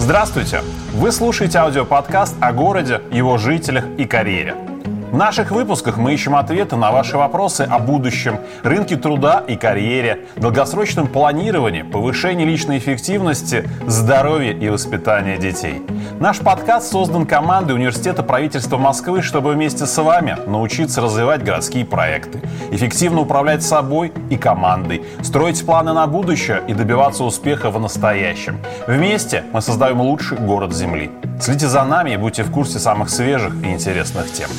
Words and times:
Здравствуйте! 0.00 0.62
Вы 0.94 1.12
слушаете 1.12 1.58
аудиоподкаст 1.58 2.34
о 2.40 2.54
городе, 2.54 3.02
его 3.12 3.36
жителях 3.36 3.84
и 3.98 4.06
карьере. 4.06 4.69
В 5.10 5.16
наших 5.16 5.50
выпусках 5.50 5.96
мы 5.96 6.14
ищем 6.14 6.36
ответы 6.36 6.76
на 6.76 6.92
ваши 6.92 7.16
вопросы 7.16 7.62
о 7.62 7.80
будущем, 7.80 8.38
рынке 8.62 8.96
труда 8.96 9.42
и 9.44 9.56
карьере, 9.56 10.26
долгосрочном 10.36 11.08
планировании, 11.08 11.82
повышении 11.82 12.44
личной 12.44 12.78
эффективности, 12.78 13.68
здоровье 13.88 14.52
и 14.52 14.68
воспитании 14.68 15.36
детей. 15.36 15.82
Наш 16.20 16.38
подкаст 16.38 16.92
создан 16.92 17.26
командой 17.26 17.72
Университета 17.72 18.22
правительства 18.22 18.78
Москвы, 18.78 19.22
чтобы 19.22 19.54
вместе 19.54 19.84
с 19.84 20.00
вами 20.00 20.36
научиться 20.46 21.00
развивать 21.00 21.42
городские 21.42 21.84
проекты, 21.84 22.40
эффективно 22.70 23.22
управлять 23.22 23.64
собой 23.64 24.12
и 24.30 24.36
командой, 24.36 25.02
строить 25.22 25.66
планы 25.66 25.92
на 25.92 26.06
будущее 26.06 26.62
и 26.68 26.72
добиваться 26.72 27.24
успеха 27.24 27.70
в 27.70 27.80
настоящем. 27.80 28.60
Вместе 28.86 29.42
мы 29.52 29.60
создаем 29.60 30.00
лучший 30.00 30.38
город 30.38 30.72
Земли. 30.72 31.10
Следите 31.40 31.66
за 31.66 31.82
нами 31.82 32.12
и 32.12 32.16
будьте 32.16 32.44
в 32.44 32.52
курсе 32.52 32.78
самых 32.78 33.10
свежих 33.10 33.54
и 33.64 33.72
интересных 33.72 34.30
тем. 34.32 34.50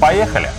Поехали! 0.00 0.50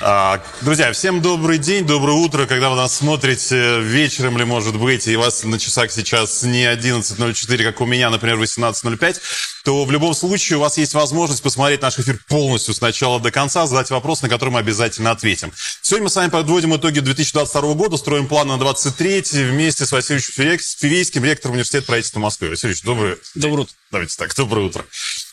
А, 0.00 0.40
друзья, 0.60 0.92
всем 0.92 1.20
добрый 1.20 1.58
день, 1.58 1.84
доброе 1.84 2.16
утро, 2.18 2.46
когда 2.46 2.70
вы 2.70 2.76
нас 2.76 2.96
смотрите 2.96 3.80
вечером 3.80 4.36
или, 4.36 4.44
может 4.44 4.76
быть, 4.76 5.08
и 5.08 5.16
у 5.16 5.20
вас 5.20 5.42
на 5.42 5.58
часах 5.58 5.90
сейчас 5.90 6.44
не 6.44 6.72
11.04, 6.72 7.64
как 7.64 7.80
у 7.80 7.84
меня, 7.84 8.08
например, 8.08 8.36
18.05, 8.36 9.20
то 9.64 9.84
в 9.84 9.90
любом 9.90 10.14
случае 10.14 10.58
у 10.58 10.60
вас 10.60 10.78
есть 10.78 10.94
возможность 10.94 11.42
посмотреть 11.42 11.82
наш 11.82 11.98
эфир 11.98 12.20
полностью 12.28 12.74
с 12.74 12.80
начала 12.80 13.18
до 13.18 13.32
конца, 13.32 13.66
задать 13.66 13.90
вопрос, 13.90 14.22
на 14.22 14.28
который 14.28 14.50
мы 14.50 14.60
обязательно 14.60 15.10
ответим. 15.10 15.52
Сегодня 15.82 16.04
мы 16.04 16.10
с 16.10 16.16
вами 16.16 16.30
подводим 16.30 16.76
итоги 16.76 17.00
2022 17.00 17.74
года, 17.74 17.96
строим 17.96 18.28
план 18.28 18.46
на 18.46 18.56
23 18.56 19.22
вместе 19.50 19.84
с 19.84 19.90
Василием 19.90 20.22
Фивейским, 20.22 21.24
ректором 21.24 21.54
Университета 21.54 21.86
правительства 21.86 22.20
Москвы. 22.20 22.50
Василий 22.50 22.76
доброе... 22.84 23.18
Доброе 23.34 23.62
утро. 23.62 23.74
Давайте 23.90 24.16
так, 24.16 24.32
доброе 24.36 24.66
утро. 24.66 24.84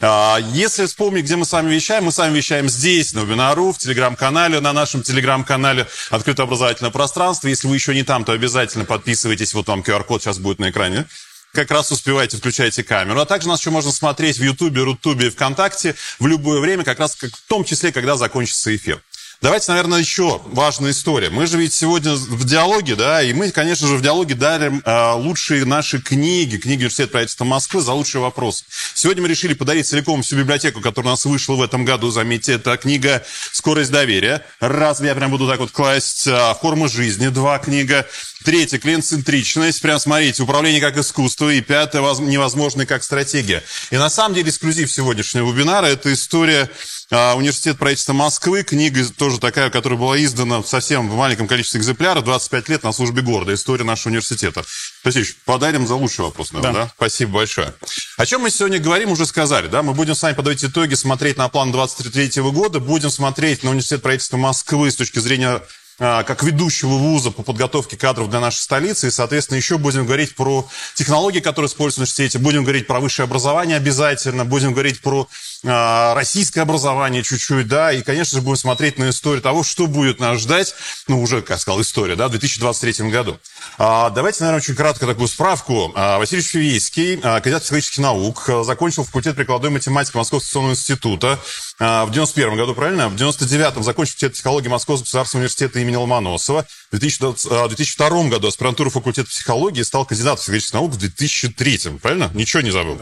А, 0.01 0.37
если 0.53 0.85
вспомнить, 0.85 1.25
где 1.25 1.35
мы 1.35 1.45
с 1.45 1.51
вами 1.51 1.73
вещаем, 1.73 2.05
мы 2.05 2.11
с 2.11 2.17
вами 2.17 2.35
вещаем 2.35 2.69
здесь, 2.69 3.13
на 3.13 3.21
вебинару, 3.21 3.71
в 3.71 3.77
телеграм-канале, 3.77 4.59
на 4.59 4.73
нашем 4.73 5.03
телеграм-канале 5.03 5.87
«Открытое 6.09 6.43
образовательное 6.43 6.91
пространство». 6.91 7.47
Если 7.47 7.67
вы 7.67 7.75
еще 7.75 7.93
не 7.93 8.03
там, 8.03 8.25
то 8.25 8.33
обязательно 8.33 8.85
подписывайтесь, 8.85 9.53
вот 9.53 9.67
вам 9.67 9.81
QR-код 9.81 10.21
сейчас 10.21 10.37
будет 10.39 10.59
на 10.59 10.69
экране 10.69 11.05
как 11.55 11.71
раз 11.71 11.91
успевайте, 11.91 12.37
включайте 12.37 12.83
камеру. 12.83 13.21
А 13.21 13.25
также 13.25 13.47
нас 13.47 13.61
еще 13.61 13.69
можно 13.69 13.91
смотреть 13.91 14.37
в 14.37 14.43
Ютубе, 14.43 14.83
Рутубе, 14.83 15.31
ВКонтакте 15.31 15.95
в 16.19 16.27
любое 16.27 16.59
время, 16.59 16.83
как 16.83 16.99
раз 16.99 17.15
в 17.15 17.47
том 17.47 17.63
числе, 17.63 17.93
когда 17.93 18.17
закончится 18.17 18.75
эфир. 18.75 19.01
Давайте, 19.45 19.69
наверное, 19.69 19.99
еще 19.99 20.41
важная 20.45 20.89
история. 20.89 21.29
Мы 21.29 21.45
же 21.45 21.59
ведь 21.59 21.71
сегодня 21.71 22.15
в 22.15 22.45
диалоге, 22.45 22.95
да, 22.95 23.21
и 23.21 23.31
мы, 23.31 23.51
конечно 23.51 23.87
же, 23.87 23.97
в 23.97 24.01
диалоге 24.01 24.33
дарим 24.33 24.81
э, 24.83 25.11
лучшие 25.13 25.65
наши 25.65 26.01
книги, 26.01 26.57
книги 26.57 26.79
Университета 26.79 27.11
правительства 27.11 27.45
Москвы 27.45 27.81
за 27.81 27.93
лучшие 27.93 28.23
вопросы. 28.23 28.65
Сегодня 28.95 29.21
мы 29.21 29.29
решили 29.29 29.53
подарить 29.53 29.85
целиком 29.85 30.23
всю 30.23 30.35
библиотеку, 30.35 30.81
которая 30.81 31.09
у 31.09 31.13
нас 31.13 31.25
вышла 31.25 31.53
в 31.53 31.61
этом 31.61 31.85
году. 31.85 32.09
Заметьте, 32.09 32.53
это 32.53 32.75
книга 32.75 33.23
«Скорость 33.51 33.91
доверия». 33.91 34.43
Раз, 34.61 34.99
я 35.01 35.13
прям 35.13 35.29
буду 35.29 35.47
так 35.47 35.59
вот 35.59 35.69
класть. 35.69 36.25
Э, 36.25 36.55
«Форма 36.59 36.87
жизни», 36.87 37.27
два 37.27 37.59
книга. 37.59 38.07
Третье, 38.45 38.77
клиент-центричность. 38.77 39.81
Прям 39.81 39.99
смотрите, 39.99 40.43
управление 40.43 40.79
как 40.79 40.95
искусство. 40.97 41.49
И 41.49 41.61
пятое, 41.61 42.03
невозможно 42.19 42.85
как 42.85 43.03
стратегия. 43.03 43.63
И 43.89 43.97
на 43.97 44.07
самом 44.11 44.35
деле 44.35 44.49
эксклюзив 44.49 44.91
сегодняшнего 44.91 45.51
вебинара– 45.51 45.85
это 45.87 46.13
история 46.13 46.69
а, 47.09 47.33
Университет 47.33 47.79
правительства 47.79 48.13
Москвы. 48.13 48.61
Книга 48.61 49.03
тоже 49.17 49.39
такая, 49.39 49.71
которая 49.71 49.97
была 49.97 50.23
издана 50.23 50.61
совсем 50.61 51.09
в 51.09 51.15
маленьком 51.15 51.47
количестве 51.47 51.79
экземпляров. 51.79 52.23
25 52.23 52.69
лет 52.69 52.83
на 52.83 52.91
службе 52.91 53.23
города. 53.23 53.51
История 53.51 53.83
нашего 53.83 54.09
университета. 54.09 54.63
Васильевич, 55.03 55.37
подарим 55.43 55.87
за 55.87 55.95
лучший 55.95 56.25
вопрос, 56.25 56.51
наверное, 56.51 56.73
да. 56.73 56.83
да? 56.85 56.91
Спасибо 56.95 57.33
большое. 57.33 57.73
О 58.17 58.25
чем 58.27 58.41
мы 58.41 58.51
сегодня 58.51 58.77
говорим, 58.77 59.09
уже 59.09 59.25
сказали, 59.25 59.67
да? 59.69 59.81
Мы 59.81 59.95
будем 59.95 60.13
с 60.13 60.21
вами 60.21 60.35
подводить 60.35 60.65
итоги, 60.65 60.93
смотреть 60.93 61.37
на 61.37 61.49
план 61.49 61.71
23 61.71 62.43
года, 62.51 62.79
будем 62.79 63.09
смотреть 63.09 63.63
на 63.63 63.71
Университет 63.71 64.03
правительства 64.03 64.37
Москвы 64.37 64.91
с 64.91 64.95
точки 64.95 65.17
зрения 65.17 65.63
как 65.97 66.43
ведущего 66.43 66.95
вуза 66.95 67.31
по 67.31 67.43
подготовке 67.43 67.95
кадров 67.97 68.29
для 68.29 68.39
нашей 68.39 68.59
столицы. 68.59 69.07
И, 69.07 69.11
соответственно, 69.11 69.57
еще 69.57 69.77
будем 69.77 70.05
говорить 70.05 70.35
про 70.35 70.67
технологии, 70.95 71.39
которые 71.39 71.67
используются 71.69 71.99
в 71.99 72.03
университете. 72.03 72.39
Будем 72.39 72.63
говорить 72.63 72.87
про 72.87 72.99
высшее 72.99 73.25
образование 73.25 73.77
обязательно. 73.77 74.45
Будем 74.45 74.73
говорить 74.73 75.01
про 75.01 75.27
российское 75.65 76.61
образование 76.61 77.23
чуть-чуть, 77.23 77.67
да. 77.67 77.91
И, 77.91 78.01
конечно 78.03 78.37
же, 78.37 78.43
будем 78.43 78.57
смотреть 78.57 78.97
на 78.97 79.09
историю 79.09 79.41
того, 79.41 79.63
что 79.63 79.87
будет 79.87 80.19
нас 80.19 80.39
ждать. 80.39 80.73
Ну, 81.07 81.21
уже, 81.21 81.41
как 81.41 81.59
сказал, 81.59 81.81
история, 81.81 82.15
да, 82.15 82.27
в 82.27 82.31
2023 82.31 83.09
году. 83.09 83.39
А, 83.77 84.09
давайте, 84.09 84.43
наверное, 84.43 84.61
очень 84.61 84.75
кратко 84.75 85.05
такую 85.05 85.27
справку. 85.27 85.91
А, 85.95 86.17
Василий 86.17 86.41
Фивейский, 86.41 87.19
а, 87.21 87.39
кандидат 87.39 87.63
психологических 87.63 87.99
наук, 87.99 88.49
закончил 88.63 89.03
факультет 89.03 89.35
прикладной 89.35 89.71
математики 89.71 90.15
Московского 90.15 90.39
институционного 90.39 90.73
института 90.73 91.39
а, 91.79 92.05
в 92.05 92.11
91 92.11 92.55
году, 92.55 92.73
правильно? 92.73 93.09
В 93.09 93.15
99-м 93.15 93.83
закончил 93.83 94.11
факультет 94.11 94.33
психологии 94.33 94.69
Московского 94.69 95.05
государственного 95.05 95.41
университета 95.43 95.79
имени 95.79 95.95
Ломоносова. 95.95 96.65
В 96.91 96.97
2002 96.97 98.07
а, 98.07 98.23
году 98.29 98.47
аспирантура 98.47 98.89
факультета 98.89 99.29
психологии 99.29 99.81
стал 99.81 100.05
кандидатом 100.05 100.37
психологических 100.37 100.73
наук 100.73 100.91
в 100.91 100.97
2003 100.97 101.97
правильно? 102.01 102.31
Ничего 102.33 102.61
не 102.61 102.71
забыл? 102.71 102.99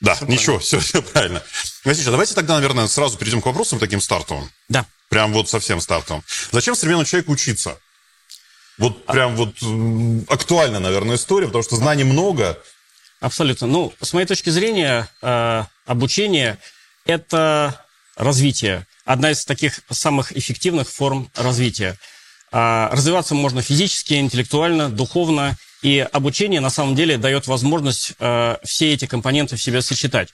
Да. 0.00 0.14
Все 0.14 0.26
ничего, 0.26 0.58
все, 0.58 0.80
все 0.80 1.02
правильно. 1.02 1.42
Василий, 1.84 2.10
давайте 2.10 2.34
тогда, 2.34 2.54
наверное, 2.54 2.86
сразу 2.88 3.16
перейдем 3.18 3.40
к 3.40 3.46
вопросам 3.46 3.78
таким 3.78 4.00
стартовым. 4.00 4.50
Да. 4.68 4.86
Прям 5.08 5.32
вот 5.32 5.48
совсем 5.48 5.80
стартовым. 5.80 6.24
Зачем 6.50 6.74
современному 6.74 7.06
человеку 7.06 7.32
учиться? 7.32 7.78
Вот 8.78 9.06
прям 9.06 9.36
вот 9.36 9.54
актуальная, 10.28 10.80
наверное, 10.80 11.16
история, 11.16 11.46
потому 11.46 11.62
что 11.62 11.76
знаний 11.76 12.04
много. 12.04 12.58
Абсолютно. 13.20 13.66
Ну, 13.66 13.94
с 14.00 14.12
моей 14.12 14.26
точки 14.26 14.50
зрения, 14.50 15.08
э, 15.22 15.64
обучение– 15.86 16.58
это 17.06 17.80
развитие. 18.16 18.86
Одна 19.04 19.30
из 19.30 19.44
таких 19.44 19.80
самых 19.90 20.36
эффективных 20.36 20.90
форм 20.90 21.30
развития. 21.34 21.96
Э, 22.52 22.88
развиваться 22.90 23.34
можно 23.34 23.62
физически, 23.62 24.14
интеллектуально, 24.14 24.88
духовно. 24.90 25.56
И 25.84 25.98
обучение, 25.98 26.60
на 26.60 26.70
самом 26.70 26.94
деле, 26.94 27.18
дает 27.18 27.46
возможность 27.46 28.14
э, 28.18 28.56
все 28.64 28.94
эти 28.94 29.04
компоненты 29.04 29.56
в 29.56 29.62
себе 29.62 29.82
сочетать. 29.82 30.30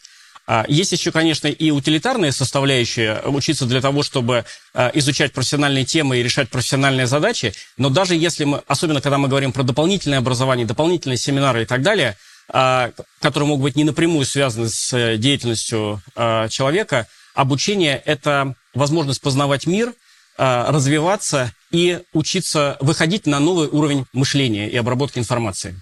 А, 0.47 0.65
есть 0.69 0.93
еще, 0.93 1.11
конечно, 1.11 1.49
и 1.49 1.72
утилитарные 1.72 2.31
составляющие, 2.31 3.21
учиться 3.25 3.66
для 3.66 3.81
того, 3.81 4.05
чтобы 4.05 4.44
а, 4.75 4.93
изучать 4.94 5.33
профессиональные 5.33 5.84
темы 5.84 6.19
и 6.19 6.22
решать 6.22 6.50
профессиональные 6.50 7.09
задачи. 7.09 7.53
Но 7.77 7.91
даже 7.91 8.15
если 8.15 8.44
мы, 8.44 8.62
особенно 8.69 9.00
когда 9.00 9.19
мы 9.19 9.27
говорим 9.27 9.53
про 9.53 9.65
дополнительное 9.65 10.19
образование, 10.19 10.66
дополнительные 10.66 11.19
семинары 11.19 11.62
и 11.62 11.67
так 11.67 11.82
далее, 11.82 12.17
которые 12.47 13.47
могут 13.49 13.62
быть 13.62 13.77
не 13.77 13.84
напрямую 13.84 14.27
связаны 14.27 14.69
с 14.69 14.93
э, 14.93 15.17
деятельностью 15.17 16.00
человека, 16.49 17.09
обучение– 17.34 18.00
это 18.05 18.55
возможность 18.75 19.21
познавать 19.21 19.67
мир, 19.67 19.94
развиваться 20.37 21.53
и 21.70 22.00
учиться 22.12 22.76
выходить 22.81 23.26
на 23.26 23.41
новый 23.41 23.69
уровень 23.69 24.06
мышления 24.12 24.69
и 24.69 24.76
обработки 24.76 25.19
информации. 25.19 25.81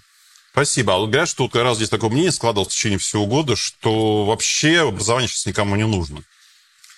Спасибо. 0.51 0.95
А 0.95 0.99
говорят, 0.99 1.29
что 1.29 1.49
раз 1.53 1.77
здесь 1.77 1.89
такое 1.89 2.09
мнение 2.09 2.31
складывалось 2.31 2.73
в 2.73 2.75
течение 2.75 2.99
всего 2.99 3.25
года, 3.25 3.55
что 3.55 4.25
вообще 4.25 4.87
образование 4.87 5.27
сейчас 5.27 5.45
никому 5.45 5.75
не 5.75 5.85
нужно. 5.85 6.23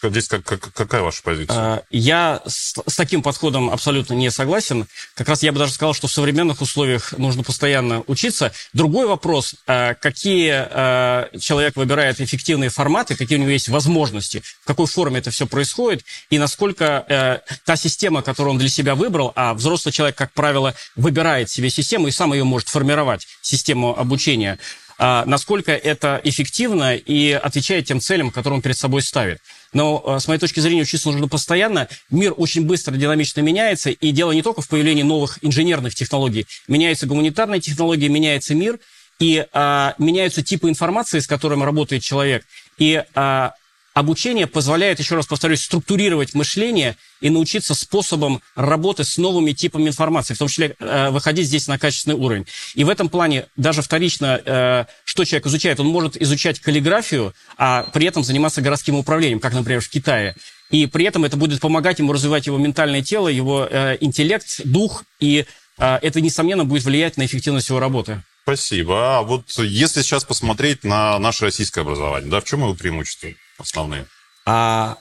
Здесь 0.04 0.28
как, 0.28 0.44
как, 0.44 0.74
какая 0.74 1.02
ваша 1.02 1.22
позиция? 1.22 1.56
А, 1.56 1.84
я 1.92 2.42
с, 2.48 2.74
с 2.88 2.96
таким 2.96 3.22
подходом 3.22 3.70
абсолютно 3.70 4.14
не 4.14 4.32
согласен. 4.32 4.88
Как 5.14 5.30
раз 5.30 5.44
я 5.44 5.52
бы 5.52 5.60
даже 5.60 5.74
сказал, 5.74 5.94
что 5.94 6.08
в 6.08 6.12
современных 6.12 6.62
условиях 6.62 7.14
нужно 7.18 7.44
постоянно 7.44 8.04
учиться. 8.08 8.52
Другой 8.74 9.06
вопрос, 9.06 9.56
а, 9.68 9.94
какие 9.94 10.52
а, 10.54 11.30
человек 11.40 11.76
выбирает 11.76 12.20
эффективные 12.20 12.72
форматы, 12.72 13.16
какие 13.16 13.38
у 13.38 13.42
него 13.42 13.52
есть 13.52 13.70
возможности, 13.70 14.42
в 14.64 14.66
какой 14.66 14.88
форме 14.88 15.20
это 15.20 15.30
все 15.30 15.46
происходит, 15.46 16.04
и 16.30 16.40
насколько 16.40 17.42
та 17.66 17.76
система, 17.76 18.22
которую 18.22 18.54
он 18.54 18.58
для 18.58 18.70
себя 18.70 18.96
выбрал, 18.96 19.34
а 19.36 19.54
взрослый 19.54 19.92
человек, 19.92 20.16
как 20.16 20.32
правило, 20.34 20.74
выбирает 20.96 21.50
себе 21.50 21.70
систему 21.70 22.08
и 22.08 22.12
сам 22.12 22.34
ее 22.34 22.44
может 22.44 22.70
формировать, 22.70 23.28
систему 23.42 23.98
обучения, 23.98 24.58
насколько 25.00 25.72
это 25.72 26.22
эффективно 26.24 26.96
и 26.96 27.32
отвечает 27.32 27.86
тем 27.86 28.00
целям, 28.00 28.32
которые 28.32 28.58
он 28.58 28.62
перед 28.62 28.78
собой 28.78 29.02
ставит. 29.02 29.42
Но, 29.74 30.04
э, 30.06 30.20
с 30.20 30.28
моей 30.28 30.40
точки 30.40 30.60
зрения, 30.60 30.82
учиться 30.82 31.10
нужно 31.10 31.28
постоянно. 31.28 31.88
Мир 32.10 32.34
очень 32.36 32.66
быстро, 32.66 32.96
динамично 32.96 33.42
меняется, 33.42 33.90
и 33.90 34.12
дело 34.12 34.32
не 34.32 34.42
только 34.42 34.62
в 34.62 34.68
появлении 34.68 35.04
новых 35.04 35.40
инженерных 35.42 35.96
технологий. 35.96 36.46
Меняются 36.68 37.08
гуманитарные 37.08 37.62
технологии, 37.62 38.08
меняется 38.08 38.54
мир, 38.54 38.80
и 39.20 39.46
а, 39.54 39.94
меняются 40.00 40.42
типы 40.42 40.68
информации, 40.68 41.20
с 41.20 41.28
которыми 41.28 41.64
работает 41.64 42.02
человек. 42.02 42.44
И 42.80 43.04
а, 43.14 43.54
Обучение 43.94 44.48
позволяет, 44.48 45.00
еще 45.00 45.16
раз 45.16 45.28
повторюсь, 45.28 45.64
структурировать 45.64 46.34
мышление 46.34 46.96
и 47.20 47.30
научиться 47.30 47.76
способам 47.76 48.42
работы 48.56 49.04
с 49.04 49.18
новыми 49.18 49.52
типами 49.52 49.90
информации, 49.90 50.34
в 50.34 50.38
том 50.38 50.48
числе 50.48 50.76
э, 50.80 51.10
выходить 51.10 51.48
здесь 51.48 51.68
на 51.68 51.78
качественный 51.78 52.16
уровень. 52.16 52.46
И 52.74 52.86
в 52.86 52.90
этом 52.90 53.10
плане 53.10 53.48
даже 53.58 53.82
вторично, 53.82 54.42
э, 54.46 54.86
что 55.04 55.26
человек 55.26 55.48
изучает, 55.48 55.82
он 55.82 55.88
может 55.88 56.16
изучать 56.22 56.62
каллиграфию, 56.62 57.34
а 57.58 57.84
при 57.84 58.08
этом 58.08 58.24
заниматься 58.24 58.62
городским 58.62 58.96
управлением, 58.96 59.42
как, 59.42 59.54
например, 59.54 59.82
в 59.82 59.90
Китае. 59.90 60.36
И 60.70 60.86
при 60.86 61.04
этом 61.04 61.26
это 61.26 61.36
будет 61.36 61.60
помогать 61.60 62.00
ему 62.00 62.14
развивать 62.14 62.48
его 62.48 62.58
ментальное 62.58 63.02
тело, 63.02 63.28
его 63.28 63.68
э, 63.70 63.98
интеллект, 64.00 64.62
дух, 64.64 65.04
и 65.20 65.46
э, 65.78 66.00
это, 66.02 66.22
несомненно, 66.22 66.64
будет 66.64 66.86
влиять 66.86 67.18
на 67.18 67.26
эффективность 67.26 67.68
его 67.68 67.80
работы. 67.80 68.24
Спасибо. 68.44 69.18
А 69.18 69.22
вот 69.22 69.50
если 69.58 70.02
сейчас 70.02 70.24
посмотреть 70.24 70.86
на 70.86 71.20
наше 71.20 71.46
российское 71.46 71.82
образование, 71.82 72.32
да, 72.32 72.40
в 72.40 72.46
чем 72.46 72.62
его 72.62 72.74
преимущества 72.74 73.30
основные? 73.62 74.06
А, 74.46 74.98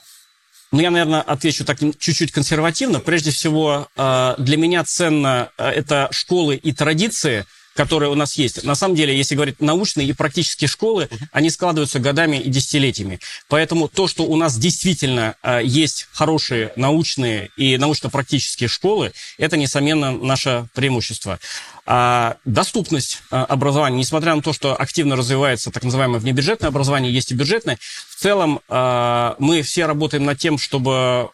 ну, 0.71 0.79
я, 0.79 0.91
наверное, 0.91 1.21
отвечу 1.21 1.65
так 1.65 1.79
чуть-чуть 1.79 2.31
консервативно. 2.31 2.99
Прежде 2.99 3.31
всего, 3.31 3.87
а, 3.95 4.35
для 4.37 4.57
меня 4.57 4.83
ценно 4.83 5.51
а, 5.57 5.71
это 5.71 6.07
школы 6.11 6.55
и 6.55 6.71
традиции– 6.71 7.45
которые 7.75 8.09
у 8.09 8.15
нас 8.15 8.33
есть. 8.33 8.63
На 8.63 8.75
самом 8.75 8.95
деле, 8.95 9.15
если 9.15 9.35
говорить 9.35 9.61
научные 9.61 10.07
и 10.07 10.13
практические 10.13 10.67
школы, 10.67 11.09
они 11.31 11.49
складываются 11.49 11.99
годами 11.99 12.37
и 12.37 12.49
десятилетиями. 12.49 13.19
Поэтому 13.47 13.87
то, 13.87 14.07
что 14.07 14.23
у 14.23 14.35
нас 14.35 14.57
действительно 14.57 15.35
э, 15.41 15.61
есть 15.63 16.07
хорошие 16.11 16.73
научные 16.75 17.49
и 17.57 17.77
научно-практические 17.77 18.67
школы, 18.67 19.13
это, 19.37 19.57
несомненно, 19.57 20.11
наше 20.11 20.67
преимущество. 20.73 21.39
А 21.85 22.37
доступность 22.45 23.21
э, 23.31 23.35
образования, 23.35 23.97
несмотря 23.97 24.35
на 24.35 24.41
то, 24.41 24.53
что 24.53 24.75
активно 24.75 25.15
развивается 25.15 25.71
так 25.71 25.83
называемое 25.83 26.19
внебюджетное 26.19 26.69
образование, 26.69 27.13
есть 27.13 27.31
и 27.31 27.35
бюджетное, 27.35 27.77
в 28.09 28.21
целом 28.21 28.59
э, 28.67 29.33
мы 29.39 29.61
все 29.61 29.85
работаем 29.85 30.25
над 30.25 30.37
тем, 30.37 30.57
чтобы 30.57 31.29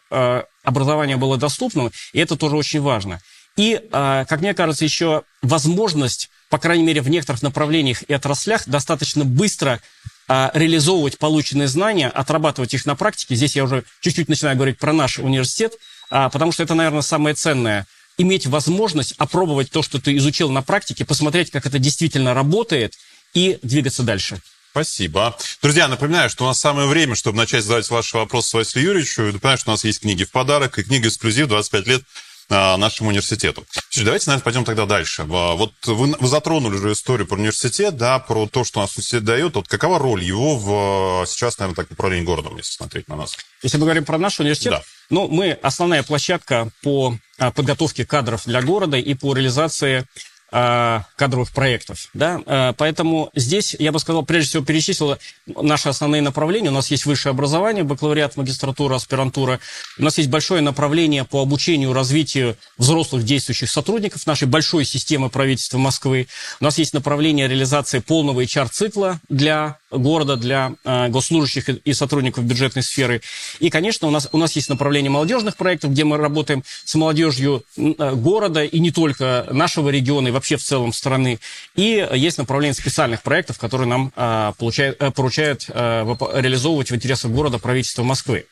образование 0.62 1.16
было 1.16 1.36
доступным, 1.36 1.90
и 2.12 2.20
это 2.20 2.36
тоже 2.36 2.56
очень 2.56 2.80
важно. 2.80 3.20
И, 3.58 3.82
а, 3.90 4.24
как 4.24 4.40
мне 4.40 4.54
кажется, 4.54 4.84
еще 4.84 5.24
возможность, 5.42 6.30
по 6.48 6.58
крайней 6.58 6.84
мере, 6.84 7.02
в 7.02 7.10
некоторых 7.10 7.42
направлениях 7.42 8.04
и 8.04 8.12
отраслях 8.14 8.68
достаточно 8.68 9.24
быстро 9.24 9.80
а, 10.28 10.52
реализовывать 10.54 11.18
полученные 11.18 11.66
знания, 11.66 12.08
отрабатывать 12.08 12.72
их 12.72 12.86
на 12.86 12.94
практике. 12.94 13.34
Здесь 13.34 13.56
я 13.56 13.64
уже 13.64 13.82
чуть-чуть 14.00 14.28
начинаю 14.28 14.56
говорить 14.56 14.78
про 14.78 14.92
наш 14.92 15.18
университет, 15.18 15.74
а, 16.08 16.28
потому 16.28 16.52
что 16.52 16.62
это, 16.62 16.74
наверное, 16.74 17.02
самое 17.02 17.34
ценное. 17.34 17.86
Иметь 18.16 18.46
возможность 18.46 19.14
опробовать 19.18 19.72
то, 19.72 19.82
что 19.82 20.00
ты 20.00 20.16
изучил 20.16 20.50
на 20.50 20.62
практике, 20.62 21.04
посмотреть, 21.04 21.50
как 21.50 21.66
это 21.66 21.80
действительно 21.80 22.34
работает, 22.34 22.94
и 23.34 23.58
двигаться 23.62 24.04
дальше. 24.04 24.40
Спасибо. 24.70 25.36
Друзья, 25.60 25.88
напоминаю, 25.88 26.30
что 26.30 26.44
у 26.44 26.46
нас 26.46 26.60
самое 26.60 26.86
время, 26.86 27.16
чтобы 27.16 27.38
начать 27.38 27.64
задавать 27.64 27.90
ваши 27.90 28.16
вопросы 28.16 28.56
Василию 28.56 28.90
Юрьевичу. 28.90 29.22
Напоминаю, 29.22 29.58
что 29.58 29.70
у 29.70 29.74
нас 29.74 29.84
есть 29.84 30.00
книги 30.00 30.24
в 30.24 30.30
подарок 30.30 30.78
и 30.78 30.84
книга 30.84 31.08
эксклюзив 31.08 31.48
25 31.48 31.86
лет 31.88 32.02
нашему 32.50 33.10
университету. 33.10 33.64
Давайте, 33.96 34.30
наверное, 34.30 34.44
пойдем 34.44 34.64
тогда 34.64 34.86
дальше. 34.86 35.24
Вот 35.24 35.72
вы, 35.86 36.14
вы 36.18 36.28
затронули 36.28 36.76
уже 36.76 36.92
историю 36.92 37.26
про 37.26 37.36
университет, 37.36 37.96
да, 37.96 38.18
про 38.18 38.46
то, 38.46 38.64
что 38.64 38.80
нас 38.80 38.96
университет 38.96 39.24
дает. 39.24 39.54
Вот 39.54 39.68
какова 39.68 39.98
роль 39.98 40.22
его 40.22 40.56
в 40.56 41.26
сейчас, 41.26 41.58
наверное, 41.58 41.76
так 41.76 41.90
управлении 41.90 42.24
городом, 42.24 42.56
если 42.56 42.72
смотреть 42.72 43.08
на 43.08 43.16
нас? 43.16 43.36
Если 43.62 43.76
мы 43.76 43.84
говорим 43.84 44.04
про 44.04 44.18
наш 44.18 44.40
университет, 44.40 44.72
да. 44.72 44.82
ну, 45.10 45.28
мы 45.28 45.52
основная 45.52 46.02
площадка 46.02 46.70
по 46.82 47.16
подготовке 47.54 48.06
кадров 48.06 48.42
для 48.46 48.62
города 48.62 48.96
и 48.96 49.14
по 49.14 49.34
реализации 49.34 50.06
кадровых 50.50 51.50
проектов. 51.52 52.08
Да? 52.14 52.40
А, 52.46 52.72
поэтому 52.72 53.30
здесь, 53.34 53.76
я 53.78 53.92
бы 53.92 53.98
сказал, 53.98 54.24
прежде 54.24 54.48
всего 54.48 54.64
перечислила 54.64 55.18
наши 55.46 55.88
основные 55.88 56.22
направления. 56.22 56.70
У 56.70 56.72
нас 56.72 56.90
есть 56.90 57.04
высшее 57.04 57.32
образование, 57.32 57.84
бакалавриат, 57.84 58.36
магистратура, 58.36 58.94
аспирантура. 58.94 59.60
У 59.98 60.02
нас 60.02 60.16
есть 60.16 60.30
большое 60.30 60.62
направление 60.62 61.24
по 61.24 61.42
обучению, 61.42 61.92
развитию 61.92 62.56
взрослых 62.78 63.24
действующих 63.24 63.70
сотрудников 63.70 64.26
нашей 64.26 64.48
большой 64.48 64.84
системы 64.86 65.28
правительства 65.28 65.76
Москвы. 65.76 66.28
У 66.60 66.64
нас 66.64 66.78
есть 66.78 66.94
направление 66.94 67.46
реализации 67.46 67.98
полного 67.98 68.42
HR-цикла 68.42 69.20
для 69.28 69.78
города, 69.90 70.36
для 70.36 70.74
э, 70.84 71.08
госслужащих 71.08 71.68
и 71.68 71.92
сотрудников 71.92 72.44
бюджетной 72.44 72.82
сферы. 72.82 73.22
И, 73.58 73.70
конечно, 73.70 74.06
у 74.08 74.10
нас, 74.10 74.28
у 74.32 74.38
нас 74.38 74.54
есть 74.56 74.68
направление 74.68 75.10
молодежных 75.10 75.56
проектов, 75.56 75.92
где 75.92 76.04
мы 76.04 76.16
работаем 76.18 76.62
с 76.84 76.94
молодежью 76.94 77.64
э, 77.76 78.14
города 78.14 78.64
и 78.64 78.78
не 78.80 78.90
только 78.90 79.46
нашего 79.50 79.88
региона, 79.88 80.28
и 80.28 80.30
вообще 80.30 80.56
в 80.56 80.62
целом 80.62 80.92
страны. 80.92 81.38
И 81.74 82.06
есть 82.14 82.38
направление 82.38 82.74
специальных 82.74 83.22
проектов, 83.22 83.58
которые 83.58 83.88
нам 83.88 84.12
э, 84.14 84.52
получают, 84.58 84.98
поручают 85.14 85.66
э, 85.68 86.16
реализовывать 86.34 86.90
в 86.90 86.94
интересах 86.94 87.30
города 87.30 87.58
правительства 87.58 88.02
Москвы. 88.02 88.46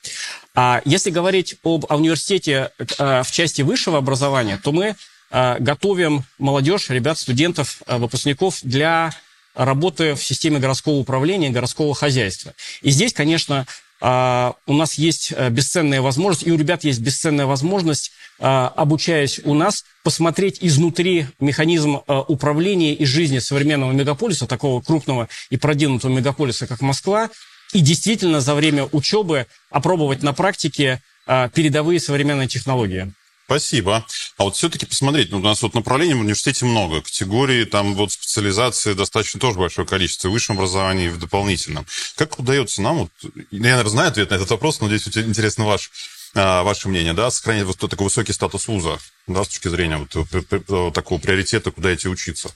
А 0.55 0.81
если 0.85 1.11
говорить 1.11 1.56
об 1.65 1.85
университете 1.91 2.71
в 2.79 3.27
части 3.31 3.61
высшего 3.61 3.99
образования, 3.99 4.59
то 4.62 4.73
мы 4.73 4.97
готовим 5.31 6.25
молодежь, 6.38 6.88
ребят, 6.88 7.19
студентов, 7.19 7.83
выпускников 7.87 8.61
для 8.62 9.12
работы 9.56 10.14
в 10.14 10.23
системе 10.23 10.58
городского 10.58 10.94
управления, 10.94 11.50
городского 11.50 11.94
хозяйства. 11.94 12.55
И 12.82 12.91
здесь, 12.91 13.12
конечно, 13.12 13.67
а, 14.00 14.55
у 14.67 14.75
нас 14.75 14.94
есть 14.94 15.32
э, 15.35 15.49
бесценная 15.49 16.03
возможность, 16.03 16.47
и 16.47 16.53
у 16.53 16.58
ребят 16.58 16.85
есть 16.85 17.00
бесценная 17.00 17.47
возможность, 17.47 18.12
а, 18.38 18.69
обучаясь 18.76 19.41
у 19.44 19.55
нас, 19.55 19.85
посмотреть 20.05 20.58
изнутри 20.61 21.29
механизм 21.41 22.03
э, 22.06 22.23
управления 22.29 22.93
и 22.94 23.06
жизни 23.06 23.38
современного 23.38 23.93
мегаполиса, 23.93 24.47
такого 24.47 24.82
крупного 24.82 25.29
и 25.49 25.56
продвинутого 25.56 26.12
мегаполиса, 26.12 26.67
как 26.67 26.82
Москва, 26.82 27.31
и 27.73 27.81
действительно 27.81 28.41
за 28.41 28.55
время 28.55 28.85
учебы 28.93 29.47
опробовать 29.70 30.23
на 30.23 30.35
практике 30.35 31.02
а, 31.26 31.49
передовые 31.49 31.99
современные 31.99 32.49
технологии. 32.49 33.12
Спасибо. 33.47 34.05
А 34.39 34.45
вот 34.45 34.57
все-таки 34.57 34.87
посмотреть, 34.87 35.31
ну, 35.31 35.39
у 35.39 35.41
нас 35.41 35.63
вот 35.63 35.75
направлений 35.75 36.15
в 36.15 36.21
университете 36.21 36.65
много, 36.65 37.01
категории, 37.01 37.65
там 37.65 37.95
вот 37.95 38.11
специализации 38.11 38.93
достаточно 38.93 39.39
тоже 39.39 39.61
большое 39.61 39.87
количество, 39.87 40.29
в 40.29 40.33
высшем 40.33 40.57
образовании 40.57 41.07
и 41.07 41.11
в 41.11 41.21
дополнительном. 41.21 41.87
Как 42.17 42.41
удается 42.41 42.83
нам, 42.83 42.99
вот, 42.99 43.11
я, 43.53 43.61
наверное, 43.61 43.91
знаю 43.91 44.09
ответ 44.09 44.31
на 44.31 44.35
этот 44.35 44.51
вопрос, 44.51 44.81
но 44.81 44.89
здесь 44.89 45.07
интересно 45.17 45.65
ваш, 45.65 45.93
а, 46.35 46.65
ваше 46.65 46.89
мнение, 46.89 47.13
да, 47.13 47.31
сохранить 47.31 47.65
вот 47.65 47.79
такой 47.79 48.05
высокий 48.07 48.33
статус 48.33 48.67
вуза, 48.67 48.99
да, 49.29 49.45
с 49.45 49.49
точки 49.49 49.69
зрения 49.69 49.99
вот, 49.99 50.29
вот 50.69 50.93
такого 50.93 51.21
приоритета, 51.21 51.71
куда 51.71 51.95
идти 51.95 52.09
учиться? 52.09 52.51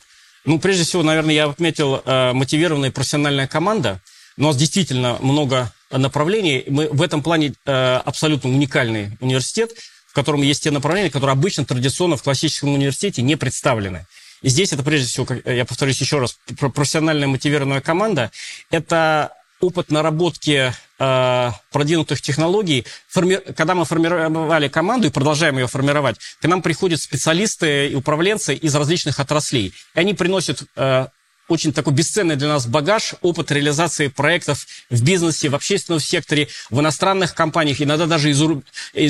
Ну, 0.45 0.59
прежде 0.59 0.83
всего, 0.83 1.05
наверное, 1.05 1.35
я 1.35 1.49
отметил 1.49 2.03
э, 2.05 2.33
мотивированная 2.33 2.91
профессиональная 2.91 3.47
команда. 3.47 4.01
У 4.37 4.43
нас 4.43 4.57
действительно 4.57 5.19
много 5.21 5.73
направлений. 5.91 6.65
Мы 6.69 6.89
в 6.89 7.03
этом 7.03 7.23
плане 7.23 7.55
э, 7.65 7.97
абсолютно 8.05 8.51
уникальный 8.51 9.17
университет 9.21 9.73
в 10.11 10.15
котором 10.15 10.43
есть 10.43 10.65
те 10.65 10.71
направления, 10.73 11.11
которые 11.11 11.33
обычно 11.33 11.65
традиционно 11.65 12.17
в 12.17 12.23
классическом 12.23 12.75
университете 12.75 13.23
не 13.23 13.37
представлены. 13.37 14.07
И 14.43 14.49
здесь 14.49 14.73
это 14.73 14.83
прежде 14.83 15.07
всего, 15.07 15.27
я 15.45 15.65
повторюсь 15.65 16.01
еще 16.01 16.19
раз, 16.19 16.37
профессиональная 16.59 17.29
мотивированная 17.29 17.81
команда. 17.81 18.33
Это 18.71 19.33
опыт 19.61 19.91
наработки 19.91 20.73
э, 20.99 21.51
продвинутых 21.71 22.21
технологий. 22.23 22.87
Форми... 23.09 23.37
Когда 23.57 23.75
мы 23.75 23.85
формировали 23.85 24.69
команду 24.69 25.09
и 25.09 25.11
продолжаем 25.11 25.59
ее 25.59 25.69
формировать, 25.69 26.17
к 26.41 26.49
нам 26.49 26.63
приходят 26.63 27.01
специалисты 27.01 27.89
и 27.89 27.95
управленцы 27.95 28.55
из 28.55 28.75
различных 28.75 29.21
отраслей. 29.21 29.75
И 29.95 30.01
они 30.01 30.15
приносят 30.15 30.63
э, 30.77 31.07
очень 31.51 31.73
такой 31.73 31.93
бесценный 31.93 32.37
для 32.37 32.49
нас 32.49 32.67
багаж, 32.67 33.15
опыт 33.23 33.51
реализации 33.51 34.07
проектов 34.07 34.67
в 34.89 35.03
бизнесе, 35.03 35.49
в 35.49 35.55
общественном 35.57 36.01
секторе, 36.01 36.49
в 36.71 36.81
иностранных 36.81 37.35
компаниях, 37.35 37.83
иногда 37.83 38.07
даже 38.07 38.31
из, 38.31 38.41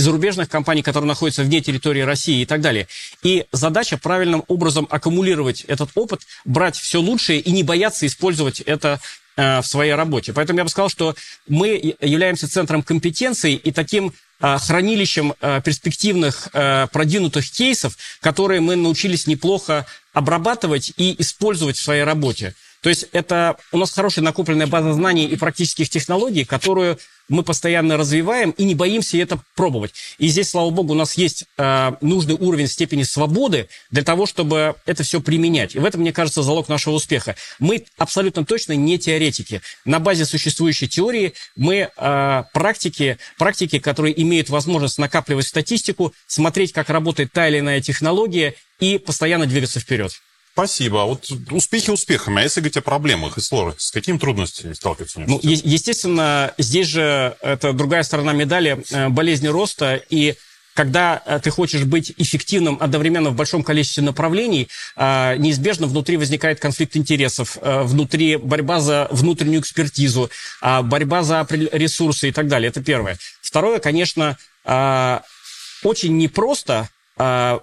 зарубежных 0.03 0.49
компаний, 0.49 0.83
которые 0.83 1.07
находятся 1.07 1.43
вне 1.43 1.61
территории 1.61 2.01
России 2.01 2.41
и 2.41 2.47
так 2.47 2.63
далее. 2.63 2.89
И 3.23 3.45
задача 3.53 3.99
правильным 3.99 4.45
образом 4.49 4.89
аккумулировать 4.91 5.65
этот 5.65 5.91
опыт, 5.95 6.23
брать 6.47 6.77
все 6.77 6.99
лучшее 6.99 7.41
и 7.41 7.53
не 7.53 7.63
бояться 7.63 8.07
использовать 8.07 8.61
это 8.61 9.01
э, 9.37 9.61
в 9.61 9.67
своей 9.67 9.95
работе. 9.95 10.33
Поэтому 10.33 10.61
я 10.61 10.65
бы 10.65 10.71
сказал, 10.71 10.89
что 10.89 11.15
мы 11.47 11.95
являемся 12.01 12.51
центром 12.51 12.83
компетенций 12.83 13.55
и 13.55 13.71
таким 13.71 14.15
хранилищем 14.41 15.35
э, 15.41 15.61
перспективных 15.63 16.49
э, 16.53 16.87
продвинутых 16.93 17.51
кейсов, 17.51 17.97
которые 18.21 18.61
мы 18.61 18.77
научились 18.77 19.27
неплохо 19.27 19.87
обрабатывать 20.13 20.93
и 20.97 21.15
использовать 21.21 21.77
в 21.77 21.83
своей 21.83 22.05
работе. 22.05 22.55
То 22.81 22.89
есть 22.89 23.07
это 23.13 23.57
у 23.73 23.79
нас 23.79 23.93
хорошая 23.93 24.25
накопленная 24.25 24.67
база 24.67 24.95
знаний 24.95 25.27
и 25.27 25.37
практических 25.37 25.91
технологий, 25.91 26.45
которую 26.45 26.99
мы 27.31 27.43
постоянно 27.43 27.97
развиваем 27.97 28.51
и 28.51 28.65
не 28.65 28.75
боимся 28.75 29.17
это 29.17 29.41
пробовать. 29.57 29.95
И 30.19 30.29
здесь, 30.29 30.51
слава 30.51 30.69
богу, 30.71 30.93
у 30.93 30.97
нас 30.97 31.15
есть 31.15 31.45
э, 31.57 31.93
нужный 32.01 32.35
уровень 32.35 32.67
степени 32.67 33.05
свободы 33.05 33.69
для 33.91 34.03
того, 34.03 34.27
чтобы 34.27 34.75
это 34.85 35.03
все 35.03 35.21
применять. 35.21 35.75
И 35.75 35.79
в 35.79 35.85
этом, 35.85 36.03
мне 36.03 36.13
кажется, 36.13 36.43
залог 36.43 36.69
нашего 36.69 36.95
успеха. 36.95 37.37
Мы 37.59 37.87
абсолютно 37.97 38.45
точно 38.45 38.73
не 38.73 38.99
теоретики. 38.99 39.63
На 39.85 40.01
базе 40.01 40.25
существующей 40.25 40.89
теории 40.89 41.33
мы 41.57 41.91
э, 41.97 42.43
практики, 42.53 43.19
практики, 43.39 43.79
которые 43.79 44.21
имеют 44.21 44.51
возможность 44.51 44.99
накапливать 44.99 45.47
статистику, 45.47 46.13
смотреть, 46.27 46.73
как 46.73 46.91
работает 46.91 47.33
та 47.33 47.49
или 47.49 47.61
иная 47.61 47.81
технология 47.81 48.55
и 48.81 48.99
постоянно 48.99 49.47
двигаться 49.47 49.79
вперед. 49.79 50.13
Спасибо. 50.53 51.03
А 51.03 51.05
вот 51.07 51.31
успехи 51.51 51.91
успехами. 51.91 52.41
А 52.41 52.43
если 52.43 52.61
говорить 52.61 52.77
о 52.77 52.83
проблемах 52.83 53.39
и 53.39 53.41
сложностях, 53.41 53.83
с 53.83 53.91
какими 53.91 54.19
трудностями 54.19 54.73
сталкиваются 54.73 55.21
Ну, 55.21 55.39
естественно, 55.43 56.53
здесь 56.59 56.89
же 56.89 57.37
это 57.41 57.73
другая 57.73 58.03
сторона 58.03 58.33
медали 58.33 58.85
э, 58.91 59.09
болезни 59.09 59.47
роста 59.47 60.03
и 60.11 60.35
когда 60.75 61.23
э, 61.25 61.41
ты 61.43 61.51
хочешь 61.51 61.85
быть 61.85 62.13
эффективным 62.17 62.79
одновременно 62.81 63.31
в 63.31 63.35
большом 63.35 63.63
количестве 63.63 64.03
направлений, 64.03 64.69
э, 64.97 65.37
неизбежно 65.37 65.87
внутри 65.87 66.17
возникает 66.17 66.59
конфликт 66.59 66.97
интересов, 66.97 67.57
внутри 67.63 68.37
борьба 68.37 68.81
за 68.81 69.09
внутреннюю 69.11 69.61
экспертизу, 69.61 70.31
борьба 70.61 71.23
за 71.23 71.47
ресурсы 71.51 72.29
и 72.29 72.33
так 72.33 72.49
далее. 72.49 72.69
Это 72.69 72.83
первое. 72.83 73.19
Второе, 73.41 73.79
конечно, 73.79 74.37
очень 74.65 76.17
непросто 76.17 76.89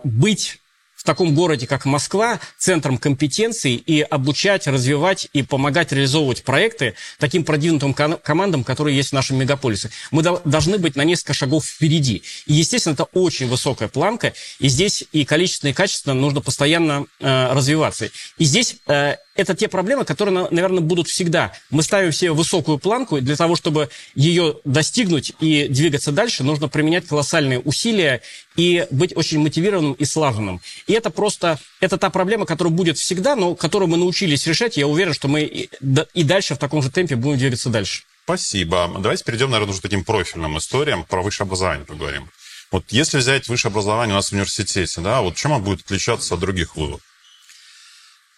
быть 0.03 0.59
таком 1.07 1.33
городе, 1.33 1.65
как 1.65 1.85
Москва, 1.85 2.39
центром 2.57 2.97
компетенций 2.97 3.75
и 3.75 4.01
обучать, 4.01 4.67
развивать 4.67 5.29
и 5.33 5.41
помогать 5.41 5.91
реализовывать 5.91 6.43
проекты 6.43 6.95
таким 7.17 7.43
продвинутым 7.43 7.93
командам, 7.93 8.63
которые 8.63 8.95
есть 8.95 9.09
в 9.09 9.13
нашем 9.13 9.37
мегаполисе. 9.37 9.89
Мы 10.11 10.21
должны 10.21 10.77
быть 10.77 10.95
на 10.95 11.03
несколько 11.03 11.33
шагов 11.33 11.65
впереди. 11.65 12.23
И, 12.45 12.53
естественно, 12.53 12.93
это 12.93 13.05
очень 13.13 13.47
высокая 13.47 13.87
планка, 13.87 14.33
и 14.59 14.67
здесь 14.67 15.05
и 15.13 15.23
количественно, 15.23 15.69
и 15.69 15.73
качественно 15.73 16.13
нужно 16.13 16.41
постоянно 16.41 17.05
э, 17.19 17.53
развиваться. 17.53 18.09
И 18.37 18.43
здесь 18.43 18.75
э, 18.87 19.15
это 19.37 19.55
те 19.55 19.67
проблемы, 19.67 20.03
которые, 20.03 20.47
наверное, 20.49 20.81
будут 20.81 21.07
всегда. 21.07 21.53
Мы 21.69 21.83
ставим 21.83 22.11
себе 22.11 22.31
высокую 22.31 22.79
планку, 22.79 23.17
и 23.17 23.21
для 23.21 23.35
того, 23.35 23.55
чтобы 23.55 23.89
ее 24.15 24.57
достигнуть 24.65 25.33
и 25.39 25.67
двигаться 25.69 26.11
дальше, 26.11 26.43
нужно 26.43 26.67
применять 26.67 27.07
колоссальные 27.07 27.59
усилия 27.59 28.21
и 28.57 28.87
быть 28.91 29.15
очень 29.15 29.39
мотивированным 29.39 29.93
и 29.93 30.03
слаженным. 30.03 30.59
И 30.87 30.93
это 30.93 31.09
просто, 31.09 31.59
это 31.79 31.97
та 31.97 32.09
проблема, 32.09 32.45
которая 32.45 32.73
будет 32.73 32.97
всегда, 32.97 33.35
но 33.35 33.55
которую 33.55 33.87
мы 33.87 33.97
научились 33.97 34.45
решать. 34.45 34.75
Я 34.75 34.87
уверен, 34.87 35.13
что 35.13 35.29
мы 35.29 35.43
и, 35.43 36.23
дальше 36.23 36.55
в 36.55 36.57
таком 36.57 36.81
же 36.81 36.91
темпе 36.91 37.15
будем 37.15 37.37
двигаться 37.37 37.69
дальше. 37.69 38.03
Спасибо. 38.25 38.91
Давайте 38.99 39.23
перейдем, 39.23 39.51
наверное, 39.51 39.71
уже 39.71 39.79
к 39.79 39.83
таким 39.83 40.03
профильным 40.03 40.57
историям, 40.57 41.05
про 41.05 41.21
высшее 41.21 41.45
образование 41.45 41.85
поговорим. 41.85 42.29
Вот 42.71 42.83
если 42.89 43.19
взять 43.19 43.47
высшее 43.47 43.71
образование 43.71 44.13
у 44.13 44.17
нас 44.17 44.29
в 44.29 44.33
университете, 44.33 44.99
да, 44.99 45.21
вот 45.21 45.35
чем 45.35 45.53
оно 45.53 45.63
будет 45.63 45.85
отличаться 45.85 46.33
от 46.33 46.41
других 46.41 46.75
вузов? 46.75 46.99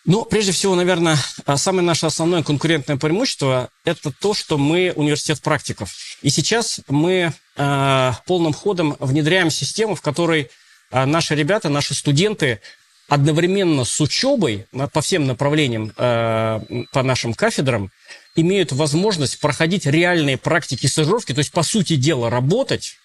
Ну, 0.09 0.25
прежде 0.25 0.51
всего, 0.53 0.73
наверное, 0.73 1.19
а, 1.45 1.55
самое 1.55 1.85
наше 1.85 2.07
основное 2.07 2.41
конкурентное 2.41 2.97
преимущество– 2.97 3.69
это 3.85 4.11
то, 4.11 4.33
что 4.33 4.57
мы 4.57 4.91
университет 4.95 5.39
практиков. 5.39 5.93
И 6.23 6.31
сейчас 6.31 6.79
мы 6.87 7.31
э, 7.55 8.11
полным 8.25 8.51
ходом 8.51 8.97
внедряем 8.99 9.51
систему, 9.51 9.93
в 9.93 10.01
которой 10.01 10.49
э, 10.89 11.05
наши 11.05 11.35
ребята, 11.35 11.69
наши 11.69 11.93
студенты 11.93 12.59
одновременно 13.07 13.85
с 13.85 14.01
учебой 14.01 14.65
по 14.93 15.01
всем 15.01 15.27
направлениям, 15.27 15.93
э, 15.95 16.59
по 16.91 17.03
нашим 17.03 17.35
кафедрам, 17.35 17.91
имеют 18.35 18.71
возможность 18.71 19.39
проходить 19.39 19.85
реальные 19.85 20.39
практики 20.39 20.87
стажировки, 20.87 21.35
то 21.35 21.39
есть, 21.39 21.51
по 21.51 21.61
сути 21.61 21.97
дела, 21.97 22.31
работать 22.31 22.95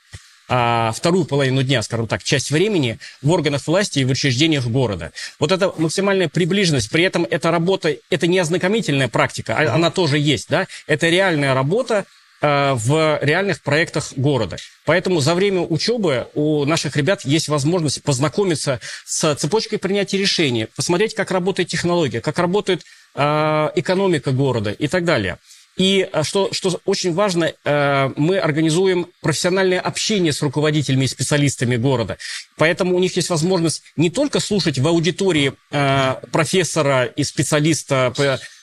а, 0.48 0.92
вторую 0.92 1.24
половину 1.24 1.62
дня, 1.62 1.82
скажем 1.82 2.06
так, 2.06 2.22
часть 2.22 2.50
времени 2.50 2.98
в 3.22 3.30
органах 3.30 3.66
власти 3.66 4.00
и 4.00 4.04
в 4.04 4.10
учреждениях 4.10 4.66
города. 4.66 5.12
Вот 5.38 5.52
это 5.52 5.72
максимальная 5.78 6.28
приближенность, 6.28 6.90
при 6.90 7.04
этом 7.04 7.26
эта 7.28 7.50
работа, 7.50 7.96
это 8.10 8.26
не 8.26 8.38
ознакомительная 8.38 9.08
практика, 9.08 9.56
а 9.56 9.74
она 9.74 9.90
тоже 9.90 10.18
есть, 10.18 10.48
да, 10.48 10.66
это 10.86 11.08
реальная 11.08 11.54
работа 11.54 12.04
а, 12.46 12.74
в 12.74 13.18
реальных 13.22 13.62
проектах 13.62 14.12
города. 14.16 14.58
Поэтому 14.84 15.20
за 15.20 15.34
время 15.34 15.62
учебы 15.62 16.28
у 16.34 16.66
наших 16.66 16.94
ребят 16.96 17.24
есть 17.24 17.48
возможность 17.48 18.02
познакомиться 18.02 18.80
с 19.06 19.34
цепочкой 19.36 19.78
принятия 19.78 20.18
решений, 20.18 20.66
посмотреть, 20.76 21.14
как 21.14 21.30
работает 21.30 21.70
технология, 21.70 22.20
как 22.20 22.38
работает 22.38 22.82
э, 23.14 23.70
экономика 23.76 24.32
города 24.32 24.72
и 24.72 24.88
так 24.88 25.06
далее. 25.06 25.38
И 25.76 26.08
э, 26.12 26.22
что, 26.22 26.52
что 26.52 26.80
очень 26.84 27.14
важно, 27.14 27.52
э, 27.64 28.10
мы 28.16 28.38
организуем 28.38 29.08
профессиональное 29.20 29.80
общение 29.80 30.32
с 30.32 30.40
руководителями 30.42 31.04
и 31.04 31.08
специалистами 31.08 31.76
города. 31.76 32.16
Поэтому 32.56 32.94
у 32.96 32.98
них 32.98 33.16
есть 33.16 33.30
возможность 33.30 33.82
не 33.96 34.10
только 34.10 34.40
слушать 34.40 34.78
в 34.78 34.86
аудитории 34.86 35.52
э, 35.70 36.14
профессора 36.30 37.04
и 37.04 37.24
специалиста, 37.24 38.12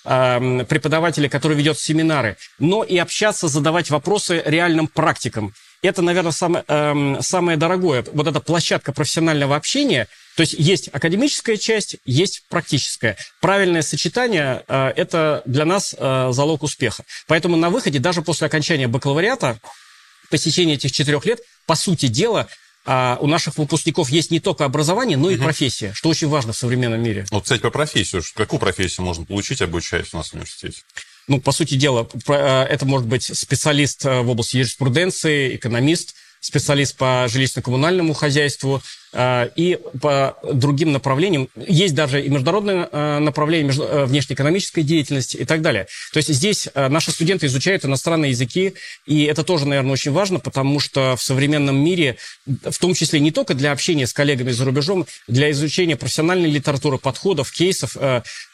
преподавателя, 0.04 1.30
который 1.30 1.56
ведет 1.56 1.78
семинары, 1.78 2.36
но 2.58 2.84
и 2.84 2.98
общаться, 2.98 3.48
задавать 3.48 3.92
вопросы 3.92 4.42
реальным 4.44 4.88
практикам. 4.88 5.54
Это, 5.84 6.02
наверное, 6.02 6.32
самое, 6.32 6.66
эм, 6.68 7.22
самое 7.22 7.56
дорогое. 7.56 8.04
Вот 8.12 8.26
эта 8.26 8.40
площадка 8.40 8.94
профессионального 8.94 9.56
общения– 9.56 10.08
то 10.42 10.44
есть 10.44 10.56
есть 10.58 10.90
академическая 10.92 11.56
часть, 11.56 11.98
есть 12.04 12.46
практическая. 12.50 13.16
Правильное 13.42 13.84
сочетание 13.84 14.64
э,– 14.68 14.88
это 14.96 15.44
для 15.46 15.66
нас 15.66 15.94
э, 15.96 16.30
залог 16.32 16.64
успеха. 16.64 17.04
Поэтому 17.28 17.58
на 17.58 17.70
выходе, 17.70 18.00
даже 18.00 18.24
после 18.24 18.48
окончания 18.48 18.88
бакалавриата, 18.88 19.60
посещения 20.32 20.74
этих 20.74 20.94
четырех 20.94 21.28
лет, 21.28 21.42
по 21.68 21.76
сути 21.76 22.08
дела, 22.08 22.48
а 22.88 23.20
у 23.22 23.28
наших 23.28 23.60
выпускников 23.60 24.10
есть 24.10 24.32
не 24.32 24.40
только 24.40 24.66
образование, 24.66 25.16
но 25.16 25.30
и 25.30 25.36
угу. 25.36 25.44
профессия, 25.44 25.94
что 25.94 26.10
очень 26.10 26.28
важно 26.28 26.54
в 26.54 26.58
современном 26.58 27.04
мире. 27.04 27.28
Вот, 27.30 27.44
кстати, 27.44 27.62
по 27.62 27.70
профессию. 27.70 28.24
Какую 28.34 28.60
профессию 28.60 29.06
можно 29.06 29.24
получить, 29.26 29.62
обучаясь 29.62 30.12
у 30.12 30.18
нас 30.18 30.30
в 30.30 30.34
университете? 30.34 30.82
Ну, 31.28 31.40
по 31.40 31.52
сути 31.52 31.76
дела, 31.76 32.10
это 32.26 32.84
может 32.88 33.06
быть 33.06 33.26
специалист 33.38 34.06
в 34.06 34.28
области 34.28 34.58
юриспруденции, 34.58 35.56
экономист, 35.56 36.16
специалист 36.40 36.98
по 36.98 37.28
жилищно-коммунальному 37.30 38.16
хозяйству, 38.16 38.82
и 39.14 39.78
по 40.02 40.38
другим 40.44 40.92
направлениям. 40.92 41.50
Есть 41.56 41.96
даже 41.96 42.24
и 42.24 42.30
международное 42.30 42.88
э, 42.92 43.20
направление 43.20 43.74
э, 43.74 44.06
внешнеэкономической 44.06 44.84
деятельности 44.84 45.38
и 45.38 45.46
так 45.46 45.62
далее. 45.62 45.88
То 46.14 46.18
есть 46.18 46.34
здесь 46.34 46.70
наши 46.76 47.12
студенты 47.12 47.48
изучают 47.48 47.84
иностранные 47.86 48.32
языки, 48.32 48.74
и 49.06 49.24
это 49.24 49.44
тоже, 49.44 49.68
наверное, 49.68 49.94
очень 49.94 50.12
важно, 50.12 50.40
потому 50.40 50.80
что 50.80 51.16
в 51.18 51.22
современном 51.22 51.78
мире, 51.78 52.18
в 52.46 52.78
том 52.80 52.94
числе 52.94 53.20
не 53.20 53.32
только 53.32 53.54
для 53.54 53.72
общения 53.72 54.08
с 54.08 54.14
коллегами 54.14 54.52
за 54.52 54.66
рубежом, 54.66 55.06
для 55.28 55.52
изучения 55.52 55.96
профессиональной 55.96 56.50
литературы, 56.50 56.98
подходов, 56.98 57.52
кейсов, 57.52 57.98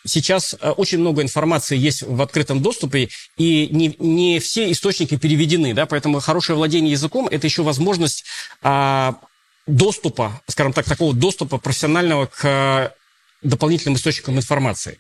сейчас 0.05 0.55
очень 0.77 0.99
много 0.99 1.21
информации 1.21 1.77
есть 1.77 2.01
в 2.01 2.21
открытом 2.21 2.61
доступе, 2.61 3.09
и 3.37 3.67
не, 3.71 3.95
не 3.99 4.39
все 4.39 4.71
источники 4.71 5.17
переведены, 5.17 5.73
да, 5.73 5.85
поэтому 5.85 6.19
хорошее 6.19 6.57
владение 6.57 6.91
языком– 6.91 7.27
это 7.31 7.47
еще 7.47 7.63
возможность 7.63 8.25
а, 8.61 9.15
доступа, 9.67 10.41
скажем 10.47 10.73
так, 10.73 10.85
такого 10.85 11.13
доступа 11.13 11.57
профессионального 11.57 12.25
к 12.25 12.43
э, 12.43 12.89
дополнительным 13.41 13.95
источникам 13.95 14.37
информации. 14.37 14.97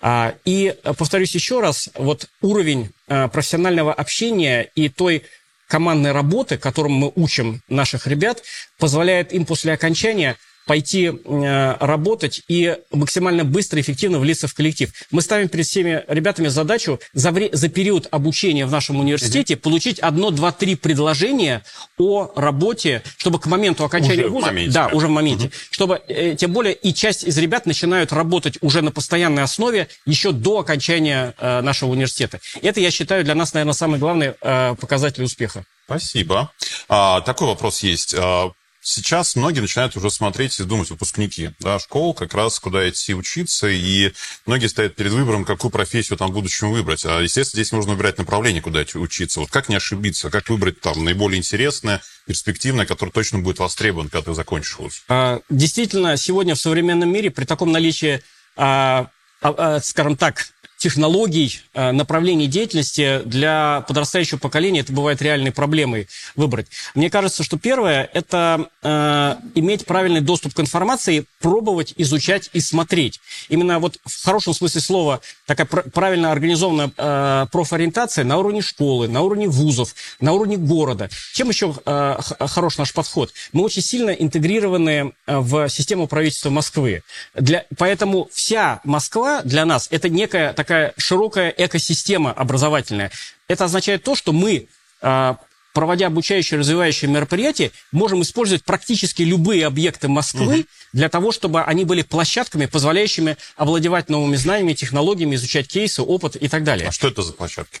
А, 0.00 0.34
и 0.44 0.74
э, 0.82 0.94
повторюсь 0.94 1.34
еще 1.34 1.60
раз, 1.60 1.90
вот 1.94 2.28
уровень 2.40 2.90
э, 3.08 3.28
профессионального 3.28 3.92
общения 3.92 4.70
и 4.74 4.88
той 4.88 5.24
командной 5.66 6.12
работы, 6.12 6.58
которым 6.58 6.92
мы 6.92 7.12
учим 7.14 7.62
наших 7.68 8.06
ребят, 8.06 8.42
позволяет 8.78 9.32
им 9.32 9.44
после 9.46 9.72
окончания 9.72 10.36
пойти 10.66 11.12
э, 11.12 11.76
работать 11.80 12.42
и 12.48 12.76
максимально 12.92 13.44
быстро 13.44 13.78
и 13.78 13.82
эффективно 13.82 14.18
влиться 14.18 14.48
в 14.48 14.54
коллектив. 14.54 14.90
Мы 15.10 15.22
ставим 15.22 15.48
перед 15.48 15.66
всеми 15.66 16.04
ребятами 16.08 16.48
задачу 16.48 17.00
за, 17.12 17.30
вре- 17.30 17.50
за 17.52 17.68
период 17.68 18.08
обучения 18.10 18.66
в 18.66 18.70
нашем 18.70 19.00
университете 19.00 19.54
угу. 19.54 19.62
получить 19.62 19.98
одно, 19.98 20.30
два, 20.30 20.52
три 20.52 20.74
предложения 20.76 21.62
о 21.98 22.32
работе, 22.34 23.02
чтобы 23.16 23.38
к 23.38 23.46
моменту 23.46 23.84
окончания 23.84 24.24
уже 24.24 24.30
вуза... 24.30 24.46
Моменте, 24.46 24.72
да, 24.72 24.88
уже 24.88 25.06
в 25.06 25.10
моменте. 25.10 25.46
Угу. 25.46 25.54
Чтобы, 25.70 26.02
э, 26.08 26.34
тем 26.36 26.52
более, 26.52 26.74
и 26.74 26.94
часть 26.94 27.24
из 27.24 27.36
ребят 27.38 27.66
начинают 27.66 28.12
работать 28.12 28.58
уже 28.60 28.82
на 28.82 28.90
постоянной 28.90 29.42
основе 29.42 29.88
еще 30.06 30.32
до 30.32 30.60
окончания 30.60 31.34
э, 31.38 31.60
нашего 31.60 31.90
университета. 31.90 32.40
Это, 32.62 32.80
я 32.80 32.90
считаю, 32.90 33.24
для 33.24 33.34
нас, 33.34 33.52
наверное, 33.54 33.74
самый 33.74 33.98
главный 33.98 34.34
э, 34.40 34.74
показатель 34.80 35.22
успеха. 35.22 35.64
Спасибо. 35.86 36.50
А, 36.88 37.20
такой 37.20 37.48
вопрос 37.48 37.82
есть. 37.82 38.14
А, 38.16 38.52
сейчас 38.84 39.34
многие 39.34 39.60
начинают 39.60 39.96
уже 39.96 40.10
смотреть 40.10 40.60
и 40.60 40.64
думать, 40.64 40.90
выпускники 40.90 41.50
да, 41.58 41.78
школ, 41.78 42.14
как 42.14 42.34
раз 42.34 42.60
куда 42.60 42.88
идти 42.88 43.14
учиться, 43.14 43.66
и 43.68 44.12
многие 44.46 44.68
стоят 44.68 44.94
перед 44.94 45.12
выбором, 45.12 45.44
какую 45.44 45.72
профессию 45.72 46.16
там 46.16 46.30
в 46.30 46.34
будущем 46.34 46.70
выбрать. 46.70 47.04
А, 47.04 47.20
естественно, 47.20 47.62
здесь 47.62 47.72
нужно 47.72 47.92
выбирать 47.92 48.18
направление, 48.18 48.62
куда 48.62 48.82
идти 48.82 48.98
учиться. 48.98 49.40
Вот 49.40 49.50
как 49.50 49.68
не 49.68 49.76
ошибиться, 49.76 50.30
как 50.30 50.48
выбрать 50.48 50.80
там 50.80 51.02
наиболее 51.02 51.38
интересное, 51.38 52.02
перспективное, 52.26 52.86
которое 52.86 53.10
точно 53.10 53.40
будет 53.40 53.58
востребован, 53.58 54.08
когда 54.08 54.30
ты 54.30 54.34
закончишь 54.34 54.78
вуз? 54.78 55.02
А, 55.08 55.40
действительно, 55.48 56.16
сегодня 56.16 56.54
в 56.54 56.60
современном 56.60 57.10
мире 57.10 57.30
при 57.30 57.44
таком 57.44 57.72
наличии 57.72 58.22
а, 58.56 59.08
а, 59.44 59.80
скажем 59.80 60.16
так, 60.16 60.48
технологий, 60.84 61.62
э, 61.72 61.92
направлений 61.92 62.46
деятельности 62.46 63.22
для 63.24 63.86
подрастающего 63.88 64.38
поколения 64.38 64.80
это 64.80 64.92
бывает 64.92 65.22
реальной 65.22 65.50
проблемой 65.50 66.08
выбрать. 66.36 66.66
Мне 66.94 67.08
кажется, 67.08 67.42
что 67.42 67.58
первое– 67.58 68.10
это 68.12 68.68
э, 68.82 69.36
иметь 69.54 69.86
правильный 69.86 70.20
доступ 70.20 70.52
к 70.52 70.60
информации, 70.60 71.24
пробовать, 71.40 71.94
изучать 71.96 72.50
и 72.52 72.60
смотреть. 72.60 73.18
Именно 73.48 73.78
вот 73.78 73.98
в 74.04 74.24
хорошем 74.26 74.52
смысле 74.52 74.82
слова 74.82 75.20
такая 75.46 75.66
пр- 75.66 75.88
правильно 75.90 76.30
организованная 76.30 76.92
э, 76.94 77.46
профориентация 77.50 78.24
на 78.26 78.36
уровне 78.36 78.60
школы, 78.60 79.08
на 79.08 79.22
уровне 79.22 79.48
вузов, 79.48 79.94
на 80.20 80.34
уровне 80.34 80.58
города. 80.58 81.08
Чем 81.32 81.48
еще 81.48 81.74
э, 81.86 82.18
хорош 82.40 82.76
наш 82.76 82.92
подход? 82.92 83.32
Мы 83.52 83.62
очень 83.62 83.80
сильно 83.80 84.10
интегрированы 84.10 85.14
э, 85.26 85.38
в 85.38 85.70
систему 85.70 86.08
правительства 86.08 86.50
Москвы. 86.50 87.02
Для, 87.34 87.64
поэтому 87.78 88.28
вся 88.34 88.82
Москва 88.84 89.40
для 89.44 89.64
нас– 89.64 89.88
это 89.90 90.10
некая 90.10 90.52
такая 90.52 90.73
такая 90.74 90.94
широкая 90.96 91.54
экосистема 91.56 92.32
образовательная. 92.32 93.10
Это 93.46 93.64
означает 93.64 94.02
то, 94.02 94.16
что 94.16 94.32
мы, 94.32 94.66
а, 95.00 95.36
проводя 95.72 96.08
обучающие, 96.08 96.58
развивающие 96.58 97.08
мероприятия, 97.08 97.70
можем 97.92 98.22
использовать 98.22 98.64
практически 98.64 99.22
любые 99.22 99.66
объекты 99.66 100.08
Москвы 100.08 100.60
угу. 100.60 100.66
для 100.92 101.08
того, 101.08 101.30
чтобы 101.30 101.62
они 101.62 101.84
были 101.84 102.02
площадками, 102.02 102.66
позволяющими 102.66 103.36
овладевать 103.56 104.08
новыми 104.08 104.36
знаниями, 104.36 104.74
технологиями, 104.74 105.36
изучать 105.36 105.68
кейсы, 105.68 106.02
опыт 106.02 106.36
и 106.36 106.48
так 106.48 106.64
далее. 106.64 106.88
А 106.88 106.92
что 106.92 107.08
это 107.08 107.22
за 107.22 107.32
площадки? 107.32 107.80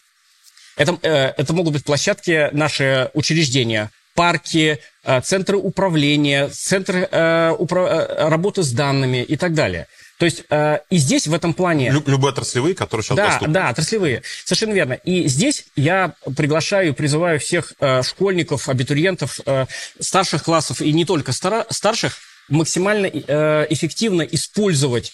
Это, 0.76 0.96
э, 1.02 1.32
это 1.36 1.52
могут 1.52 1.72
быть 1.72 1.84
площадки, 1.84 2.48
наши 2.52 3.10
учреждения, 3.14 3.90
парки, 4.14 4.78
э, 5.02 5.20
центры 5.20 5.56
управления, 5.56 6.48
центры 6.48 7.08
э, 7.10 7.54
упра- 7.58 8.28
работы 8.28 8.62
с 8.62 8.70
данными 8.70 9.22
и 9.22 9.36
так 9.36 9.54
далее. 9.54 9.88
То 10.18 10.26
есть 10.26 10.44
э, 10.48 10.78
и 10.90 10.96
здесь 10.96 11.26
в 11.26 11.34
этом 11.34 11.54
плане... 11.54 11.90
Люб, 11.90 12.08
любые 12.08 12.30
отраслевые, 12.30 12.74
которые 12.74 13.04
сейчас 13.04 13.16
да, 13.16 13.26
доступны. 13.26 13.54
Да, 13.54 13.68
отраслевые. 13.68 14.22
Совершенно 14.44 14.72
верно. 14.72 14.92
И 14.92 15.26
здесь 15.28 15.66
я 15.76 16.14
приглашаю 16.36 16.90
и 16.90 16.92
призываю 16.92 17.40
всех 17.40 17.72
э, 17.80 18.02
школьников, 18.02 18.68
абитуриентов, 18.68 19.40
э, 19.44 19.66
старших 19.98 20.44
классов 20.44 20.80
и 20.80 20.92
не 20.92 21.04
только 21.04 21.32
стара- 21.32 21.66
старших 21.70 22.18
максимально 22.48 23.06
э, 23.06 23.66
эффективно 23.70 24.22
использовать 24.22 25.12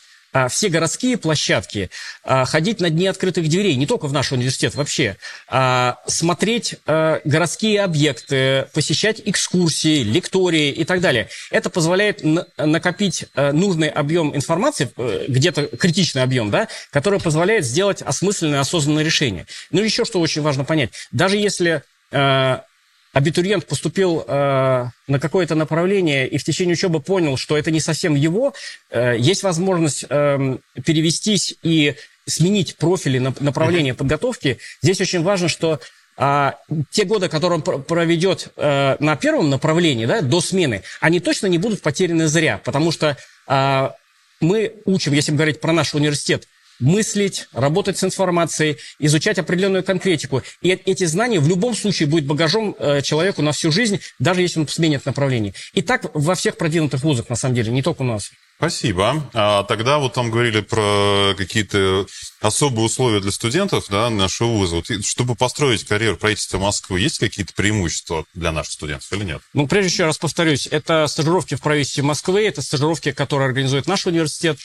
все 0.48 0.68
городские 0.68 1.16
площадки, 1.16 1.90
а, 2.22 2.44
ходить 2.44 2.80
на 2.80 2.90
дни 2.90 3.06
открытых 3.06 3.48
дверей, 3.48 3.74
не 3.76 3.86
только 3.86 4.06
в 4.06 4.12
наш 4.12 4.32
университет 4.32 4.74
вообще, 4.74 5.16
а, 5.48 5.96
смотреть 6.06 6.76
а, 6.86 7.20
городские 7.24 7.82
объекты, 7.82 8.66
посещать 8.72 9.20
экскурсии, 9.24 10.02
лектории 10.02 10.70
и 10.70 10.84
так 10.84 11.00
далее. 11.00 11.28
Это 11.50 11.70
позволяет 11.70 12.22
на- 12.22 12.46
накопить 12.56 13.26
а, 13.34 13.52
нужный 13.52 13.88
объем 13.88 14.34
информации, 14.34 14.90
э, 14.96 15.24
где-то 15.28 15.66
критичный 15.76 16.22
объем, 16.22 16.50
да, 16.50 16.68
который 16.90 17.20
позволяет 17.20 17.64
сделать 17.64 18.02
осмысленное, 18.02 18.60
осознанное 18.60 19.02
решение. 19.02 19.46
Ну, 19.70 19.82
еще 19.82 20.04
что 20.04 20.20
очень 20.20 20.42
важно 20.42 20.64
понять. 20.64 20.90
Даже 21.12 21.36
если 21.36 21.82
а, 22.12 22.64
абитуриент 23.12 23.66
поступил 23.66 24.24
э, 24.26 24.86
на 25.08 25.20
какое-то 25.20 25.54
направление 25.54 26.28
и 26.28 26.38
в 26.38 26.44
течение 26.44 26.74
учебы 26.74 27.00
понял, 27.00 27.36
что 27.36 27.56
это 27.56 27.70
не 27.70 27.80
совсем 27.80 28.14
его, 28.14 28.54
э, 28.90 29.16
есть 29.18 29.42
возможность 29.42 30.04
э, 30.08 30.56
перевестись 30.84 31.56
и 31.62 31.96
сменить 32.26 32.76
профили, 32.76 33.18
на- 33.18 33.34
направление 33.40 33.94
подготовки. 33.94 34.58
Здесь 34.82 35.00
очень 35.00 35.22
важно, 35.22 35.48
что 35.48 35.80
а, 36.16 36.56
те 36.90 37.04
годы, 37.04 37.28
которые 37.28 37.56
он 37.58 37.62
пр- 37.62 37.78
проведет 37.82 38.48
э, 38.56 38.96
на 39.00 39.16
первом 39.16 39.48
направлении, 39.48 40.04
да, 40.04 40.20
до 40.20 40.40
смены, 40.42 40.82
они 41.00 41.18
точно 41.18 41.46
не 41.46 41.56
будут 41.56 41.80
потеряны 41.80 42.28
зря, 42.28 42.60
потому 42.62 42.92
что 42.92 43.16
а, 43.46 43.94
мы 44.40 44.74
учим, 44.84 45.14
если 45.14 45.32
говорить 45.32 45.60
про 45.60 45.72
наш 45.72 45.94
университет, 45.94 46.46
мыслить, 46.80 47.46
работать 47.52 47.98
с 47.98 48.04
информацией, 48.04 48.78
изучать 48.98 49.38
определенную 49.38 49.84
конкретику. 49.84 50.42
И 50.62 50.70
э- 50.70 50.78
эти 50.86 51.04
знания 51.04 51.40
в 51.40 51.48
любом 51.48 51.74
случае 51.74 52.08
будут 52.08 52.26
багажом 52.26 52.74
э, 52.78 53.02
человеку 53.02 53.42
на 53.42 53.52
всю 53.52 53.70
жизнь, 53.70 54.00
даже 54.18 54.42
если 54.42 54.60
он 54.60 54.68
сменит 54.68 55.06
направление. 55.06 55.54
И 55.74 55.82
так 55.82 56.10
во 56.14 56.34
всех 56.34 56.56
продвинутых 56.56 57.02
вузах, 57.02 57.28
на 57.28 57.36
самом 57.36 57.54
деле, 57.54 57.72
не 57.72 57.82
только 57.82 58.02
у 58.02 58.06
нас. 58.06 58.30
Спасибо. 58.60 59.26
А 59.32 59.64
тогда 59.64 59.98
вот 59.98 60.12
там 60.12 60.30
говорили 60.30 60.60
про 60.60 61.32
какие-то 61.34 62.04
особые 62.42 62.84
условия 62.84 63.20
для 63.20 63.30
студентов 63.30 63.86
да, 63.88 64.10
нашего 64.10 64.48
вуза. 64.48 64.76
Вот, 64.76 65.06
чтобы 65.06 65.34
построить 65.34 65.84
карьеру 65.84 66.16
в 66.16 66.18
правительстве 66.18 66.58
Москвы, 66.58 67.00
есть 67.00 67.18
какие-то 67.18 67.54
преимущества 67.54 68.26
для 68.34 68.52
наших 68.52 68.74
студентов 68.74 69.10
или 69.14 69.24
нет? 69.24 69.40
Ну, 69.54 69.66
прежде 69.66 69.90
еще 69.90 70.04
раз 70.04 70.18
повторюсь, 70.18 70.68
это 70.70 71.06
стажировки 71.06 71.54
в 71.54 71.62
правительстве 71.62 72.02
Москвы, 72.02 72.46
это 72.46 72.60
стажировки, 72.60 73.12
которые 73.12 73.46
организует 73.46 73.86
наш 73.86 74.06
университет. 74.06 74.58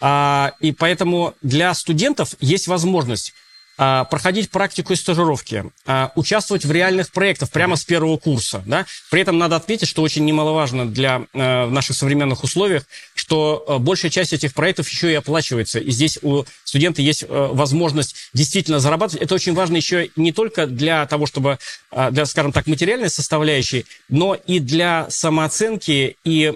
А, 0.00 0.52
и 0.60 0.72
поэтому 0.72 1.34
для 1.42 1.74
студентов 1.74 2.34
есть 2.40 2.68
возможность 2.68 3.34
а, 3.80 4.04
проходить 4.04 4.50
практику 4.50 4.92
и 4.92 4.96
стажировки, 4.96 5.64
а, 5.86 6.10
участвовать 6.16 6.64
в 6.64 6.72
реальных 6.72 7.12
проектах 7.12 7.48
прямо 7.50 7.76
с 7.76 7.84
первого 7.84 8.16
курса. 8.16 8.60
Да? 8.66 8.86
При 9.08 9.20
этом 9.20 9.38
надо 9.38 9.54
отметить, 9.54 9.86
что 9.86 10.02
очень 10.02 10.24
немаловажно 10.24 10.84
для 10.84 11.22
э, 11.32 11.66
наших 11.66 11.96
современных 11.96 12.42
условиях, 12.42 12.84
что 13.28 13.62
э, 13.68 13.76
большая 13.76 14.10
часть 14.10 14.32
этих 14.32 14.54
проектов 14.54 14.88
еще 14.88 15.12
и 15.12 15.14
оплачивается. 15.14 15.78
И 15.78 15.90
здесь 15.90 16.18
у 16.22 16.44
студента 16.64 17.02
есть 17.02 17.24
э, 17.24 17.26
возможность 17.28 18.16
действительно 18.32 18.80
зарабатывать. 18.80 19.22
Это 19.22 19.34
очень 19.34 19.52
важно 19.52 19.76
еще 19.76 20.08
не 20.16 20.32
только 20.32 20.66
для 20.66 21.04
того, 21.04 21.26
чтобы, 21.26 21.58
э, 21.90 22.10
для, 22.10 22.24
скажем 22.24 22.52
так, 22.52 22.66
материальной 22.66 23.10
составляющей, 23.10 23.84
но 24.08 24.34
и 24.34 24.60
для 24.60 25.10
самооценки 25.10 26.16
и, 26.24 26.54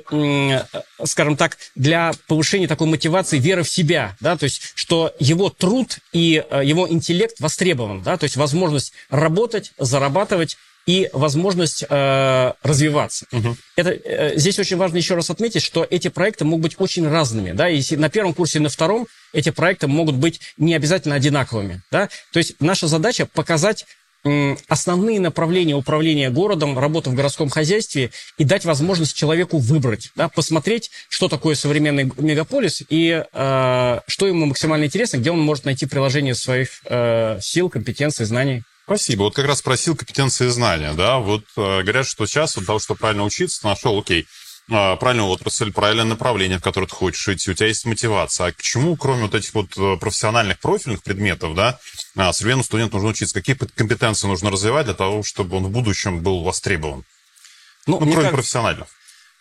скажем 1.04 1.36
так, 1.36 1.58
для 1.74 2.12
повышения 2.26 2.66
такой 2.66 2.86
мотивации, 2.86 3.38
веры 3.38 3.64
в 3.64 3.68
себя. 3.68 4.16
Да? 4.20 4.38
То 4.38 4.44
есть, 4.44 4.72
что 4.74 5.14
его 5.18 5.50
труд 5.50 5.98
и 6.14 6.42
его 6.64 6.88
интеллект 6.88 7.38
востребован. 7.38 8.02
Да? 8.02 8.16
То 8.16 8.24
есть, 8.24 8.36
возможность 8.36 8.94
работать, 9.10 9.72
зарабатывать 9.76 10.56
и 10.86 11.08
возможность 11.12 11.84
э, 11.88 12.52
развиваться. 12.62 13.26
Это, 13.76 13.90
э, 13.90 14.36
здесь 14.36 14.58
очень 14.58 14.76
важно 14.76 14.96
еще 14.96 15.14
раз 15.14 15.30
отметить, 15.30 15.62
что 15.62 15.86
эти 15.88 16.08
проекты 16.08 16.44
могут 16.44 16.62
быть 16.62 16.74
очень 16.78 17.08
разными. 17.08 17.52
Да? 17.52 17.68
Если 17.68 17.96
на 17.96 18.08
первом 18.08 18.34
курсе 18.34 18.58
и 18.58 18.62
на 18.62 18.68
втором 18.68 19.06
эти 19.32 19.50
проекты 19.50 19.86
могут 19.86 20.16
быть 20.16 20.40
не 20.56 20.74
обязательно 20.74 21.14
одинаковыми. 21.14 21.82
Да? 21.90 22.08
То 22.32 22.38
есть 22.38 22.56
наша 22.60 22.88
задача 22.88 23.26
показать 23.26 23.86
основные 24.68 25.18
направления 25.18 25.74
управления 25.74 26.30
городом, 26.30 26.78
работы 26.78 27.10
в 27.10 27.14
городском 27.14 27.48
хозяйстве 27.48 28.10
и 28.38 28.44
дать 28.44 28.64
возможность 28.64 29.16
человеку 29.16 29.58
выбрать, 29.58 30.10
да, 30.14 30.28
посмотреть, 30.28 30.90
что 31.08 31.28
такое 31.28 31.56
современный 31.56 32.10
мегаполис 32.16 32.82
и 32.88 33.24
э, 33.32 34.00
что 34.06 34.26
ему 34.26 34.46
максимально 34.46 34.84
интересно, 34.84 35.16
где 35.16 35.32
он 35.32 35.40
может 35.40 35.64
найти 35.64 35.86
приложение 35.86 36.34
своих 36.36 36.68
э, 36.84 37.38
сил, 37.40 37.68
компетенций, 37.68 38.24
знаний. 38.24 38.62
Спасибо. 38.84 39.22
Вот 39.24 39.34
как 39.34 39.46
раз 39.46 39.58
спросил 39.60 39.96
компетенции 39.96 40.46
и 40.46 40.50
знания, 40.50 40.92
да, 40.94 41.18
вот 41.18 41.44
э, 41.56 41.82
говорят, 41.82 42.06
что 42.06 42.26
сейчас 42.26 42.56
от 42.56 42.66
того, 42.66 42.78
чтобы 42.78 42.98
правильно 42.98 43.24
учиться, 43.24 43.64
нашел, 43.66 43.98
окей, 43.98 44.26
э, 44.70 44.96
правильную 44.96 45.28
отрасль, 45.28 45.72
правильное 45.72 46.04
направление, 46.04 46.58
в 46.58 46.62
которое 46.62 46.86
ты 46.88 46.94
хочешь 46.94 47.28
идти, 47.28 47.50
у 47.50 47.54
тебя 47.54 47.68
есть 47.68 47.84
мотивация. 47.86 48.48
А 48.48 48.52
к 48.52 48.60
чему, 48.60 48.96
кроме 48.96 49.22
вот 49.22 49.34
этих 49.34 49.54
вот 49.54 49.76
э, 49.76 49.96
профессиональных 49.98 50.58
профильных 50.58 51.02
предметов, 51.02 51.54
да, 51.54 51.78
а, 52.16 52.32
современному 52.32 52.64
студенту 52.64 52.96
нужно 52.96 53.10
учиться? 53.10 53.34
Какие 53.34 53.56
компетенции 53.56 54.26
нужно 54.26 54.50
развивать 54.50 54.86
для 54.86 54.94
того, 54.94 55.22
чтобы 55.22 55.56
он 55.56 55.64
в 55.64 55.70
будущем 55.70 56.20
был 56.20 56.42
востребован? 56.42 57.04
Ну, 57.86 57.94
Ну, 57.94 57.98
кроме 57.98 58.14
кажется- 58.14 58.34
профессиональных. 58.34 58.88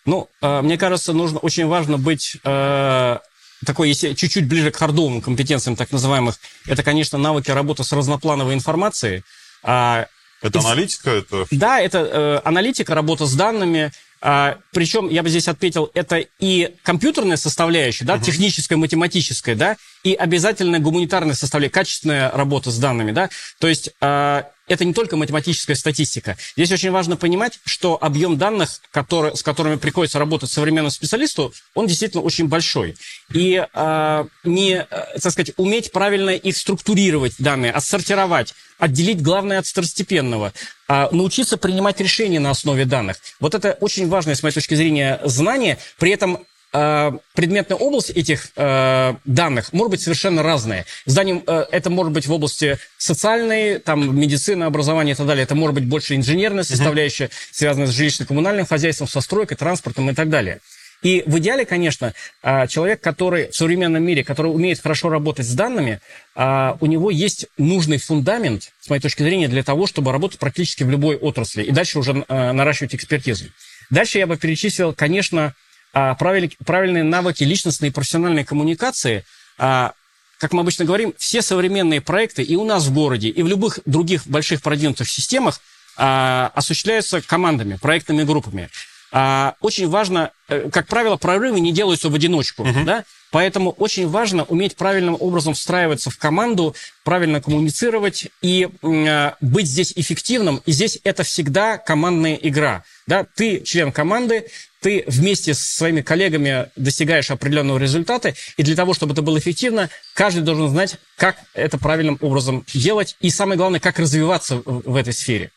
Ну, 0.06 0.30
э, 0.42 0.62
мне 0.62 0.78
кажется, 0.78 1.14
нужно 1.14 1.40
очень 1.40 1.68
важно 1.68 1.98
быть 1.98 2.38
э, 2.44 3.18
такой, 3.66 3.90
если 3.90 4.14
чуть-чуть 4.14 4.48
ближе 4.48 4.72
к 4.72 4.76
хардовым 4.78 5.22
компетенциям, 5.22 5.76
так 5.76 5.92
называемых, 5.92 6.36
это, 6.68 6.84
конечно, 6.84 7.18
навыки 7.18 7.52
работы 7.52 7.84
с 7.84 7.92
разноплановой 7.92 8.54
информацией. 8.54 9.24
А, 9.64 10.08
Это 10.42 10.60
Из- 10.60 10.66
аналитика, 10.66 11.10
это... 11.12 11.46
да, 11.52 11.80
это 11.80 12.00
э, 12.00 12.42
аналитика, 12.48 12.96
работа 12.96 13.26
с 13.26 13.34
данными. 13.34 13.92
А, 14.22 14.58
причем, 14.72 15.10
я 15.10 15.24
бы 15.24 15.30
здесь 15.30 15.48
отметил, 15.48 15.90
это 15.94 16.24
и 16.40 16.76
компьютерная 16.84 17.38
составляющая, 17.38 18.06
да, 18.06 18.20
техническая, 18.20 18.78
математическая, 18.78 19.56
да, 19.56 19.78
и 20.04 20.14
обязательно 20.14 20.80
гуманитарная 20.80 21.36
составляющая, 21.36 21.74
качественная 21.74 22.32
работа 22.32 22.72
с 22.72 22.78
данными, 22.78 23.12
да. 23.12 23.30
То 23.60 23.68
есть 23.68 23.92
а, 24.02 24.48
это 24.68 24.86
не 24.86 24.94
только 24.94 25.18
математическая 25.18 25.76
статистика. 25.76 26.38
Здесь 26.56 26.72
очень 26.72 26.92
важно 26.92 27.18
понимать, 27.18 27.60
что 27.66 27.98
объем 28.02 28.38
данных, 28.38 28.80
который, 28.92 29.36
с 29.36 29.44
которыми 29.44 29.76
приходится 29.76 30.18
работать 30.18 30.50
современному 30.50 30.92
специалисту, 30.92 31.54
он 31.76 31.88
действительно 31.88 32.24
очень 32.24 32.48
большой. 32.48 32.96
И 33.34 33.66
а, 33.74 34.28
не, 34.44 34.76
э, 34.76 34.86
так 34.90 35.32
сказать, 35.32 35.52
уметь 35.58 35.92
правильно 35.92 36.30
их 36.30 36.56
структурировать 36.56 37.34
данные, 37.38 37.72
отсортировать, 37.72 38.54
отделить 38.78 39.22
главное 39.22 39.60
от 39.60 39.68
второстепенного, 39.68 40.54
а, 40.88 41.10
научиться 41.12 41.58
принимать 41.58 42.00
решения 42.00 42.40
на 42.40 42.50
основе 42.50 42.86
данных. 42.86 43.18
Вот 43.40 43.54
это 43.54 43.78
очень 43.82 44.08
важное, 44.08 44.36
с 44.36 44.44
моей 44.44 44.54
точки 44.54 44.76
зрения, 44.76 45.20
знание. 45.24 45.78
При 46.00 46.12
этом 46.12 46.46
предметная 46.72 47.78
область 47.78 48.12
этих 48.12 48.48
а, 48.56 49.18
данных 49.26 49.74
может 49.74 49.92
быть 49.92 50.02
совершенно 50.02 50.42
разная. 50.42 50.86
Знанием, 51.06 51.44
а, 51.46 51.68
это 51.70 51.90
может 51.90 52.14
быть 52.14 52.28
в 52.28 52.32
области 52.32 52.78
социальной, 52.98 53.80
там, 53.80 54.18
медицины, 54.18 54.64
образования 54.64 55.12
и 55.12 55.16
так 55.16 55.28
далее. 55.28 55.44
Это 55.44 55.54
может 55.54 55.76
быть 55.76 55.86
больше 55.86 56.16
инженерная 56.16 56.64
составляющая, 56.64 57.30
связанная 57.52 57.88
с 57.88 58.00
жилищно-коммунальным 58.00 58.66
хозяйством, 58.66 59.10
со 59.10 59.20
стройкой, 59.20 59.58
транспортом 59.58 60.10
и 60.10 60.14
так 60.14 60.30
далее. 60.30 60.60
И 61.02 61.24
в 61.26 61.40
идеале, 61.40 61.66
конечно, 61.66 62.14
человек, 62.44 63.02
который 63.02 63.50
в 63.50 63.56
современном 63.56 64.04
мире, 64.04 64.24
который 64.24 64.54
умеет 64.54 64.80
хорошо 64.80 65.10
работать 65.10 65.48
с 65.48 65.54
данными, 65.54 66.00
у 66.36 66.86
него 66.86 67.10
есть 67.10 67.48
нужный 67.58 67.98
фундамент, 67.98 68.72
с 68.80 68.88
моей 68.88 69.02
точки 69.02 69.24
зрения, 69.24 69.48
для 69.48 69.64
того, 69.64 69.88
чтобы 69.88 70.12
работать 70.12 70.38
практически 70.38 70.84
в 70.84 70.92
любой 70.92 71.16
отрасли 71.16 71.64
и 71.64 71.72
дальше 71.72 71.98
уже 71.98 72.24
наращивать 72.30 72.94
экспертизу. 72.94 73.46
Дальше 73.90 74.20
я 74.20 74.28
бы 74.28 74.38
перечислил, 74.38 74.94
конечно, 74.94 75.56
а, 75.94 76.16
правиль- 76.16 76.56
правильные 76.66 77.04
навыки 77.04 77.44
личностной 77.44 77.90
и 77.90 77.92
профессиональной 77.92 78.44
коммуникации. 78.44 79.24
А, 79.58 79.94
Как 80.40 80.54
мы 80.54 80.62
обычно 80.62 80.86
говорим, 80.86 81.14
все 81.20 81.44
современные 81.44 82.02
проекты 82.02 82.42
и 82.42 82.56
у 82.56 82.66
нас 82.66 82.86
в 82.86 82.94
городе, 82.94 83.30
и 83.30 83.44
в 83.44 83.48
любых 83.48 83.80
других 83.86 84.26
больших 84.26 84.62
продвинутых 84.64 85.08
системах 85.08 85.60
а, 85.98 86.52
осуществляются 86.56 87.22
командами, 87.22 87.78
проектными 87.80 88.24
группами. 88.24 88.70
А, 89.14 89.56
очень 89.60 89.90
важно, 89.90 90.32
э, 90.48 90.70
как 90.72 90.88
правило, 90.88 91.18
прорывы 91.18 91.60
не 91.60 91.74
делаются 91.74 92.10
в 92.10 92.16
одиночку, 92.16 92.64
да? 92.86 93.04
Поэтому 93.30 93.72
очень 93.72 94.08
важно 94.08 94.44
уметь 94.46 94.76
правильным 94.78 95.16
образом 95.20 95.54
встраиваться 95.54 96.10
в 96.10 96.18
команду, 96.18 96.76
правильно 97.04 97.42
коммуницировать 97.42 98.28
и 98.42 98.70
э, 98.82 99.32
быть 99.42 99.68
здесь 99.68 99.94
эффективным. 99.96 100.62
И 100.66 100.72
здесь 100.72 100.98
это 101.04 101.24
всегда 101.24 101.78
командная 101.78 102.36
игра. 102.36 102.84
Да? 103.06 103.26
Ты 103.36 103.60
член 103.62 103.92
команды, 103.92 104.48
ты 104.82 105.04
вместе 105.08 105.54
с 105.54 105.60
своими 105.60 106.02
коллегами 106.02 106.70
достигаешь 106.76 107.30
определенного 107.30 107.78
результата, 107.78 108.34
и 108.58 108.64
для 108.64 108.76
того, 108.76 108.94
чтобы 108.94 109.14
это 109.14 109.22
было 109.22 109.38
эффективно, 109.38 109.90
каждый 110.16 110.42
должен 110.42 110.70
знать, 110.70 110.98
как 111.18 111.38
это 111.54 111.78
правильным 111.78 112.18
образом 112.20 112.66
делать, 112.74 113.16
и 113.22 113.30
самое 113.30 113.58
главное, 113.58 113.80
как 113.80 114.00
развиваться 114.00 114.58
в 114.58 114.82
в 114.92 114.96
этой 114.96 115.14
сфере. 115.14 115.52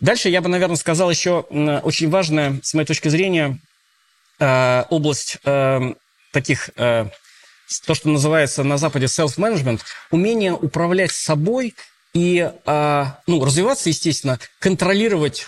Дальше 0.00 0.28
я 0.28 0.42
бы, 0.42 0.48
наверное, 0.48 0.76
сказал 0.76 1.10
еще 1.10 1.40
очень 1.40 2.10
важная, 2.10 2.60
с 2.62 2.74
моей 2.74 2.86
точки 2.86 3.08
зрения, 3.08 3.58
э, 4.38 4.84
область 4.90 5.38
э, 5.44 5.94
таких, 6.32 6.70
э, 6.76 7.06
то, 7.86 7.94
что 7.94 8.08
называется 8.08 8.64
на 8.64 8.76
Западе 8.76 9.06
self-management, 9.06 9.80
умение 10.10 10.52
управлять 10.52 11.12
собой 11.12 11.74
и 12.12 12.50
ну, 13.26 13.44
развиваться, 13.44 13.90
естественно, 13.90 14.38
контролировать 14.58 15.46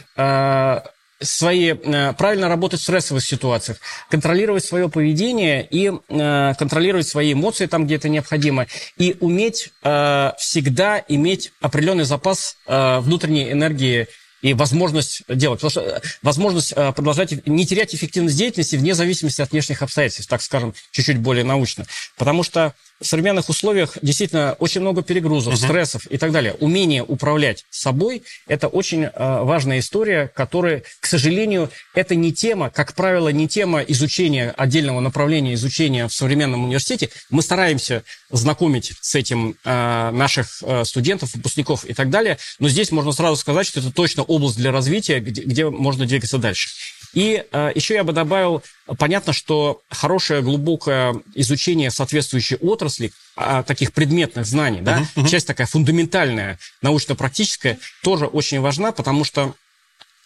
свои, 1.21 1.73
правильно 1.73 2.49
работать 2.49 2.81
в 2.81 2.83
стрессовых 2.83 3.25
ситуациях, 3.25 3.79
контролировать 4.11 4.65
свое 4.65 4.89
поведение 4.89 5.67
и 5.69 5.91
контролировать 6.09 7.09
свои 7.09 7.33
эмоции 7.33 7.67
там, 7.67 7.87
где 7.87 7.97
это 7.97 8.09
необходимо, 8.09 8.67
и 8.97 9.17
уметь 9.21 9.73
всегда 9.83 11.05
иметь 11.09 11.53
определенный 11.61 12.05
запас 12.05 12.57
внутренней 12.67 13.51
энергии 13.53 14.09
и 14.43 14.55
возможность 14.55 15.23
делать. 15.29 15.61
Потому 15.61 15.71
что 15.71 15.81
э, 15.81 16.01
возможность 16.23 16.73
э, 16.75 16.93
продолжать, 16.93 17.47
не 17.47 17.67
терять 17.67 17.95
эффективность 17.95 18.37
деятельности 18.37 18.77
вне 18.77 18.95
зависимости 18.95 19.43
от 19.43 19.51
внешних 19.51 19.83
обстоятельств, 19.83 20.31
так 20.31 20.43
скажем, 20.43 20.75
чуть-чуть 20.93 21.19
более 21.19 21.45
научно. 21.45 21.87
Потому 22.17 22.43
что 22.43 22.75
в 23.01 23.07
современных 23.07 23.49
условиях 23.49 23.97
действительно 24.03 24.57
очень 24.59 24.81
много 24.81 25.03
перегрузов, 25.03 25.55
uh-huh. 25.55 25.65
стрессов 25.65 26.07
и 26.07 26.19
так 26.19 26.33
далее. 26.33 26.55
Умение 26.55 27.05
управлять 27.05 27.65
собой– 27.71 28.23
это 28.49 28.69
очень 28.69 29.05
э, 29.05 29.11
важная 29.15 29.79
история, 29.79 30.31
которая, 30.35 30.83
к 31.01 31.07
сожалению, 31.07 31.71
это 31.95 32.15
не 32.15 32.33
тема, 32.33 32.71
как 32.71 32.95
правило, 32.95 33.29
не 33.29 33.49
тема 33.49 33.81
изучения 33.81 34.53
отдельного 34.57 35.01
направления 35.01 35.55
изучения 35.55 36.09
в 36.09 36.13
современном 36.13 36.65
университете. 36.65 37.11
Мы 37.31 37.43
стараемся 37.43 38.03
знакомить 38.31 38.93
с 39.01 39.15
этим 39.15 39.57
э, 39.65 40.11
наших 40.11 40.63
э, 40.63 40.85
студентов, 40.85 41.35
выпускников 41.35 41.85
и 41.85 41.95
так 41.95 42.11
далее, 42.11 42.39
но 42.59 42.69
здесь 42.69 42.91
можно 42.91 43.13
сразу 43.13 43.37
сказать, 43.37 43.67
что 43.67 43.81
это 43.81 43.93
точно 43.93 44.23
область 44.25 44.57
для 44.57 44.73
развития, 44.73 45.21
где, 45.21 45.43
где 45.43 45.69
можно 45.71 46.07
двигаться 46.07 46.39
дальше. 46.39 46.69
И 47.14 47.44
э, 47.51 47.73
еще 47.75 47.94
я 47.94 48.05
бы 48.05 48.12
добавил, 48.12 48.62
понятно, 48.99 49.33
что 49.33 49.83
хорошее 49.90 50.42
глубокое 50.42 51.16
изучение 51.35 51.90
соответствующей 51.90 52.57
отрасли, 52.57 53.12
э, 53.37 53.62
таких 53.66 53.92
предметных 53.92 54.47
знаний, 54.47 54.81
да, 54.81 55.01
uh-huh, 55.01 55.23
uh-huh. 55.23 55.29
часть 55.29 55.47
такая 55.47 55.66
фундаментальная, 55.66 56.59
научно-практическая, 56.83 57.79
тоже 58.03 58.27
очень 58.27 58.61
важна, 58.61 58.92
потому 58.92 59.25
что 59.25 59.55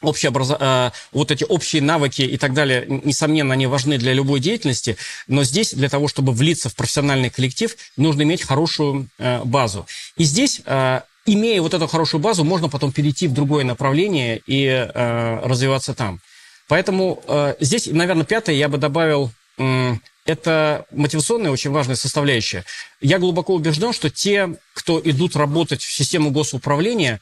общие 0.02 0.30
образ... 0.30 0.50
э, 0.58 0.90
вот 1.12 1.30
эти 1.30 1.44
общие 1.44 1.80
навыки 1.80 2.22
и 2.22 2.36
так 2.36 2.52
далее, 2.52 2.84
несомненно, 3.04 3.54
они 3.54 3.66
важны 3.66 3.98
для 3.98 4.12
любой 4.12 4.40
деятельности, 4.40 4.96
но 5.28 5.44
здесь 5.44 5.72
для 5.72 5.88
того, 5.88 6.08
чтобы 6.08 6.32
влиться 6.32 6.68
в 6.68 6.74
профессиональный 6.74 7.30
коллектив, 7.30 7.74
нужно 7.96 8.22
иметь 8.22 8.42
хорошую 8.42 9.08
э, 9.18 9.42
базу. 9.44 9.86
И 10.16 10.24
здесь 10.24 10.60
э, 10.64 11.00
имея 11.26 11.62
вот 11.62 11.74
эту 11.74 11.86
хорошую 11.86 12.20
базу, 12.20 12.42
можно 12.42 12.68
потом 12.68 12.90
перейти 12.90 13.28
в 13.28 13.32
другое 13.32 13.64
направление 13.64 14.40
и 14.46 14.68
развиваться 14.92 15.94
там. 15.94 16.20
Поэтому 16.72 17.22
э, 17.28 17.54
здесь, 17.60 17.86
наверное, 17.86 18.24
пятое 18.24 18.54
я 18.54 18.66
бы 18.66 18.78
добавил, 18.78 19.30
э, 19.58 19.92
это 20.24 20.86
мотивационная 20.90 21.50
очень 21.50 21.70
важная 21.70 21.96
составляющая. 21.96 22.64
Я 23.02 23.18
глубоко 23.18 23.54
убежден, 23.54 23.92
что 23.92 24.08
те, 24.08 24.56
кто 24.72 24.98
идут 25.04 25.36
работать 25.36 25.82
в 25.82 25.92
систему 25.92 26.30
госуправления, 26.30 27.20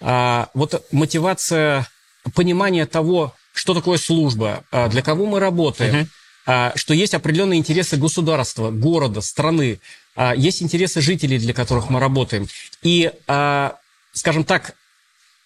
э, 0.00 0.46
вот 0.54 0.86
мотивация, 0.92 1.88
понимание 2.36 2.86
того, 2.86 3.34
что 3.52 3.74
такое 3.74 3.98
служба, 3.98 4.62
э, 4.70 4.88
для 4.88 5.02
кого 5.02 5.26
мы 5.26 5.40
работаем, 5.40 6.08
uh-huh. 6.46 6.70
э, 6.70 6.78
что 6.78 6.94
есть 6.94 7.14
определенные 7.14 7.58
интересы 7.58 7.96
государства, 7.96 8.70
города, 8.70 9.20
страны, 9.20 9.80
э, 10.14 10.32
есть 10.36 10.62
интересы 10.62 11.00
жителей, 11.00 11.40
для 11.40 11.54
которых 11.54 11.90
мы 11.90 11.98
работаем. 11.98 12.46
И, 12.84 13.10
э, 13.26 13.70
скажем 14.12 14.44
так, 14.44 14.76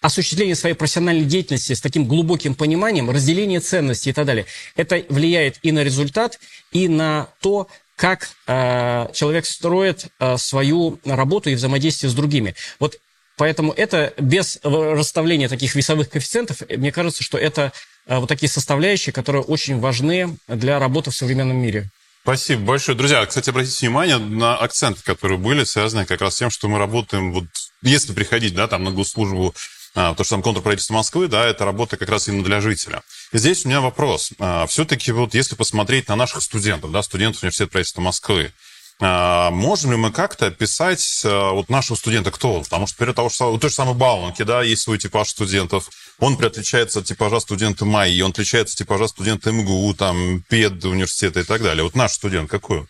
осуществление 0.07 0.55
своей 0.55 0.73
профессиональной 0.73 1.25
деятельности 1.25 1.73
с 1.73 1.81
таким 1.81 2.05
глубоким 2.05 2.55
пониманием, 2.55 3.09
разделение 3.09 3.59
ценностей 3.59 4.11
и 4.11 4.13
так 4.13 4.25
далее, 4.25 4.45
это 4.75 5.03
влияет 5.09 5.59
и 5.63 5.71
на 5.73 5.83
результат, 5.83 6.39
и 6.71 6.87
на 6.87 7.27
то, 7.41 7.67
как 7.97 8.29
э, 8.47 9.07
человек 9.13 9.45
строит 9.45 10.07
э, 10.19 10.37
свою 10.37 10.99
работу 11.03 11.49
и 11.49 11.55
взаимодействие 11.55 12.09
с 12.09 12.13
другими. 12.13 12.55
Вот 12.79 12.99
поэтому 13.35 13.73
это 13.73 14.13
без 14.17 14.59
расставления 14.63 15.49
таких 15.49 15.75
весовых 15.75 16.09
коэффициентов, 16.09 16.61
мне 16.69 16.93
кажется, 16.93 17.21
что 17.21 17.37
это 17.37 17.73
э, 18.05 18.17
вот 18.17 18.29
такие 18.29 18.49
составляющие, 18.49 19.11
которые 19.11 19.43
очень 19.43 19.79
важны 19.79 20.37
для 20.47 20.79
работы 20.79 21.11
в 21.11 21.15
современном 21.15 21.57
мире. 21.57 21.89
Спасибо 22.23 22.61
большое. 22.61 22.97
Друзья, 22.97 23.25
кстати, 23.25 23.49
обратите 23.49 23.87
внимание 23.87 24.17
на 24.17 24.55
акценты, 24.57 25.01
которые 25.03 25.37
были 25.37 25.65
связаны 25.65 26.05
как 26.05 26.21
раз 26.21 26.35
с 26.35 26.37
тем, 26.37 26.49
что 26.49 26.67
мы 26.69 26.77
работаем, 26.77 27.33
вот 27.33 27.45
если 27.81 28.13
приходить, 28.13 28.53
да, 28.53 28.67
там 28.67 28.83
на 28.83 28.91
госслужбу 28.91 29.53
а, 29.97 30.13
то, 30.13 30.23
что 30.23 30.35
там 30.35 30.43
контрправительство 30.43 30.93
Москвы, 30.93 31.27
да, 31.27 31.43
это 31.43 31.65
работа 31.65 31.97
как 31.97 32.07
раз 32.09 32.27
именно 32.27 32.43
для 32.43 32.61
жителя. 32.61 33.01
И 33.31 33.39
здесь 33.39 33.65
у 33.65 33.67
меня 33.67 33.81
вопрос. 33.81 34.29
А, 34.37 34.67
Все-таки 34.67 35.11
вот 35.11 35.33
если 35.33 35.55
посмотреть 35.55 36.07
на 36.07 36.15
наших 36.15 36.43
студентов, 36.43 36.91
да, 36.91 37.01
студентов 37.01 37.41
университета 37.41 37.71
правительства 37.71 38.01
Москвы, 38.01 38.53
а, 38.99 39.49
можем 39.49 39.91
ли 39.91 39.97
мы 39.97 40.11
как-то 40.11 40.45
описать 40.45 41.21
вот 41.23 41.69
нашего 41.69 41.97
студента, 41.97 42.29
кто 42.29 42.53
он? 42.53 42.63
Потому 42.63 42.85
что, 42.85 42.93
например, 42.93 43.15
того, 43.15 43.29
что, 43.31 43.51
у 43.51 43.57
той 43.57 43.71
же 43.71 43.75
самой 43.75 43.95
Бауманки, 43.95 44.43
да, 44.43 44.61
есть 44.61 44.83
свой 44.83 44.99
типаж 44.99 45.29
студентов, 45.29 45.89
он 46.19 46.33
отличается 46.43 46.99
от 46.99 47.05
типажа 47.05 47.39
студента 47.39 47.83
МАИ, 47.83 48.21
он 48.21 48.29
отличается 48.29 48.75
от 48.75 48.77
типажа 48.77 49.07
студента 49.07 49.51
МГУ, 49.51 49.95
там, 49.95 50.43
ПЕД 50.47 50.85
университета 50.85 51.39
и 51.39 51.43
так 51.43 51.63
далее. 51.63 51.83
Вот 51.83 51.95
наш 51.95 52.13
студент 52.13 52.51
какой? 52.51 52.85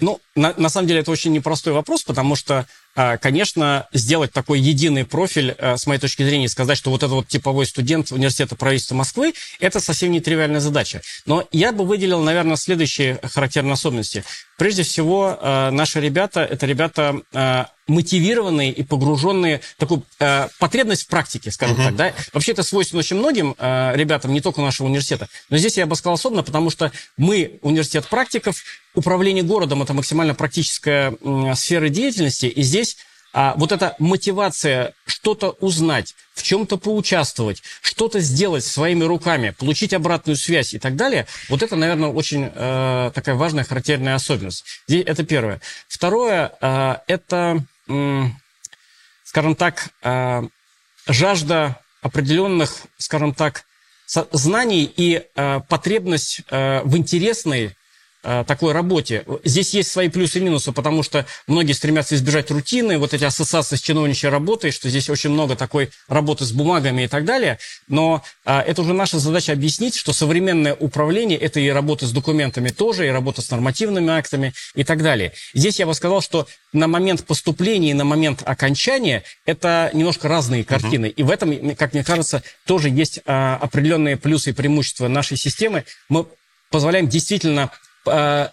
Ну, 0.00 0.20
на, 0.34 0.54
на 0.56 0.68
самом 0.68 0.88
деле 0.88 1.00
это 1.00 1.10
очень 1.10 1.32
непростой 1.32 1.72
вопрос, 1.72 2.02
потому 2.02 2.36
что 2.36 2.66
а, 2.96 3.16
конечно, 3.16 3.88
сделать 3.92 4.32
такой 4.32 4.60
единый 4.60 5.04
профиль, 5.04 5.56
а, 5.58 5.76
с 5.76 5.86
моей 5.86 6.00
точки 6.00 6.22
зрения, 6.22 6.48
сказать, 6.48 6.78
что 6.78 6.90
вот 6.90 7.02
это 7.02 7.12
вот 7.12 7.26
типовой 7.26 7.66
студент 7.66 8.12
университета 8.12 8.54
правительства 8.54 8.94
Москвы, 8.94 9.34
это 9.58 9.80
совсем 9.80 10.12
не 10.12 10.20
тривиальная 10.20 10.60
задача. 10.60 11.02
Но 11.26 11.46
я 11.50 11.72
бы 11.72 11.84
выделил, 11.84 12.20
наверное, 12.22 12.56
следующие 12.56 13.18
характерные 13.22 13.72
особенности. 13.72 14.24
Прежде 14.58 14.84
всего, 14.84 15.36
а, 15.40 15.70
наши 15.72 16.00
ребята– 16.00 16.44
это 16.50 16.66
ребята 16.66 17.70
мотивированные 17.88 18.70
и 18.72 18.82
погруженные 18.82 19.58
в 19.58 19.80
такую 19.80 20.04
э, 20.20 20.48
потребность 20.58 21.04
в 21.04 21.08
практике, 21.08 21.50
скажем 21.50 21.76
uh-huh. 21.76 21.84
так. 21.84 21.96
Да? 21.96 22.12
Вообще 22.32 22.52
это 22.52 22.62
свойственно 22.62 23.00
очень 23.00 23.16
многим 23.16 23.56
э, 23.58 23.92
ребятам, 23.96 24.32
не 24.32 24.40
только 24.40 24.60
нашего 24.60 24.86
университета. 24.86 25.28
Но 25.50 25.58
здесь 25.58 25.76
я 25.76 25.86
бы 25.86 25.96
сказал 25.96 26.14
особенно, 26.14 26.42
потому 26.42 26.70
что 26.70 26.92
мы 27.16 27.58
университет 27.62 28.06
практиков, 28.06 28.62
управление 28.94 29.42
городом– 29.42 29.82
это 29.84 29.92
максимально 29.92 30.34
практическая 30.34 31.14
э, 31.20 31.54
сфера 31.56 31.88
деятельности, 31.88 32.46
и 32.46 32.62
здесь 32.62 32.84
здесь 32.84 32.96
а, 33.32 33.54
вот 33.56 33.72
эта 33.72 33.96
мотивация 33.98 34.94
что-то 35.06 35.56
узнать, 35.60 36.14
в 36.34 36.42
чем-то 36.42 36.76
поучаствовать, 36.76 37.62
что-то 37.82 38.20
сделать 38.20 38.64
своими 38.64 39.02
руками, 39.02 39.50
получить 39.50 39.92
обратную 39.92 40.36
связь 40.36 40.74
и 40.74 40.78
так 40.78 40.94
далее, 40.94 41.26
вот 41.48 41.62
это, 41.62 41.74
наверное, 41.74 42.10
очень 42.10 42.50
э, 42.54 43.10
такая 43.12 43.34
важная 43.34 43.64
характерная 43.64 44.14
особенность. 44.14 44.64
Это 44.88 45.24
первое. 45.24 45.60
Второе, 45.88 46.52
э, 46.60 46.96
это, 47.08 47.64
скажем 49.24 49.54
так, 49.56 49.88
э, 50.02 50.42
жажда 51.06 51.80
определенных, 52.02 52.82
скажем 52.98 53.34
так, 53.34 53.64
знаний 54.06 54.92
и 54.96 55.26
э, 55.34 55.60
потребность 55.68 56.42
э, 56.50 56.82
в 56.84 56.96
интересной 56.96 57.76
такой 58.46 58.72
работе. 58.72 59.24
Здесь 59.44 59.74
есть 59.74 59.90
свои 59.90 60.08
плюсы 60.08 60.38
и 60.38 60.42
минусы, 60.42 60.72
потому 60.72 61.02
что 61.02 61.26
многие 61.46 61.72
стремятся 61.72 62.14
избежать 62.14 62.50
рутины, 62.50 62.98
вот 62.98 63.14
эти 63.14 63.24
ассоциации 63.24 63.76
с 63.76 63.80
чиновничьей 63.80 64.30
работой, 64.30 64.70
что 64.70 64.88
здесь 64.88 65.10
очень 65.10 65.30
много 65.30 65.56
такой 65.56 65.90
работы 66.08 66.44
с 66.44 66.52
бумагами 66.52 67.02
и 67.02 67.06
так 67.06 67.24
далее. 67.24 67.58
Но 67.88 68.22
а, 68.44 68.62
это 68.62 68.82
уже 68.82 68.94
наша 68.94 69.18
задача 69.18 69.52
объяснить, 69.52 69.94
что 69.94 70.12
современное 70.12 70.74
управление– 70.74 71.38
это 71.40 71.60
и 71.60 71.68
работа 71.68 72.06
с 72.06 72.12
документами 72.12 72.68
тоже, 72.68 73.06
и 73.06 73.10
работа 73.10 73.42
с 73.42 73.50
нормативными 73.50 74.10
актами 74.10 74.54
и 74.74 74.84
так 74.84 75.02
далее. 75.02 75.32
Здесь 75.52 75.78
я 75.78 75.86
бы 75.86 75.94
сказал, 75.94 76.20
что 76.20 76.46
на 76.72 76.88
момент 76.88 77.24
поступления 77.24 77.90
и 77.90 77.94
на 77.94 78.04
момент 78.04 78.42
окончания 78.44 79.22
это 79.46 79.90
немножко 79.92 80.28
разные 80.28 80.64
картины. 80.64 81.06
Uh-huh. 81.06 81.14
И 81.14 81.22
в 81.22 81.30
этом, 81.30 81.76
как 81.76 81.92
мне 81.92 82.04
кажется, 82.04 82.42
тоже 82.66 82.88
есть 82.88 83.20
а, 83.26 83.58
определенные 83.60 84.16
плюсы 84.16 84.50
и 84.50 84.52
преимущества 84.52 85.08
нашей 85.08 85.36
системы. 85.36 85.84
Мы 86.08 86.26
позволяем 86.70 87.08
действительно 87.08 87.70
Э, 87.70 87.83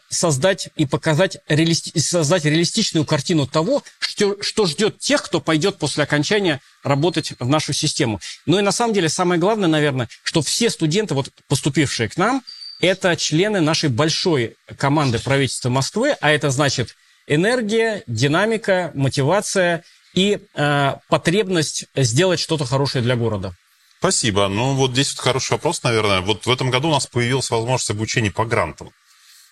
создать 0.10 0.70
и 0.76 0.86
показать, 0.86 1.38
реалисти- 1.48 1.98
создать 2.00 2.46
реалистичную 2.46 3.06
картину 3.06 3.48
того, 3.48 3.84
что, 4.00 4.42
что 4.42 4.66
ждет 4.66 5.00
тех, 5.00 5.22
кто 5.24 5.42
пойдет 5.42 5.78
после 5.78 6.04
окончания 6.04 6.62
работать 6.84 7.34
в 7.40 7.48
нашу 7.48 7.74
систему. 7.74 8.20
Ну 8.46 8.60
и 8.60 8.62
на 8.62 8.72
самом 8.72 8.94
деле 8.94 9.10
самое 9.10 9.40
главное, 9.40 9.68
наверное, 9.68 10.10
что 10.24 10.42
все 10.42 10.70
студенты, 10.70 11.14
вот 11.14 11.30
поступившие 11.48 12.10
к 12.10 12.18
нам, 12.18 12.44
это 12.80 13.16
члены 13.16 13.62
нашей 13.62 13.90
большой 13.90 14.56
команды 14.78 15.20
правительства 15.20 15.70
Москвы, 15.70 16.16
а 16.20 16.32
это 16.32 16.50
значит 16.50 16.96
энергия, 17.28 18.04
динамика, 18.08 18.92
мотивация 18.96 19.84
и 20.14 20.40
э, 20.56 20.94
потребность 21.08 21.86
сделать 21.96 22.40
что-то 22.40 22.66
хорошее 22.66 23.04
для 23.04 23.16
города. 23.16 23.56
Спасибо. 24.00 24.48
Ну, 24.48 24.74
вот 24.74 24.92
здесь 24.92 25.14
вот 25.14 25.20
хороший 25.20 25.52
вопрос, 25.54 25.84
наверное. 25.84 26.22
Вот 26.22 26.48
в 26.48 26.52
этом 26.52 26.72
году 26.72 26.90
у 26.90 26.92
нас 26.92 27.06
появилась 27.06 27.52
возможность 27.52 27.92
обучения 27.92 28.32
по 28.32 28.46
грантам. 28.46 28.90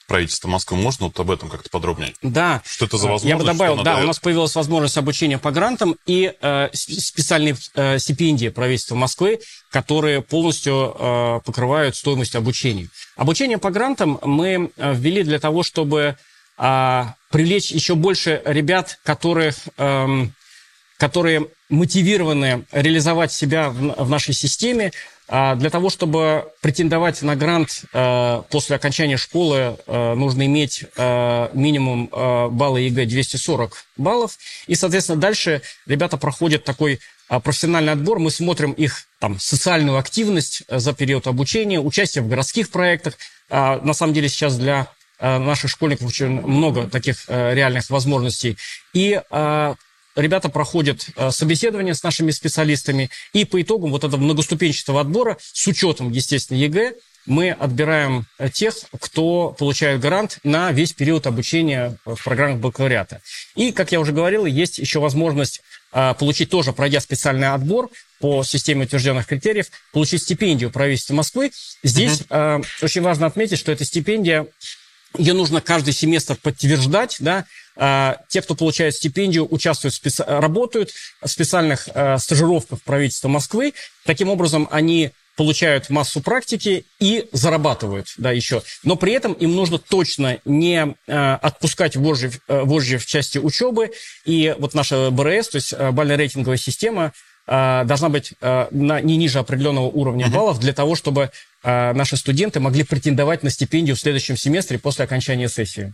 Правительства 0.10 0.50
Москвы. 0.50 0.78
Можно 0.78 1.06
вот 1.06 1.20
об 1.20 1.32
этом 1.32 1.48
как-то 1.48 1.70
подробнее? 1.70 2.14
Да. 2.22 2.62
Что 2.66 2.86
это 2.86 2.98
за 2.98 3.08
возможность? 3.08 3.30
Я 3.30 3.38
бы 3.38 3.46
добавил, 3.46 3.78
да, 3.78 3.94
дает? 3.94 4.04
у 4.04 4.08
нас 4.08 4.20
появилась 4.20 4.54
возможность 4.56 4.98
обучения 4.98 5.38
по 5.38 5.52
грантам 5.52 5.96
и 6.06 6.34
э, 6.42 6.70
специальные 6.74 7.56
э, 7.76 8.00
стипендии 8.00 8.50
правительства 8.50 8.96
Москвы, 8.96 9.40
которые 9.72 10.22
полностью 10.22 10.94
э, 11.00 11.40
покрывают 11.46 11.96
стоимость 11.96 12.36
обучения. 12.36 12.90
Обучение 13.16 13.60
по 13.60 13.70
грантам 13.70 14.20
мы 14.24 14.72
э, 14.76 14.94
ввели 14.94 15.24
для 15.24 15.40
того, 15.40 15.64
чтобы 15.64 16.18
э, 16.58 17.04
привлечь 17.32 17.72
еще 17.72 17.96
больше 17.96 18.42
ребят, 18.44 19.00
которых... 19.04 19.56
Э, 19.78 20.28
которые 21.00 21.48
мотивированы 21.70 22.66
реализовать 22.74 23.32
себя 23.32 23.70
в, 23.70 24.10
нашей 24.10 24.34
системе, 24.34 24.92
а 25.30 25.56
для 25.56 25.70
того, 25.70 25.90
чтобы 25.90 26.52
претендовать 26.62 27.22
на 27.22 27.36
грант 27.36 27.84
э, 27.94 28.42
после 28.50 28.76
окончания 28.76 29.16
школы, 29.16 29.78
э, 29.86 30.14
нужно 30.16 30.46
иметь 30.48 30.84
э, 30.98 31.50
минимум 31.54 32.08
баллы 32.52 32.82
ЕГЭ 32.82 33.06
240 33.06 33.86
баллов. 33.98 34.38
И, 34.68 34.76
соответственно, 34.76 35.22
дальше 35.22 35.62
ребята 35.86 36.18
проходят 36.18 36.66
такой 36.66 37.00
профессиональный 37.28 37.94
отбор. 37.94 38.20
Мы 38.20 38.32
смотрим 38.32 38.72
их 38.72 39.06
там, 39.20 39.40
социальную 39.40 40.00
активность 40.00 40.64
за 40.68 40.94
период 40.94 41.28
обучения, 41.28 41.80
участие 41.80 42.24
в 42.24 42.28
городских 42.28 42.72
проектах. 42.72 43.14
На 43.50 43.94
самом 43.94 44.14
деле 44.14 44.30
сейчас 44.30 44.58
для 44.58 44.88
наших 45.20 45.70
школьников 45.70 46.08
очень 46.08 46.42
много 46.42 46.88
таких 46.88 47.26
реальных 47.28 47.88
возможностей. 47.92 48.58
И 48.94 49.22
ребята 50.20 50.50
проходят 50.50 51.08
э, 51.16 51.32
собеседование 51.32 51.94
с 51.94 52.04
нашими 52.04 52.32
специалистами, 52.32 53.10
и 53.34 53.46
по 53.46 53.62
итогам 53.62 53.92
вот 53.92 54.04
этого 54.04 54.20
многоступенчатого 54.20 55.02
отбора, 55.02 55.38
с 55.42 55.66
учетом, 55.68 56.12
естественно, 56.12 56.58
ЕГЭ, 56.58 56.94
мы 57.26 57.52
отбираем 57.52 58.26
э, 58.38 58.50
тех, 58.50 58.76
кто 59.00 59.56
получает 59.58 60.02
грант 60.02 60.40
на 60.44 60.72
весь 60.72 60.94
период 60.94 61.28
обучения 61.28 61.98
в 62.06 62.22
программах 62.24 62.60
бакалавриата. 62.60 63.22
И, 63.56 63.72
как 63.72 63.92
я 63.92 64.00
уже 64.00 64.12
говорил, 64.12 64.46
есть 64.46 64.80
еще 64.80 65.00
возможность 65.00 65.62
э, 65.94 66.14
получить 66.18 66.50
тоже, 66.50 66.74
пройдя 66.74 67.00
специальный 67.00 67.50
отбор 67.50 67.90
по 68.20 68.44
системе 68.44 68.86
утвержденных 68.86 69.28
критериев, 69.28 69.68
получить 69.94 70.24
стипендию 70.24 70.72
правительства 70.72 71.14
Москвы. 71.14 71.52
Здесь 71.84 72.22
э 72.30 72.64
очень 72.82 73.02
важно 73.02 73.28
отметить, 73.28 73.60
что 73.60 73.72
эта 73.72 73.86
стипендия, 73.86 74.48
ее 75.18 75.34
нужно 75.34 75.62
каждый 75.62 75.94
семестр 75.94 76.36
подтверждать, 76.36 77.18
да, 77.20 77.46
а, 77.76 78.18
те, 78.28 78.42
кто 78.42 78.56
получает 78.56 78.96
стипендию, 78.96 79.48
участвуют, 79.50 79.96
специ... 79.96 80.24
работают 80.28 80.92
в 81.22 81.28
специальных 81.28 81.88
э, 81.94 82.18
стажировках 82.18 82.82
правительства 82.82 83.30
Москвы. 83.30 83.74
Таким 84.06 84.30
образом, 84.30 84.68
они 84.70 85.12
получают 85.40 85.90
массу 85.90 86.20
практики 86.20 86.84
и 87.00 87.30
зарабатывают, 87.32 88.08
да, 88.18 88.34
еще. 88.34 88.62
Но 88.84 88.98
при 88.98 89.14
этом 89.14 89.32
им 89.32 89.56
нужно 89.56 89.78
точно 89.78 90.40
не 90.44 90.94
э, 91.08 91.34
отпускать 91.36 91.96
вожжи, 91.96 92.32
э, 92.50 92.64
вожжи 92.64 92.98
в 92.98 93.06
части 93.06 93.38
учебы. 93.38 93.92
И 94.26 94.54
вот 94.60 94.74
наша 94.74 95.10
БРС, 95.12 95.48
то 95.48 95.56
есть 95.56 95.72
э, 95.72 95.92
бально-рейтинговая 95.92 96.58
система, 96.58 97.14
э, 97.48 97.84
должна 97.86 98.10
быть 98.10 98.34
э, 98.42 98.68
на, 98.72 99.00
не 99.00 99.16
ниже 99.16 99.40
определенного 99.40 99.86
уровня 99.86 100.28
баллов 100.28 100.60
для 100.60 100.74
того, 100.74 100.96
чтобы 100.96 101.32
наши 101.64 102.18
студенты 102.18 102.60
могли 102.60 102.84
претендовать 102.84 103.44
на 103.44 103.50
стипендию 103.50 103.96
в 103.96 104.00
следующем 104.00 104.38
семестре 104.38 104.80
после 104.80 105.06
окончания 105.06 105.50
сессии. 105.50 105.94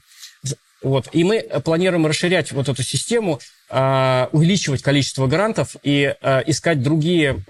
Вот. 0.85 1.09
И 1.13 1.23
мы 1.23 1.41
планируем 1.63 2.05
расширять 2.05 2.51
вот 2.51 2.69
эту 2.69 2.83
систему, 2.83 3.39
а, 3.69 4.29
увеличивать 4.31 4.83
количество 4.83 5.25
грантов 5.25 5.75
и 5.81 6.13
а, 6.21 6.43
искать 6.45 6.83
другие 6.83 7.43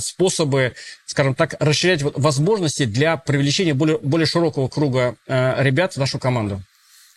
способы, 0.00 0.74
скажем 1.06 1.36
так, 1.36 1.54
расширять 1.60 2.02
возможности 2.02 2.84
для 2.84 3.16
привлечения 3.16 3.72
более, 3.72 3.98
более 3.98 4.26
широкого 4.26 4.66
круга 4.66 5.14
а, 5.28 5.62
ребят 5.62 5.94
в 5.94 5.98
нашу 5.98 6.18
команду. 6.18 6.60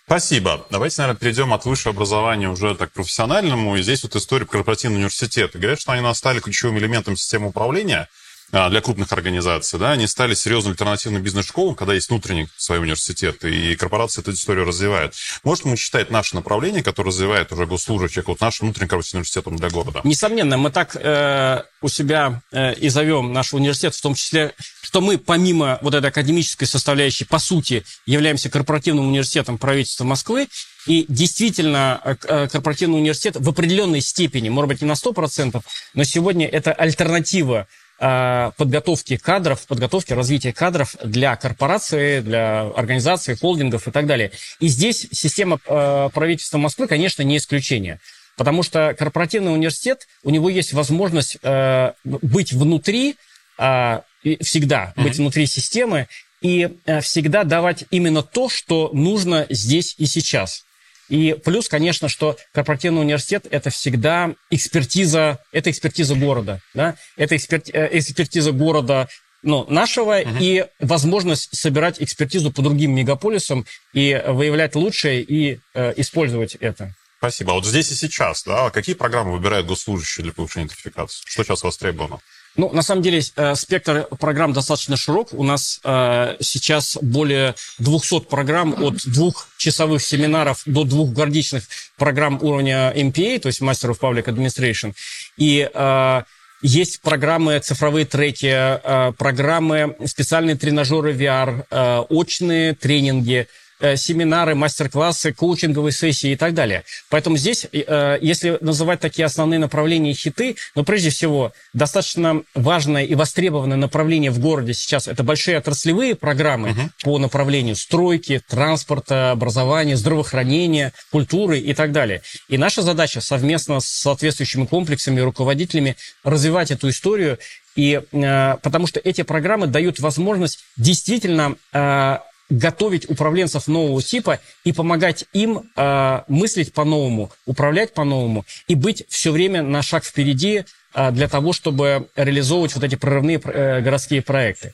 Спасибо. 0.05 0.67
Давайте, 0.69 1.01
наверное, 1.01 1.19
перейдем 1.19 1.51
от 1.51 1.65
высшего 1.65 1.95
образования 1.95 2.47
уже 2.47 2.75
так 2.75 2.91
к 2.91 2.93
профессиональному. 2.93 3.75
И 3.75 3.81
здесь 3.81 4.03
вот 4.03 4.15
история 4.15 4.45
корпоративного 4.45 4.99
университета. 4.99 5.57
Говорят, 5.57 5.81
что 5.81 5.93
они 5.93 6.13
стали 6.13 6.39
ключевым 6.39 6.77
элементом 6.77 7.17
системы 7.17 7.47
управления– 7.47 8.07
а, 8.17 8.24
для 8.69 8.81
крупных 8.81 9.11
организаций, 9.11 9.77
да, 9.77 9.91
они 9.91 10.07
стали 10.07 10.33
серьезным 10.33 10.71
альтернативным 10.71 11.21
бизнес-школам, 11.21 11.75
когда 11.75 11.93
есть 11.93 12.09
внутренний 12.09 12.47
свой 12.55 12.79
университет, 12.79 13.43
и 13.43 13.75
корпорации 13.75 14.21
эту 14.21 14.31
историю 14.31 14.65
развивают. 14.65 15.13
Может 15.43 15.65
мы 15.65 15.75
считать 15.75 16.09
наше 16.09 16.35
направление, 16.35 16.81
которое 16.81 17.09
развивает 17.09 17.51
уже 17.51 17.65
госслужащих, 17.65 18.27
вот 18.27 18.39
нашим 18.39 18.67
внутренним 18.67 18.87
корпоративным 18.87 19.19
университетом 19.19 19.57
для 19.57 19.69
города? 19.69 20.01
Несомненно, 20.05 20.57
мы 20.57 20.71
так 20.71 20.95
э, 20.95 21.63
у 21.81 21.89
себя 21.89 22.41
э, 22.51 22.73
и 22.75 22.89
зовем 22.89 23.33
наш 23.33 23.53
университет, 23.53 23.93
в 23.93 24.01
том 24.01 24.15
числе, 24.15 24.53
что 24.81 25.01
мы 25.01 25.17
помимо 25.17 25.77
вот 25.81 25.93
этой 25.93 26.09
академической 26.09 26.65
составляющей, 26.65 27.25
по 27.25 27.39
сути, 27.39 27.83
являемся 28.05 28.49
корпоративным 28.49 29.07
университетом 29.07 29.57
правительства 29.57 30.05
Москвы, 30.05 30.47
и 30.87 31.05
действительно, 31.09 31.99
э, 32.03 32.15
э, 32.27 32.47
корпоративный 32.47 32.99
университет 32.99 33.35
в 33.37 33.49
определенной 33.49 34.01
степени, 34.01 34.49
может 34.49 34.69
быть, 34.69 34.81
не 34.81 34.87
на 34.87 34.95
100%, 34.95 35.61
но 35.93 36.03
сегодня 36.03 36.47
это 36.47 36.71
альтернатива 36.71 37.67
подготовки 37.97 39.17
кадров, 39.17 39.65
подготовки 39.67 40.13
развития 40.13 40.51
кадров 40.51 40.95
для 41.03 41.35
корпорации, 41.35 42.19
для 42.19 42.61
организаций, 42.61 43.37
холдингов 43.37 43.87
и 43.87 43.91
так 43.91 44.05
далее. 44.05 44.31
И 44.59 44.67
здесь 44.67 45.07
система 45.11 45.59
э, 45.65 46.09
правительства 46.13 46.57
Москвы, 46.57 46.87
конечно, 46.87 47.21
не 47.23 47.37
исключение. 47.37 47.99
Потому 48.35 48.63
что 48.63 48.93
корпоративный 48.99 49.53
университет, 49.53 50.07
у 50.23 50.29
него 50.29 50.49
есть 50.49 50.73
возможность 50.73 51.37
э, 51.41 51.93
быть 52.03 52.51
внутри, 52.51 53.15
всегда 53.57 54.93
mm-hmm. 54.97 55.03
быть 55.03 55.17
внутри 55.17 55.45
системы 55.45 56.07
и 56.41 56.69
всегда 57.01 57.45
давать 57.45 57.85
именно 57.91 58.21
то, 58.21 58.49
что 58.49 58.89
нужно 58.91 59.47
здесь 59.49 59.95
и 59.97 60.05
сейчас. 60.05 60.64
И 61.09 61.35
плюс, 61.43 61.69
конечно, 61.69 62.09
что 62.09 62.37
корпоративный 62.53 63.01
университет– 63.01 63.45
это 63.51 63.69
всегда 63.69 64.33
экспертиза, 64.49 65.39
это 65.51 65.69
экспертиза 65.69 66.15
города, 66.15 66.61
да? 66.73 66.95
это 67.15 67.35
эксперти, 67.35 67.71
э, 67.71 67.89
экспертиза 67.99 68.51
города 68.51 69.07
ну, 69.43 69.65
нашего 69.69 70.21
uh-huh. 70.21 70.37
и 70.39 70.65
возможность 70.79 71.55
собирать 71.55 72.01
экспертизу 72.01 72.51
по 72.51 72.63
другим 72.63 72.95
мегаполисам 72.95 73.65
и 73.93 74.19
выявлять 74.27 74.75
лучшее 74.75 75.21
и 75.21 75.59
э, 75.75 75.93
использовать 75.97 76.55
это. 76.55 76.93
Спасибо. 77.19 77.53
А 77.53 77.55
вот 77.55 77.65
здесь 77.65 77.91
и 77.91 77.95
сейчас, 77.95 78.43
да, 78.43 78.69
какие 78.71 78.95
программы 78.95 79.33
выбирают 79.33 79.67
госслужащие 79.67 80.23
для 80.23 80.33
повышения 80.33 80.65
идентификации? 80.65 81.21
Что 81.25 81.43
сейчас 81.43 81.63
востребовано? 81.63 82.19
Ну, 82.57 82.71
на 82.71 82.81
самом 82.81 83.01
деле, 83.01 83.21
э, 83.35 83.55
спектр 83.55 84.07
программ 84.19 84.53
достаточно 84.53 84.95
широк. 84.95 85.33
У 85.33 85.43
нас 85.43 85.79
э, 85.83 86.37
сейчас 86.39 86.97
более 87.01 87.55
200 87.79 88.21
программ 88.21 88.75
от 88.81 89.05
двухчасовых 89.05 90.01
семинаров 90.01 90.61
до 90.65 90.85
двух 90.85 91.11
гордичных 91.11 91.63
программ 91.97 92.39
уровня 92.41 92.93
MPA, 92.95 93.39
то 93.39 93.47
есть 93.47 93.61
Master 93.61 93.91
of 93.91 93.99
Public 93.99 94.25
Administration. 94.25 94.93
И 95.37 95.69
э, 95.71 96.23
есть 96.61 97.01
программы 97.01 97.59
цифровые 97.59 98.05
треки, 98.05 98.47
э, 98.47 99.11
программы 99.17 99.97
специальные 100.05 100.55
тренажеры 100.55 101.13
VR, 101.13 101.65
э, 101.69 102.05
очные 102.09 102.73
тренинги– 102.73 103.47
семинары, 103.95 104.55
мастер-классы, 104.55 105.33
коучинговые 105.33 105.91
сессии 105.91 106.31
и 106.31 106.35
так 106.35 106.53
далее. 106.53 106.83
Поэтому 107.09 107.37
здесь, 107.37 107.67
э, 107.71 108.17
если 108.21 108.57
называть 108.61 108.99
такие 108.99 109.25
основные 109.25 109.59
направления 109.59 110.13
хиты, 110.13 110.55
но 110.75 110.83
прежде 110.83 111.09
всего 111.09 111.51
достаточно 111.73 112.43
важное 112.53 113.05
и 113.05 113.15
востребованное 113.15 113.77
направление 113.77 114.31
в 114.31 114.39
городе 114.39 114.73
сейчас 114.73 115.07
это 115.07 115.23
большие 115.23 115.57
отраслевые 115.57 116.15
программы 116.15 116.69
uh-huh. 116.69 116.89
по 117.03 117.17
направлению 117.19 117.75
стройки, 117.75 118.41
транспорта, 118.47 119.31
образования, 119.31 119.97
здравоохранения, 119.97 120.93
культуры 121.11 121.59
и 121.59 121.73
так 121.73 121.91
далее. 121.91 122.21
И 122.49 122.57
наша 122.57 122.81
задача 122.81 123.21
совместно 123.21 123.79
с 123.79 123.85
соответствующими 123.85 124.65
комплексами 124.65 125.19
и 125.19 125.23
руководителями 125.23 125.95
развивать 126.23 126.71
эту 126.71 126.89
историю 126.89 127.37
и 127.75 128.01
э, 128.11 128.57
потому 128.63 128.87
что 128.87 128.99
эти 129.03 129.23
программы 129.23 129.67
дают 129.67 129.99
возможность 129.99 130.59
действительно 130.77 131.55
э, 131.73 132.17
готовить 132.49 133.09
управленцев 133.09 133.67
нового 133.67 134.01
типа 134.01 134.39
и 134.63 134.71
помогать 134.71 135.25
им 135.33 135.63
э, 135.75 136.21
мыслить 136.27 136.73
по-новому, 136.73 137.31
управлять 137.45 137.93
по-новому 137.93 138.45
и 138.67 138.75
быть 138.75 139.05
все 139.09 139.31
время 139.31 139.63
на 139.63 139.81
шаг 139.81 140.03
впереди 140.03 140.65
э, 140.93 141.11
для 141.11 141.27
того, 141.27 141.53
чтобы 141.53 142.07
реализовывать 142.15 142.75
вот 142.75 142.83
эти 142.83 142.95
прорывные 142.95 143.41
э, 143.43 143.81
городские 143.81 144.21
проекты. 144.21 144.73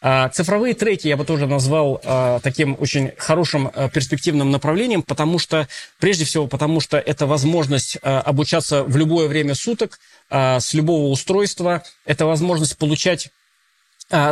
Э, 0.00 0.28
цифровые 0.32 0.74
треки 0.74 1.06
я 1.06 1.16
бы 1.16 1.24
тоже 1.24 1.46
назвал 1.46 2.00
э, 2.02 2.40
таким 2.42 2.76
очень 2.80 3.12
хорошим 3.16 3.70
э, 3.72 3.88
перспективным 3.88 4.50
направлением, 4.50 5.02
потому 5.02 5.38
что, 5.38 5.68
прежде 6.00 6.24
всего, 6.24 6.48
потому 6.48 6.80
что 6.80 6.98
это 6.98 7.26
возможность 7.26 7.96
э, 8.02 8.18
обучаться 8.18 8.82
в 8.82 8.96
любое 8.96 9.28
время 9.28 9.54
суток, 9.54 10.00
э, 10.28 10.58
с 10.58 10.74
любого 10.74 11.08
устройства, 11.08 11.84
это 12.04 12.26
возможность 12.26 12.76
получать 12.76 13.30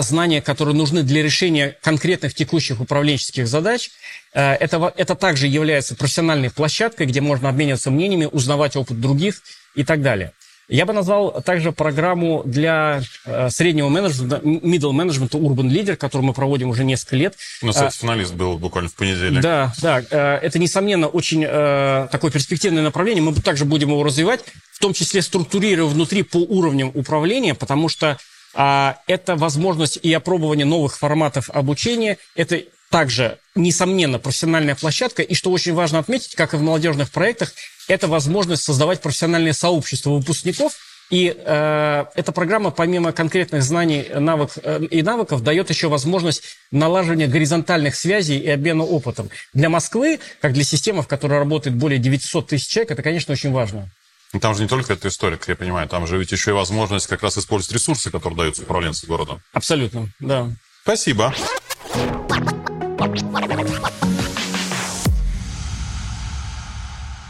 знания, 0.00 0.42
которые 0.42 0.74
нужны 0.74 1.02
для 1.02 1.22
решения 1.22 1.76
конкретных 1.82 2.34
текущих 2.34 2.80
управленческих 2.80 3.46
задач. 3.46 3.90
А, 4.34 4.54
это, 4.54 4.92
это 4.96 5.14
также 5.14 5.46
является 5.46 5.94
профессиональной 5.94 6.50
площадкой, 6.50 7.06
где 7.06 7.20
можно 7.20 7.48
обмениваться 7.48 7.90
мнениями, 7.90 8.28
узнавать 8.30 8.76
опыт 8.76 9.00
других 9.00 9.42
и 9.74 9.84
так 9.84 10.02
далее. 10.02 10.32
Я 10.68 10.86
бы 10.86 10.92
назвал 10.92 11.42
также 11.42 11.72
программу 11.72 12.42
для 12.44 13.02
э, 13.24 13.50
среднего 13.50 13.88
менеджмента, 13.88 14.36
middle 14.36 14.92
management, 14.92 15.30
Urban 15.30 15.68
Leader, 15.68 15.96
которую 15.96 16.28
мы 16.28 16.32
проводим 16.32 16.68
уже 16.68 16.84
несколько 16.84 17.16
лет. 17.16 17.34
У 17.60 17.66
нас, 17.66 17.74
кстати, 17.74 17.96
финалист 17.96 18.34
был 18.34 18.56
буквально 18.56 18.88
в 18.88 18.94
понедельник. 18.94 19.42
Да, 19.42 19.72
да. 19.82 19.98
Это, 20.40 20.60
несомненно, 20.60 21.08
очень 21.08 21.42
такое 21.42 22.30
перспективное 22.30 22.84
направление. 22.84 23.20
Мы 23.20 23.34
также 23.34 23.64
будем 23.64 23.88
его 23.88 24.04
развивать, 24.04 24.44
в 24.70 24.78
том 24.78 24.92
числе 24.92 25.22
структурируя 25.22 25.88
внутри 25.88 26.22
по 26.22 26.36
уровням 26.36 26.92
управления, 26.94 27.56
потому 27.56 27.88
что 27.88 28.10
а, 28.10 28.16
это 28.52 29.36
возможность 29.36 29.98
и 30.02 30.12
опробование 30.12 30.66
новых 30.66 30.98
форматов 30.98 31.50
обучения, 31.50 32.18
это 32.34 32.62
также, 32.90 33.38
несомненно, 33.54 34.18
профессиональная 34.18 34.74
площадка, 34.74 35.22
и 35.22 35.34
что 35.34 35.50
очень 35.50 35.74
важно 35.74 36.00
отметить, 36.00 36.34
как 36.34 36.54
и 36.54 36.56
в 36.56 36.62
молодежных 36.62 37.10
проектах, 37.10 37.52
это 37.88 38.08
возможность 38.08 38.64
создавать 38.64 39.00
профессиональное 39.00 39.52
сообщество 39.52 40.10
выпускников, 40.10 40.74
и 41.10 41.34
э, 41.36 42.04
эта 42.14 42.30
программа, 42.30 42.70
помимо 42.70 43.12
конкретных 43.12 43.64
знаний 43.64 44.06
навык, 44.14 44.52
э, 44.62 44.84
и 44.90 45.02
навыков, 45.02 45.42
дает 45.42 45.68
еще 45.68 45.88
возможность 45.88 46.42
налаживания 46.70 47.26
горизонтальных 47.26 47.96
связей 47.96 48.38
и 48.38 48.48
обмена 48.48 48.84
опытом. 48.84 49.28
Для 49.52 49.68
Москвы, 49.68 50.20
как 50.40 50.52
для 50.52 50.62
системы, 50.62 51.02
в 51.02 51.08
которой 51.08 51.40
работает 51.40 51.76
более 51.76 51.98
900 51.98 52.48
тысяч 52.48 52.68
человек, 52.68 52.92
это, 52.92 53.02
конечно, 53.02 53.32
очень 53.32 53.50
важно. 53.50 53.90
Ну, 54.32 54.38
там 54.38 54.54
же 54.54 54.62
не 54.62 54.68
только 54.68 54.92
эта 54.92 55.08
история, 55.08 55.36
как 55.36 55.48
я 55.48 55.56
понимаю, 55.56 55.88
там 55.88 56.06
же 56.06 56.16
ведь 56.16 56.30
еще 56.30 56.52
и 56.52 56.54
возможность 56.54 57.08
как 57.08 57.22
раз 57.22 57.36
использовать 57.36 57.74
ресурсы, 57.74 58.10
которые 58.10 58.36
даются 58.36 58.62
управленцу 58.62 59.06
городом. 59.08 59.42
Абсолютно, 59.52 60.08
да. 60.20 60.50
Спасибо. 60.82 61.34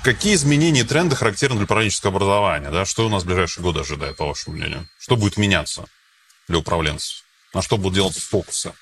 Какие 0.02 0.34
изменения 0.34 0.80
и 0.80 0.84
тренды 0.84 1.16
характерны 1.16 1.56
для 1.56 1.64
управленческого 1.64 2.16
образования? 2.16 2.70
Да? 2.70 2.84
Что 2.84 3.06
у 3.06 3.08
нас 3.08 3.22
в 3.22 3.26
ближайшие 3.26 3.62
годы 3.62 3.80
ожидает, 3.80 4.16
по 4.16 4.26
вашему 4.26 4.56
мнению? 4.56 4.86
Что 4.98 5.16
будет 5.16 5.36
меняться 5.38 5.86
для 6.48 6.58
управленцев? 6.58 7.24
На 7.54 7.62
что 7.62 7.78
будут 7.78 7.94
делать 7.94 8.16
фокусы? 8.16 8.72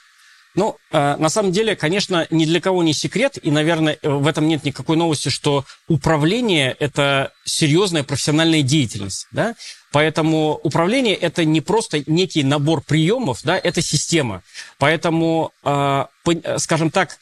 Ну, 0.55 0.77
э, 0.91 1.17
на 1.17 1.29
самом 1.29 1.53
деле, 1.53 1.77
конечно, 1.77 2.27
ни 2.31 2.45
для 2.45 2.61
кого 2.61 2.83
не 2.83 2.93
секрет, 2.93 3.39
и, 3.41 3.51
наверное, 3.51 3.99
в 4.03 4.27
этом 4.27 4.49
нет 4.49 4.65
никакой 4.65 4.97
новости, 4.97 5.29
что 5.29 5.65
управление– 5.89 6.75
это 6.81 7.33
серьезная 7.45 8.03
профессиональная 8.03 8.63
деятельность, 8.63 9.27
да? 9.31 9.55
Поэтому 9.93 10.59
управление– 10.63 11.15
это 11.17 11.45
не 11.45 11.61
просто 11.61 12.03
некий 12.07 12.43
набор 12.43 12.83
приемов, 12.83 13.41
да, 13.45 13.59
это 13.59 13.83
система. 13.83 14.43
Поэтому, 14.79 15.53
э, 15.65 16.05
скажем 16.57 16.91
так, 16.91 17.19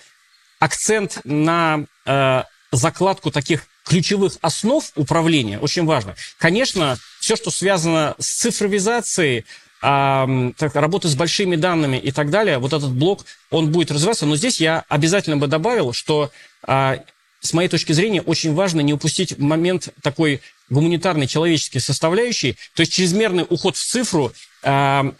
акцент 0.59 1.21
на 1.25 1.85
э, 2.07 2.43
закладку 2.73 3.31
таких 3.31 3.67
ключевых 3.85 4.35
основ 4.41 4.85
управления 4.97 5.59
очень 5.59 5.85
важно. 5.85 6.17
Конечно, 6.39 6.99
все, 7.21 7.37
что 7.37 7.51
связано 7.51 8.15
с 8.19 8.27
цифровизацией, 8.27 9.45
а, 9.83 10.29
так, 10.57 10.75
работы 10.75 11.09
с 11.09 11.15
большими 11.15 11.57
данными 11.57 11.97
и 11.97 12.11
так 12.11 12.31
далее, 12.31 12.59
вот 12.59 12.73
этот 12.73 12.93
блок, 12.93 13.25
он 13.51 13.71
будет 13.71 13.91
развиваться. 13.91 14.27
Но 14.27 14.37
здесь 14.37 14.61
я 14.61 14.85
обязательно 14.89 15.37
бы 15.37 15.47
добавил, 15.47 15.93
что 15.93 16.31
а, 16.63 16.99
с 17.41 17.53
моей 17.53 17.69
точки 17.69 17.93
зрения 17.93 18.23
очень 18.23 18.55
важно 18.55 18.81
не 18.81 18.93
упустить 18.93 19.39
момент 19.39 19.91
такой 20.03 20.41
гуманитарной, 20.71 21.27
человеческой 21.27 21.81
составляющей. 21.81 22.57
То 22.75 22.81
есть 22.81 22.93
чрезмерный 22.93 23.47
уход 23.49 23.77
в 23.77 23.85
цифру 23.85 24.33
а, 24.63 25.13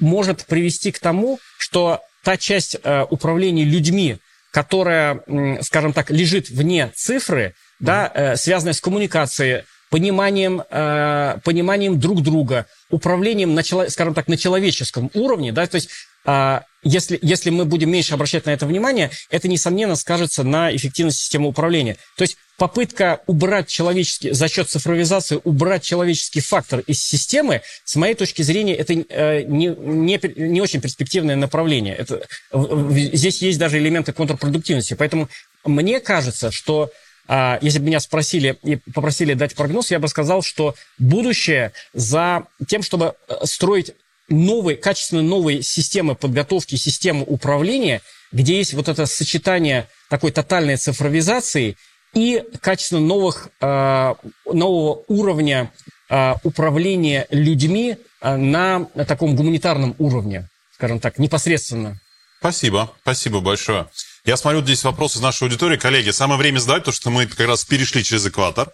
может 0.00 0.46
привести 0.46 0.92
к 0.92 0.98
тому, 0.98 1.38
что 1.58 2.00
та 2.22 2.36
часть 2.36 2.76
а, 2.82 3.04
управления 3.04 3.64
людьми, 3.64 4.18
которая, 4.50 5.20
скажем 5.60 5.92
так, 5.92 6.10
лежит 6.10 6.48
вне 6.48 6.90
цифры, 6.94 7.54
да, 7.78 8.10
э, 8.14 8.36
связанная 8.36 8.72
с 8.72 8.80
коммуникацией, 8.80 9.64
пониманием, 9.90 10.62
э, 10.68 11.38
пониманием 11.44 11.98
друг 12.00 12.22
друга, 12.22 12.66
управлением, 12.90 13.54
на, 13.54 13.62
скажем 13.62 14.14
так, 14.14 14.28
на 14.28 14.36
человеческом 14.36 15.10
уровне, 15.14 15.52
да, 15.52 15.66
то 15.66 15.76
есть 15.76 15.90
э, 16.24 16.60
если, 16.82 17.18
если 17.20 17.50
мы 17.50 17.64
будем 17.64 17.90
меньше 17.90 18.14
обращать 18.14 18.46
на 18.46 18.50
это 18.50 18.64
внимание, 18.64 19.10
это, 19.30 19.48
несомненно, 19.48 19.96
скажется 19.96 20.44
на 20.44 20.74
эффективности 20.74 21.22
системы 21.22 21.48
управления. 21.48 21.96
То 22.16 22.22
есть 22.22 22.36
попытка 22.56 23.20
убрать 23.26 23.68
человеческий, 23.68 24.30
за 24.30 24.48
счет 24.48 24.68
цифровизации, 24.68 25.40
убрать 25.42 25.82
человеческий 25.82 26.40
фактор 26.40 26.80
из 26.80 27.02
системы, 27.02 27.62
с 27.84 27.96
моей 27.96 28.14
точки 28.14 28.42
зрения, 28.42 28.74
это 28.74 28.92
э, 28.94 29.42
не, 29.42 29.66
не, 29.66 30.20
не 30.36 30.60
очень 30.60 30.80
перспективное 30.80 31.34
направление. 31.34 31.96
Это, 31.96 32.26
здесь 32.52 33.42
есть 33.42 33.58
даже 33.58 33.78
элементы 33.78 34.12
контрпродуктивности. 34.12 34.94
Поэтому 34.94 35.28
мне 35.64 35.98
кажется, 36.00 36.52
что 36.52 36.90
а, 37.28 37.58
если 37.60 37.78
бы 37.78 37.86
меня 37.86 38.00
спросили 38.00 38.58
и 38.62 38.76
попросили 38.76 39.34
дать 39.34 39.54
прогноз, 39.54 39.90
я 39.90 39.98
бы 39.98 40.08
сказал, 40.08 40.42
что 40.42 40.74
будущее 40.98 41.72
за 41.92 42.44
тем, 42.66 42.82
чтобы 42.82 43.14
э, 43.28 43.34
строить 43.44 43.94
новые, 44.28 44.76
качественно 44.76 45.22
новые 45.22 45.62
системы 45.62 46.14
подготовки, 46.14 46.76
системы 46.76 47.24
управления, 47.26 48.00
где 48.32 48.58
есть 48.58 48.74
вот 48.74 48.88
это 48.88 49.06
сочетание 49.06 49.88
такой 50.08 50.30
тотальной 50.30 50.76
цифровизации 50.76 51.76
и 52.14 52.42
качественно 52.60 53.00
новых, 53.00 53.48
э, 53.60 54.14
нового 54.52 55.02
уровня 55.08 55.72
э, 56.08 56.34
управления 56.44 57.26
людьми 57.30 57.96
на 58.22 58.86
таком 59.06 59.36
гуманитарном 59.36 59.94
уровне, 59.98 60.48
скажем 60.74 60.98
так, 60.98 61.18
непосредственно. 61.18 62.00
Спасибо, 62.40 62.92
спасибо 63.02 63.40
большое. 63.40 63.88
Я 64.26 64.36
смотрю, 64.36 64.60
здесь 64.60 64.82
вопрос 64.82 65.14
из 65.14 65.20
нашей 65.20 65.44
аудитории. 65.44 65.76
Коллеги, 65.76 66.10
самое 66.10 66.36
время 66.36 66.58
задать, 66.58 66.80
потому 66.80 66.94
что 66.94 67.10
мы 67.10 67.26
как 67.26 67.46
раз 67.46 67.64
перешли 67.64 68.02
через 68.02 68.26
экватор. 68.26 68.72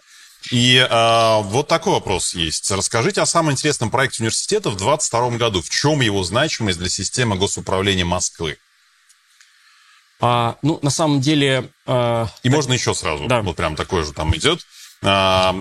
И 0.49 0.77
э, 0.77 1.41
вот 1.43 1.67
такой 1.67 1.93
вопрос 1.93 2.33
есть. 2.33 2.71
Расскажите 2.71 3.21
о 3.21 3.27
самом 3.27 3.51
интересном 3.51 3.91
проекте 3.91 4.23
университета 4.23 4.71
в 4.71 4.77
2022 4.77 5.37
году. 5.37 5.61
В 5.61 5.69
чем 5.69 6.01
его 6.01 6.23
значимость 6.23 6.79
для 6.79 6.89
системы 6.89 7.35
госуправления 7.35 8.03
Москвы? 8.03 8.57
А, 10.19 10.57
ну, 10.63 10.79
на 10.81 10.89
самом 10.89 11.21
деле... 11.21 11.69
Э, 11.85 12.25
И 12.41 12.49
так... 12.49 12.55
можно 12.55 12.73
еще 12.73 12.95
сразу. 12.95 13.27
Да. 13.27 13.43
Вот 13.43 13.55
прям 13.55 13.75
такой 13.75 14.03
же 14.03 14.11
там 14.11 14.35
идет. 14.35 14.65
А, 15.03 15.55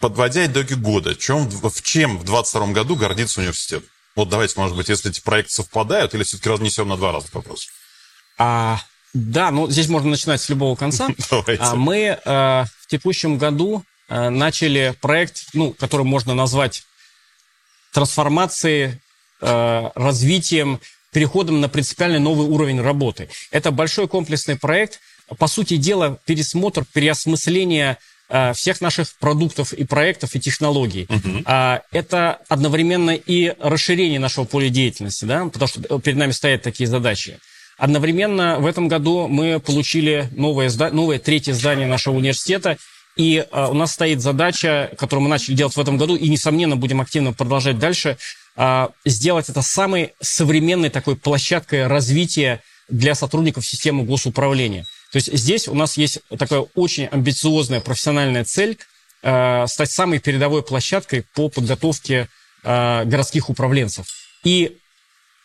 подводя 0.00 0.46
итоги 0.46 0.72
года, 0.72 1.14
чем, 1.14 1.50
в 1.50 1.82
чем 1.82 2.16
в 2.16 2.24
2022 2.24 2.66
году 2.68 2.96
гордится 2.96 3.40
университет? 3.40 3.84
Вот 4.16 4.30
давайте, 4.30 4.58
может 4.58 4.74
быть, 4.74 4.88
если 4.88 5.10
эти 5.10 5.20
проекты 5.20 5.52
совпадают, 5.52 6.14
или 6.14 6.22
все-таки 6.22 6.48
разнесем 6.48 6.88
на 6.88 6.96
два 6.96 7.12
раза 7.12 7.26
вопрос. 7.34 7.68
А, 8.38 8.80
да, 9.14 9.50
ну 9.50 9.70
здесь 9.70 9.88
можно 9.88 10.10
начинать 10.10 10.40
с 10.40 10.48
любого 10.48 10.76
конца. 10.76 11.08
Давайте. 11.30 11.62
А, 11.62 11.74
мы 11.74 11.96
э, 11.96 12.18
в 12.24 12.86
текущем 12.88 13.38
году 13.38 13.82
э, 14.08 14.28
начали 14.28 14.94
проект, 15.00 15.46
ну, 15.54 15.72
который 15.72 16.04
можно 16.04 16.34
назвать 16.34 16.82
трансформацией, 17.92 19.00
э, 19.40 19.90
развитием, 19.94 20.80
переходом 21.12 21.60
на 21.60 21.68
принципиально 21.68 22.18
новый 22.18 22.46
уровень 22.46 22.80
работы. 22.82 23.30
Это 23.50 23.70
большой 23.70 24.08
комплексный 24.08 24.56
проект. 24.56 25.00
По 25.38 25.46
сути 25.46 25.76
дела, 25.76 26.18
пересмотр, 26.26 26.84
переосмысление 26.84 27.98
всех 28.54 28.82
наших 28.82 29.14
продуктов 29.18 29.72
и 29.72 29.84
проектов 29.84 30.34
и 30.34 30.40
технологий. 30.40 31.04
Uh-huh. 31.04 31.80
Это 31.92 32.40
одновременно 32.48 33.12
и 33.12 33.54
расширение 33.58 34.20
нашего 34.20 34.44
поля 34.44 34.68
деятельности, 34.68 35.24
да, 35.24 35.46
потому 35.46 35.66
что 35.66 35.98
перед 35.98 36.18
нами 36.18 36.32
стоят 36.32 36.60
такие 36.60 36.86
задачи. 36.86 37.38
Одновременно 37.78 38.58
в 38.58 38.66
этом 38.66 38.88
году 38.88 39.28
мы 39.28 39.60
получили 39.60 40.28
новое, 40.32 40.68
новое 40.90 41.20
третье 41.20 41.54
здание 41.54 41.86
нашего 41.86 42.16
университета, 42.16 42.76
и 43.14 43.44
э, 43.50 43.66
у 43.66 43.74
нас 43.74 43.92
стоит 43.92 44.20
задача, 44.20 44.90
которую 44.98 45.24
мы 45.24 45.30
начали 45.30 45.54
делать 45.54 45.74
в 45.74 45.80
этом 45.80 45.96
году, 45.96 46.16
и, 46.16 46.28
несомненно, 46.28 46.76
будем 46.76 47.00
активно 47.00 47.32
продолжать 47.32 47.78
дальше, 47.78 48.16
э, 48.56 48.88
сделать 49.04 49.48
это 49.48 49.62
самой 49.62 50.14
современной 50.20 50.90
такой 50.90 51.16
площадкой 51.16 51.86
развития 51.86 52.62
для 52.88 53.14
сотрудников 53.14 53.64
системы 53.64 54.04
госуправления. 54.04 54.84
То 55.12 55.16
есть 55.16 55.32
здесь 55.32 55.68
у 55.68 55.74
нас 55.74 55.96
есть 55.96 56.20
такая 56.36 56.60
очень 56.74 57.06
амбициозная 57.06 57.80
профессиональная 57.80 58.44
цель 58.44 58.76
э, 59.22 59.66
стать 59.68 59.90
самой 59.90 60.18
передовой 60.18 60.62
площадкой 60.62 61.24
по 61.34 61.48
подготовке 61.48 62.28
городских 62.64 63.50
управленцев. 63.50 64.06
И 64.42 64.78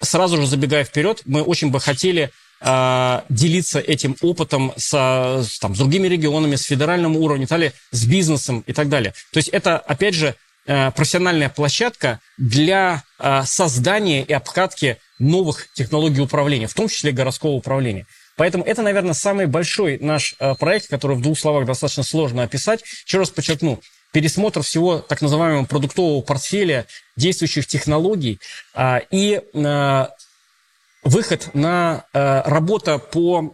сразу 0.03 0.37
же 0.37 0.47
забегая 0.47 0.83
вперед, 0.83 1.21
мы 1.25 1.41
очень 1.41 1.69
бы 1.69 1.79
хотели 1.79 2.31
э, 2.61 3.21
делиться 3.29 3.79
этим 3.79 4.15
опытом 4.21 4.73
с, 4.77 4.91
там, 5.59 5.75
с 5.75 5.77
другими 5.77 6.07
регионами, 6.07 6.55
с 6.55 6.63
федеральным 6.63 7.15
уровнем, 7.17 7.47
далее, 7.47 7.73
с 7.91 8.05
бизнесом 8.05 8.63
и 8.67 8.73
так 8.73 8.89
далее. 8.89 9.13
То 9.31 9.37
есть 9.37 9.49
это, 9.49 9.77
опять 9.77 10.13
же, 10.13 10.35
э, 10.65 10.91
профессиональная 10.91 11.49
площадка 11.49 12.19
для 12.37 13.03
э, 13.19 13.43
создания 13.45 14.23
и 14.23 14.33
обкатки 14.33 14.97
новых 15.19 15.67
технологий 15.73 16.21
управления, 16.21 16.67
в 16.67 16.73
том 16.73 16.87
числе 16.89 17.11
городского 17.11 17.51
управления. 17.51 18.05
Поэтому 18.35 18.63
это, 18.63 18.81
наверное, 18.81 19.13
самый 19.13 19.45
большой 19.45 19.99
наш 19.99 20.35
проект, 20.59 20.87
который 20.87 21.15
в 21.15 21.21
двух 21.21 21.37
словах 21.37 21.67
достаточно 21.67 22.01
сложно 22.01 22.41
описать. 22.41 22.81
Еще 23.05 23.19
раз 23.19 23.29
подчеркну, 23.29 23.79
пересмотр 24.13 24.61
всего 24.61 24.99
так 24.99 25.21
называемого 25.21 25.65
продуктового 25.65 26.21
портфеля 26.21 26.85
действующих 27.17 27.67
технологий 27.67 28.39
а, 28.73 29.01
и 29.11 29.41
а, 29.55 30.11
выход 31.03 31.49
на 31.53 32.05
а, 32.13 32.43
работа 32.45 32.99
по 32.99 33.53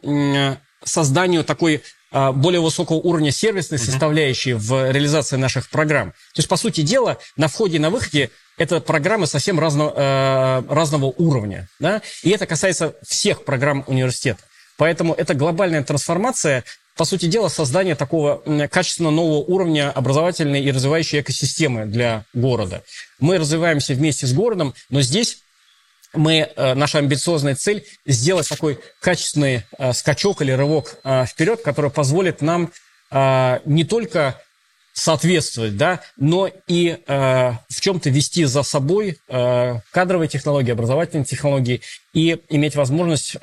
созданию 0.84 1.43
такой 1.43 1.82
более 2.12 2.60
высокого 2.60 2.97
уровня 2.97 3.30
сервисной 3.30 3.78
составляющей 3.78 4.53
в 4.53 4.91
реализации 4.91 5.36
наших 5.36 5.70
программ. 5.70 6.10
То 6.34 6.39
есть, 6.39 6.49
по 6.49 6.55
сути 6.55 6.82
дела, 6.82 7.20
на 7.38 7.47
входе 7.47 7.76
и 7.76 7.80
на 7.80 7.91
выходе 7.91 8.32
это 8.57 8.82
программы 8.82 9.28
совсем 9.28 9.60
разного, 9.60 9.93
э, 9.95 10.64
разного 10.74 11.05
уровня. 11.05 11.68
Да? 11.80 12.01
И 12.24 12.32
это 12.32 12.47
касается 12.47 12.95
всех 13.07 13.45
программ 13.45 13.84
университета. 13.86 14.41
Поэтому 14.78 15.14
это 15.14 15.34
глобальная 15.34 15.84
трансформация, 15.84 16.64
по 17.00 17.06
сути 17.06 17.28
дела, 17.28 17.47
создание 17.47 17.95
такого 17.95 18.43
качественно 18.70 19.10
нового 19.10 19.38
уровня 19.38 19.89
образовательной 19.89 20.62
и 20.62 20.70
развивающей 20.70 21.22
экосистемы 21.22 21.86
для 21.86 22.26
города. 22.34 22.84
Мы 23.22 23.38
развиваемся 23.38 23.93
вместе 23.93 24.28
с 24.28 24.34
городом, 24.34 24.74
но 24.89 25.00
здесь 25.00 25.38
мы, 26.14 26.52
э, 26.54 26.74
наша 26.74 26.97
амбициозная 26.97 27.56
цель 27.56 27.86
сделать 28.06 28.50
такой 28.50 28.80
качественный 29.00 29.64
э, 29.78 29.93
скачок 29.93 30.41
или 30.41 30.52
рывок 30.52 30.97
э, 31.06 31.26
вперед, 31.26 31.62
который 31.62 31.89
позволит 31.89 32.41
нам 32.41 32.70
не 33.12 33.86
только 33.86 34.39
соответствовать, 34.93 35.76
да, 35.78 36.02
но 36.18 36.47
и 36.68 37.00
в 37.08 37.82
чем-то 37.82 38.12
вести 38.12 38.45
за 38.45 38.62
собой 38.62 39.18
кадровые 39.26 40.30
технологии, 40.30 40.72
образовательные 40.72 41.26
технологии 41.26 41.82
и 42.14 42.39
иметь 42.50 42.76
возможность 42.76 43.36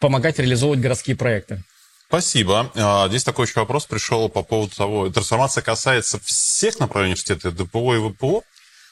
помогать 0.00 0.38
реализовывать 0.38 0.80
городские 0.80 1.14
проекты. 1.14 1.62
Спасибо. 2.08 2.70
А, 2.74 3.08
здесь 3.08 3.24
такой 3.24 3.46
еще 3.46 3.60
вопрос 3.60 3.86
пришел 3.86 4.28
по 4.28 4.42
поводу 4.42 4.74
того, 4.76 5.10
трансформация 5.10 5.62
касается 5.62 6.20
всех 6.20 6.78
направлений 6.78 7.14
университета, 7.14 7.50
ДПО 7.50 7.94
и 7.94 7.98
ВПО, 7.98 8.42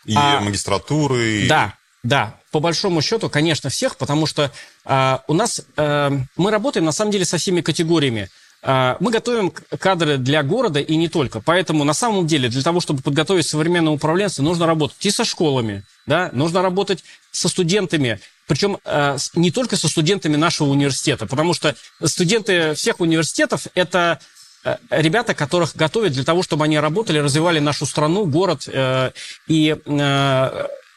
и 0.04 0.14
а, 0.16 0.40
магистратуры. 0.40 1.46
Да, 1.48 1.74
да, 2.04 2.34
по 2.50 2.60
большому 2.60 3.00
счету, 3.02 3.30
конечно, 3.30 3.70
всех, 3.70 3.96
потому 3.96 4.26
что 4.26 4.52
э, 4.84 5.18
у 5.26 5.32
нас 5.32 5.62
э, 5.76 6.10
мы 6.36 6.50
работаем 6.50 6.84
на 6.84 6.92
самом 6.92 7.10
деле 7.10 7.24
со 7.24 7.38
всеми 7.38 7.62
категориями. 7.62 8.28
Э, 8.62 8.96
мы 9.00 9.10
готовим 9.10 9.50
кадры 9.50 10.18
для 10.18 10.42
города 10.42 10.80
и 10.80 10.96
не 10.96 11.08
только. 11.08 11.40
Поэтому 11.40 11.82
на 11.82 11.94
самом 11.94 12.26
деле 12.26 12.50
для 12.50 12.62
того, 12.62 12.80
чтобы 12.80 13.00
подготовить 13.00 13.46
современного 13.46 13.94
управленца, 13.94 14.42
нужно 14.42 14.66
работать 14.66 15.04
и 15.06 15.10
со 15.10 15.24
школами, 15.24 15.82
да, 16.06 16.28
нужно 16.34 16.60
работать 16.60 17.02
со 17.32 17.48
студентами, 17.48 18.20
причем 18.46 18.78
э, 18.84 19.16
не 19.34 19.50
только 19.50 19.76
со 19.76 19.88
студентами 19.88 20.36
нашего 20.36 20.68
университета, 20.68 21.26
потому 21.26 21.54
что 21.54 21.74
студенты 22.04 22.74
всех 22.74 23.00
университетов 23.00 23.66
это 23.74 24.20
э, 24.64 24.76
ребята, 24.90 25.34
которых 25.34 25.74
готовят 25.74 26.12
для 26.12 26.24
того, 26.24 26.42
чтобы 26.42 26.64
они 26.64 26.78
работали, 26.78 27.18
развивали 27.18 27.58
нашу 27.58 27.86
страну, 27.86 28.26
город 28.26 28.68
э, 28.68 29.12
и 29.46 29.76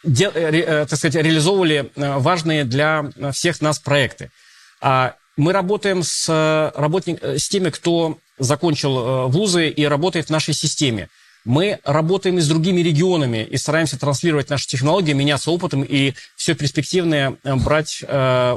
де, 0.04 0.30
так 0.30 0.98
сказать, 0.98 1.16
реализовывали 1.16 1.91
важные 1.95 2.64
для 2.64 3.10
всех 3.34 3.62
нас 3.62 3.80
проекты. 3.80 4.32
А 4.80 5.16
мы 5.36 5.52
работаем 5.52 6.04
с, 6.04 6.72
работник, 6.76 7.22
с 7.22 7.50
теми, 7.50 7.72
кто 7.72 8.18
закончил 8.38 9.28
вузы 9.28 9.70
и 9.70 9.86
работает 9.86 10.28
в 10.28 10.30
нашей 10.30 10.54
системе. 10.54 11.10
Мы 11.46 11.80
работаем 11.84 12.38
и 12.38 12.42
с 12.42 12.48
другими 12.48 12.82
регионами 12.82 13.44
и 13.44 13.58
стараемся 13.58 14.00
транслировать 14.00 14.50
наши 14.50 14.68
технологии, 14.68 15.14
меняться 15.14 15.52
опытом 15.52 15.84
и 15.84 16.14
все 16.36 16.56
перспективное 16.56 17.38
брать 17.44 18.04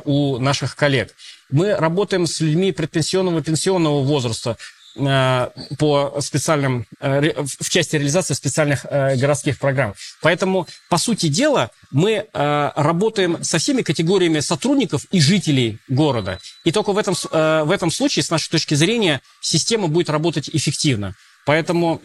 у 0.04 0.38
наших 0.38 0.76
коллег. 0.76 1.14
Мы 1.50 1.74
работаем 1.74 2.26
с 2.26 2.40
людьми 2.40 2.72
предпенсионного 2.72 3.40
и 3.40 3.42
пенсионного 3.42 4.02
возраста, 4.02 4.56
Э, 4.96 5.50
по 5.78 6.20
специальным, 6.20 6.84
э, 7.00 7.44
в 7.44 7.70
части 7.70 7.94
реализации 7.94 8.34
специальных 8.34 8.84
э, 8.84 9.16
городских 9.16 9.58
программ. 9.58 9.94
Поэтому, 10.20 10.66
по 10.88 10.98
сути 10.98 11.28
дела, 11.28 11.70
мы 11.92 12.26
работаем 12.32 13.42
со 13.42 13.58
всеми 13.58 13.82
категориями 13.82 14.40
сотрудников 14.40 15.04
и 15.10 15.20
жителей 15.20 15.78
города. 15.88 16.38
И 16.64 16.72
только 16.72 16.92
в 16.92 16.98
этом, 16.98 17.14
в 17.14 17.70
этом 17.72 17.90
случае, 17.90 18.22
с 18.22 18.30
нашей 18.30 18.50
точки 18.50 18.74
зрения, 18.74 19.20
система 19.40 19.88
будет 19.88 20.10
работать 20.10 20.48
эффективно. 20.52 21.14
Поэтому 21.46 22.00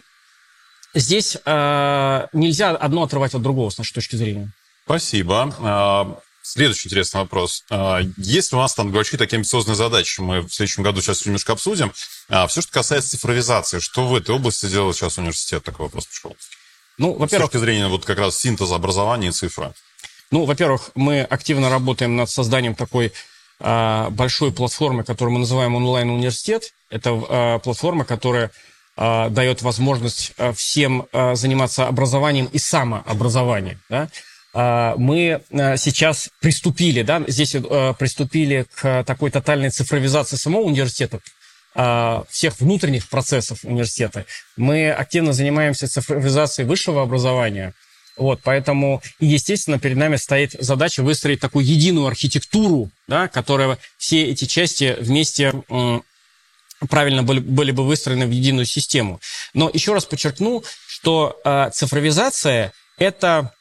здесь 0.96 1.36
нельзя 1.44 2.70
одно 2.70 3.04
отрывать 3.04 3.34
от 3.34 3.42
другого, 3.42 3.70
с 3.70 3.78
нашей 3.78 3.94
точки 3.94 4.16
зрения. 4.16 4.50
Спасибо. 4.84 5.54
А, 5.60 6.18
Следующий 6.48 6.86
интересный 6.86 7.22
вопрос. 7.22 7.64
А, 7.70 8.00
если 8.16 8.54
у 8.54 8.60
нас 8.60 8.72
там 8.72 8.92
большие 8.92 9.18
такие 9.18 9.34
амбициозные 9.34 9.74
задачи, 9.74 10.20
мы 10.20 10.42
в 10.42 10.50
следующем 10.50 10.84
году 10.84 11.00
сейчас 11.02 11.26
немножко 11.26 11.54
обсудим, 11.54 11.92
а 12.28 12.46
все, 12.46 12.60
что 12.62 12.70
касается 12.70 13.10
цифровизации, 13.10 13.80
что 13.80 14.06
в 14.06 14.14
этой 14.14 14.32
области 14.32 14.66
делает 14.66 14.94
сейчас 14.94 15.18
университет? 15.18 15.64
Такой 15.64 15.86
вопрос 15.86 16.06
пришел. 16.06 16.36
Ну, 16.98 17.14
во-первых... 17.14 17.48
С 17.48 17.52
точки 17.52 17.64
зрения 17.64 17.88
вот 17.88 18.04
как 18.04 18.18
раз 18.18 18.38
синтеза 18.38 18.76
образования 18.76 19.30
и 19.30 19.32
цифры. 19.32 19.72
Ну, 20.30 20.44
во-первых, 20.44 20.92
мы 20.94 21.22
активно 21.22 21.68
работаем 21.68 22.14
над 22.14 22.30
созданием 22.30 22.76
такой 22.76 23.12
большой 23.58 24.52
платформы, 24.52 25.02
которую 25.02 25.34
мы 25.34 25.40
называем 25.40 25.74
онлайн-университет. 25.74 26.72
Это 26.90 27.60
платформа, 27.64 28.04
которая 28.04 28.52
а, 28.98 29.28
дает 29.28 29.60
возможность 29.60 30.32
а, 30.38 30.54
всем 30.54 31.06
а, 31.12 31.34
заниматься 31.34 31.86
образованием 31.86 32.46
и 32.46 32.58
самообразованием. 32.58 33.78
Да? 33.90 34.08
Мы 34.96 35.42
сейчас 35.50 36.30
приступили, 36.40 37.02
да, 37.02 37.22
здесь 37.26 37.54
э, 37.54 37.94
приступили 37.98 38.64
к 38.74 39.04
такой 39.04 39.30
тотальной 39.30 39.68
цифровизации 39.68 40.36
самого 40.36 40.62
университета, 40.62 41.20
всех 42.30 42.58
внутренних 42.58 43.06
процессов 43.10 43.58
университета. 43.64 44.24
Мы 44.56 44.90
активно 44.90 45.34
занимаемся 45.34 45.88
цифровизацией 45.88 46.66
высшего 46.66 47.02
образования. 47.02 47.74
Вот, 48.16 48.40
поэтому, 48.42 49.02
естественно, 49.20 49.78
перед 49.78 49.98
нами 49.98 50.16
стоит 50.16 50.52
задача 50.52 51.02
выстроить 51.02 51.40
такую 51.40 51.66
единую 51.66 52.06
архитектуру, 52.06 52.88
да, 53.08 53.28
которая 53.28 53.76
все 53.98 54.24
эти 54.24 54.46
части 54.46 54.96
вместе 54.98 55.52
правильно 56.88 57.22
были, 57.22 57.40
были 57.40 57.70
бы 57.70 57.84
выстроены 57.86 58.26
в 58.26 58.30
единую 58.30 58.66
систему. 58.66 59.20
Но 59.54 59.70
еще 59.72 59.94
раз 59.94 60.04
подчеркну, 60.04 60.64
что 60.86 61.40
э, 61.44 61.70
цифровизация– 61.72 62.72
это 62.98 63.52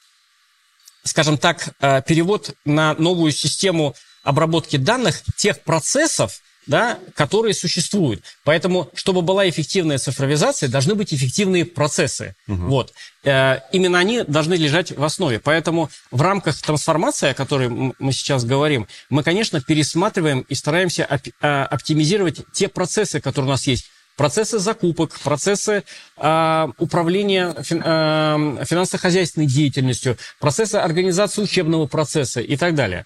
скажем 1.06 1.38
так, 1.38 1.70
э, 1.80 2.02
перевод 2.02 2.56
на 2.66 2.96
новую 2.96 3.32
систему 3.32 3.96
обработки 4.24 4.76
данных 4.76 5.22
тех 5.38 5.62
процессов, 5.62 6.42
да, 6.68 7.00
которые 7.16 7.54
существуют. 7.54 8.24
Поэтому, 8.44 8.90
чтобы 8.94 9.22
была 9.22 9.48
эффективная 9.50 9.98
цифровизация, 9.98 10.70
должны 10.70 10.96
быть 10.96 11.14
эффективные 11.14 11.66
процессы. 11.66 12.36
Угу. 12.48 12.66
Вот. 12.66 12.94
Э, 13.24 13.60
именно 13.72 14.00
они 14.00 14.24
должны 14.24 14.56
лежать 14.56 14.92
в 14.92 15.04
основе. 15.04 15.40
Поэтому 15.40 15.90
в 16.12 16.22
рамках 16.22 16.60
трансформации, 16.62 17.30
о 17.30 17.34
которой 17.34 17.70
мы 17.70 18.12
сейчас 18.12 18.46
говорим, 18.46 18.88
мы, 19.10 19.24
конечно, 19.24 19.62
пересматриваем 19.62 20.42
и 20.42 20.56
стараемся 20.56 21.08
э, 21.42 21.48
оптимизировать 21.64 22.42
те 22.54 22.68
процессы, 22.68 23.20
которые 23.20 23.50
у 23.50 23.52
нас 23.52 23.68
есть 23.68 23.90
процессы 24.16 24.60
закупок, 24.60 25.20
процессы 25.20 25.84
э, 26.18 26.68
управления 26.78 27.54
фин, 27.62 27.82
э, 27.84 28.66
финансово-хозяйственной 28.66 29.48
деятельностью, 29.48 30.18
процессы 30.40 30.76
организации 30.76 31.42
учебного 31.42 31.88
процесса 31.88 32.42
и 32.42 32.56
так 32.56 32.76
далее. 32.76 33.06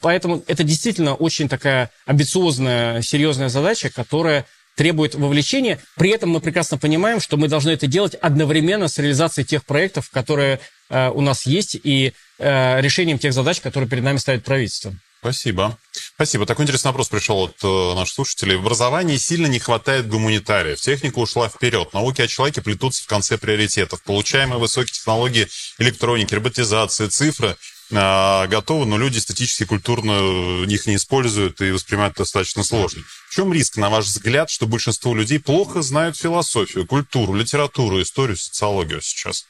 Поэтому 0.00 0.42
это 0.46 0.64
действительно 0.64 1.14
очень 1.14 1.48
такая 1.48 1.90
амбициозная, 2.06 3.02
серьезная 3.02 3.48
задача, 3.48 3.90
которая 3.90 4.46
требует 4.76 5.14
вовлечения. 5.14 5.80
При 5.96 6.10
этом 6.10 6.30
мы 6.30 6.40
прекрасно 6.40 6.78
понимаем, 6.78 7.20
что 7.20 7.36
мы 7.36 7.48
должны 7.48 7.70
это 7.70 7.86
делать 7.86 8.14
одновременно 8.14 8.88
с 8.88 8.98
реализацией 8.98 9.46
тех 9.46 9.64
проектов, 9.64 10.10
которые 10.10 10.60
э, 10.90 11.08
у 11.08 11.22
нас 11.22 11.46
есть, 11.46 11.76
и 11.82 12.12
э, 12.38 12.80
решением 12.80 13.18
тех 13.18 13.32
задач, 13.32 13.60
которые 13.60 13.88
перед 13.88 14.04
нами 14.04 14.18
ставит 14.18 14.44
правительство. 14.44 14.94
Спасибо. 15.20 15.76
Спасибо. 16.14 16.46
Такой 16.46 16.66
интересный 16.66 16.90
вопрос 16.90 17.08
пришел 17.08 17.44
от 17.44 17.56
э, 17.64 17.94
наших 17.94 18.14
слушателей. 18.14 18.56
В 18.56 18.60
образовании 18.60 19.16
сильно 19.16 19.46
не 19.46 19.58
хватает 19.58 20.08
гуманитариев. 20.08 20.80
Техника 20.80 21.18
ушла 21.18 21.48
вперед. 21.48 21.92
Науки 21.94 22.20
о 22.20 22.28
человеке 22.28 22.62
плетутся 22.62 23.02
в 23.02 23.06
конце 23.06 23.38
приоритетов. 23.38 24.02
Получаемые 24.02 24.60
высокие 24.60 24.92
технологии 24.92 25.48
электроники, 25.78 26.34
роботизации, 26.34 27.08
цифры 27.08 27.56
готовы, 27.90 28.84
но 28.86 28.98
люди 28.98 29.18
эстетически 29.18 29.64
культурно 29.64 30.64
их 30.64 30.86
не 30.86 30.96
используют 30.96 31.60
и 31.60 31.70
воспринимают 31.70 32.16
достаточно 32.16 32.64
сложно. 32.64 33.02
В 33.28 33.34
чем 33.34 33.52
риск, 33.52 33.76
на 33.76 33.90
ваш 33.90 34.06
взгляд, 34.06 34.50
что 34.50 34.66
большинство 34.66 35.14
людей 35.14 35.38
плохо 35.38 35.82
знают 35.82 36.16
философию, 36.16 36.86
культуру, 36.86 37.34
литературу, 37.34 38.02
историю, 38.02 38.36
социологию 38.36 39.00
сейчас? 39.02 39.46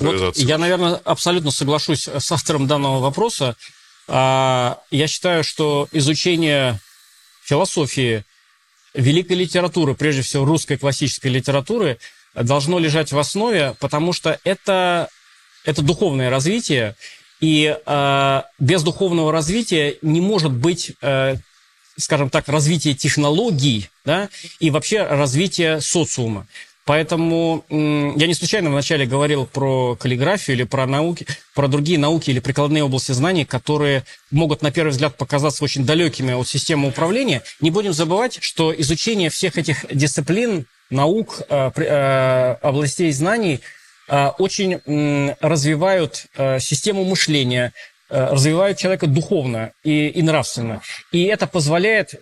Вот 0.00 0.36
я, 0.36 0.58
наверное, 0.58 0.96
абсолютно 1.04 1.50
соглашусь 1.52 2.08
с 2.08 2.32
автором 2.32 2.66
данного 2.66 2.98
вопроса. 2.98 3.56
А, 4.08 4.80
я 4.90 5.06
считаю, 5.06 5.44
что 5.44 5.88
изучение 5.92 6.80
философии, 7.44 8.24
великой 8.94 9.36
литературы, 9.36 9.94
прежде 9.94 10.22
всего 10.22 10.44
русской 10.44 10.76
классической 10.76 11.28
литературы, 11.28 11.98
должно 12.34 12.80
лежать 12.80 13.12
в 13.12 13.18
основе, 13.18 13.76
потому 13.78 14.12
что 14.12 14.40
это, 14.42 15.08
это 15.64 15.82
духовное 15.82 16.30
развитие, 16.30 16.96
и 17.40 17.76
э, 17.84 18.42
без 18.58 18.82
духовного 18.82 19.32
развития 19.32 19.96
не 20.02 20.20
может 20.20 20.52
быть, 20.52 20.92
э, 21.02 21.36
скажем 21.96 22.30
так, 22.30 22.48
развитие 22.48 22.94
технологий 22.94 23.88
да, 24.04 24.28
и 24.58 24.70
вообще 24.70 25.02
развитие 25.02 25.80
социума. 25.80 26.46
Поэтому 26.86 27.64
я 27.68 28.26
не 28.26 28.34
случайно 28.34 28.70
вначале 28.70 29.06
говорил 29.06 29.46
про 29.46 29.94
каллиграфию 29.94 30.56
или 30.56 30.64
про 30.64 30.86
науки, 30.86 31.24
про 31.54 31.68
другие 31.68 31.98
науки 32.00 32.30
или 32.30 32.40
прикладные 32.40 32.82
области 32.82 33.12
знаний, 33.12 33.44
которые 33.44 34.04
могут 34.32 34.62
на 34.62 34.72
первый 34.72 34.90
взгляд 34.90 35.16
показаться 35.16 35.62
очень 35.62 35.84
далекими 35.84 36.32
от 36.32 36.48
системы 36.48 36.88
управления. 36.88 37.42
Не 37.60 37.70
будем 37.70 37.92
забывать, 37.92 38.38
что 38.42 38.74
изучение 38.76 39.30
всех 39.30 39.56
этих 39.56 39.84
дисциплин, 39.94 40.66
наук, 40.90 41.42
э, 41.48 41.70
э, 41.76 42.56
областей 42.60 43.12
знаний 43.12 43.60
очень 44.38 44.80
развивают 45.40 46.26
систему 46.58 47.04
мышления, 47.04 47.72
развивают 48.08 48.78
человека 48.78 49.06
духовно 49.06 49.72
и, 49.84 50.08
и 50.08 50.22
нравственно. 50.22 50.82
И 51.12 51.22
это 51.24 51.46
позволяет 51.46 52.14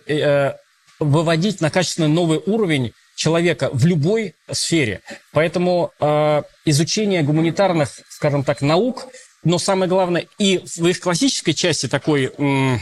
выводить 0.99 1.61
на 1.61 1.71
качественно 1.71 2.07
новый 2.07 2.41
уровень 2.45 2.93
человека 3.15 3.69
в 3.73 3.85
любой 3.85 4.35
сфере. 4.51 5.01
Поэтому 5.33 5.91
э, 5.99 6.41
изучение 6.65 7.21
гуманитарных, 7.21 7.89
скажем 8.09 8.43
так, 8.43 8.61
наук, 8.61 9.07
но 9.43 9.59
самое 9.59 9.89
главное 9.89 10.25
и 10.37 10.63
в 10.77 10.87
их 10.87 11.01
классической 11.01 11.53
части 11.53 11.87
такой 11.87 12.31
э, 12.37 12.77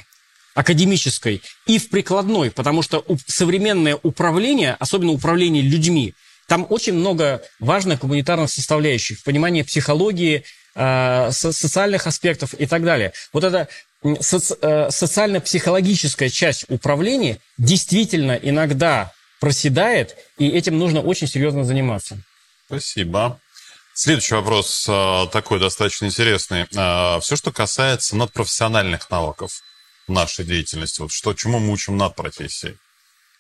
академической, 0.53 1.41
и 1.65 1.79
в 1.79 1.89
прикладной, 1.89 2.51
потому 2.51 2.81
что 2.83 3.03
современное 3.27 3.97
управление, 4.01 4.75
особенно 4.79 5.11
управление 5.11 5.63
людьми, 5.63 6.13
там 6.47 6.65
очень 6.69 6.93
много 6.93 7.41
важных 7.59 7.99
гуманитарных 7.99 8.49
составляющих, 8.49 9.21
понимание 9.23 9.63
психологии, 9.63 10.43
э, 10.75 11.31
социальных 11.31 12.07
аспектов 12.07 12.53
и 12.53 12.65
так 12.65 12.83
далее. 12.83 13.13
Вот 13.33 13.43
эта 13.43 13.67
соци 14.21 14.55
э, 14.61 14.89
социально-психологическая 14.89 16.29
часть 16.29 16.65
управления 16.69 17.39
действительно 17.57 18.31
иногда 18.31 19.11
проседает, 19.39 20.15
и 20.37 20.47
этим 20.47 20.77
нужно 20.79 21.01
очень 21.01 21.27
серьезно 21.27 21.63
заниматься. 21.63 22.17
Спасибо. 22.65 23.39
Следующий 23.93 24.35
вопрос 24.35 24.85
э, 24.87 25.27
такой 25.31 25.59
достаточно 25.59 26.05
интересный. 26.05 26.65
Все, 27.21 27.35
что 27.35 27.51
касается 27.51 28.15
надпрофессиональных 28.15 29.09
навыков 29.09 29.61
нашей 30.07 30.45
деятельности, 30.45 31.01
вот 31.01 31.11
что, 31.11 31.33
чему 31.33 31.59
мы 31.59 31.73
учим 31.73 31.97
над 31.97 32.15
профессией? 32.15 32.77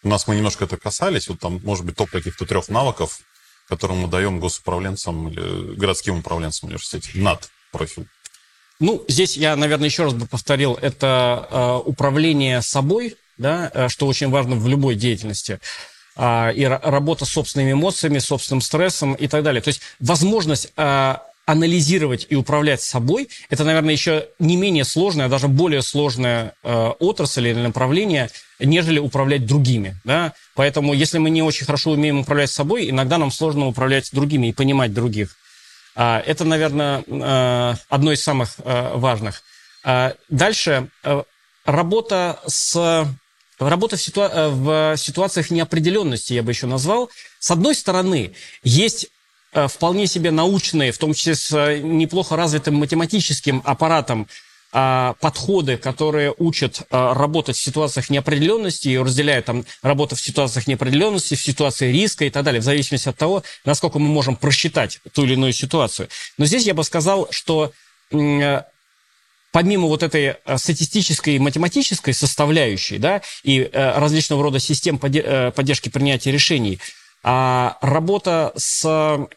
У 0.03 0.09
нас 0.09 0.27
мы 0.27 0.35
немножко 0.35 0.65
это 0.65 0.77
касались, 0.77 1.27
вот 1.27 1.39
там, 1.39 1.59
может 1.63 1.85
быть, 1.85 1.95
топ 1.95 2.09
каких-то 2.09 2.45
трех 2.45 2.69
навыков, 2.69 3.19
которые 3.67 3.99
мы 3.99 4.07
даем 4.07 4.39
госуправленцам 4.39 5.29
или 5.29 5.75
городским 5.75 6.19
управленцам 6.19 6.69
университета 6.69 7.17
над 7.17 7.49
профиль. 7.71 8.07
Ну, 8.79 9.03
здесь 9.07 9.35
я, 9.35 9.55
наверное, 9.55 9.87
еще 9.87 10.03
раз 10.03 10.13
бы 10.13 10.27
повторил, 10.27 10.77
это 10.79 11.47
э, 11.49 11.89
управление 11.89 12.61
собой, 12.61 13.15
да, 13.37 13.71
э, 13.73 13.89
что 13.89 14.05
очень 14.05 14.29
важно 14.29 14.55
в 14.55 14.67
любой 14.67 14.95
деятельности, 14.95 15.59
а, 16.15 16.51
и 16.51 16.63
работа 16.65 17.25
с 17.25 17.29
собственными 17.29 17.73
эмоциями, 17.73 18.17
собственным 18.17 18.61
стрессом 18.61 19.13
и 19.13 19.27
так 19.27 19.43
далее. 19.43 19.61
То 19.61 19.67
есть 19.67 19.81
возможность 19.99 20.71
а, 20.75 21.23
анализировать 21.47 22.27
и 22.29 22.35
управлять 22.35 22.81
собой, 22.81 23.29
это, 23.49 23.63
наверное, 23.63 23.93
еще 23.93 24.27
не 24.37 24.57
менее 24.57 24.83
сложная, 24.83 25.27
а 25.27 25.29
даже 25.29 25.47
более 25.47 25.81
сложная 25.81 26.53
э, 26.61 26.87
отрасль 26.99 27.47
или 27.47 27.59
направление, 27.59 28.29
нежели 28.59 28.99
управлять 28.99 29.45
другими. 29.45 29.95
Да? 30.03 30.33
Поэтому, 30.55 30.93
если 30.93 31.19
мы 31.19 31.29
не 31.29 31.41
очень 31.41 31.65
хорошо 31.65 31.91
умеем 31.91 32.19
управлять 32.19 32.51
собой, 32.51 32.89
иногда 32.89 33.17
нам 33.17 33.31
сложно 33.31 33.67
управлять 33.67 34.09
другими 34.11 34.47
и 34.47 34.53
понимать 34.53 34.93
других. 34.93 35.37
А, 35.95 36.21
это, 36.25 36.43
наверное, 36.43 37.03
э, 37.07 37.75
одно 37.87 38.11
из 38.11 38.21
самых 38.21 38.55
э, 38.57 38.91
важных. 38.95 39.41
А, 39.85 40.15
дальше 40.29 40.89
э, 41.05 41.23
работа 41.65 42.41
с 42.45 43.07
Работа 43.59 43.97
в, 43.97 43.99
ситуа- 43.99 44.31
э, 44.31 44.49
в 44.49 44.97
ситуациях 44.97 45.49
неопределенности, 45.49 46.33
я 46.33 46.43
бы 46.43 46.51
еще 46.51 46.67
назвал. 46.67 47.09
С 47.39 47.49
одной 47.49 47.73
стороны, 47.73 48.35
есть 48.63 49.05
э, 49.05 49.07
вполне 49.67 50.07
себе 50.07 50.31
научные, 50.31 50.91
в 50.91 50.97
том 50.97 51.13
числе 51.13 51.35
с 51.35 51.51
э, 51.51 51.79
неплохо 51.79 52.35
развитым 52.35 52.75
математическим 52.75 53.61
аппаратом, 53.65 54.27
а, 54.73 55.15
подходы, 55.21 55.77
которые 55.77 56.33
учат 56.37 56.81
работать 56.89 57.55
в 57.55 57.63
ситуациях 57.63 58.09
неопределенности 58.09 58.89
и 58.89 58.97
разделяют 58.97 59.45
там 59.45 59.65
работу 59.81 60.17
в 60.17 60.21
ситуациях 60.21 60.67
неопределенности, 60.67 61.35
в 61.35 61.41
ситуации 61.41 61.89
риска 61.89 62.25
и 62.25 62.29
так 62.29 62.43
далее, 62.43 62.59
в 62.59 62.65
зависимости 62.65 63.07
от 63.07 63.15
того, 63.15 63.43
насколько 63.63 63.97
мы 63.97 64.09
можем 64.09 64.35
просчитать 64.35 64.99
ту 65.13 65.23
или 65.23 65.33
иную 65.33 65.53
ситуацию. 65.53 66.09
Но 66.37 66.45
здесь 66.45 66.65
я 66.65 66.73
бы 66.73 66.83
сказал, 66.83 67.29
что 67.31 67.71
помимо 69.57 69.87
вот 69.87 70.03
этой 70.03 70.35
э, 70.45 70.57
статистической 70.57 71.35
и 71.35 71.39
математической 71.39 72.13
составляющей, 72.13 72.97
да, 72.99 73.21
и 73.43 73.61
э, 73.61 73.99
различного 73.99 74.43
рода 74.43 74.59
систем 74.59 74.99
э, 75.01 75.51
поддержки 75.51 75.89
принятия 75.89 76.31
решений, 76.31 76.79
а 77.29 77.77
работа 77.81 78.53
с 78.55 79.27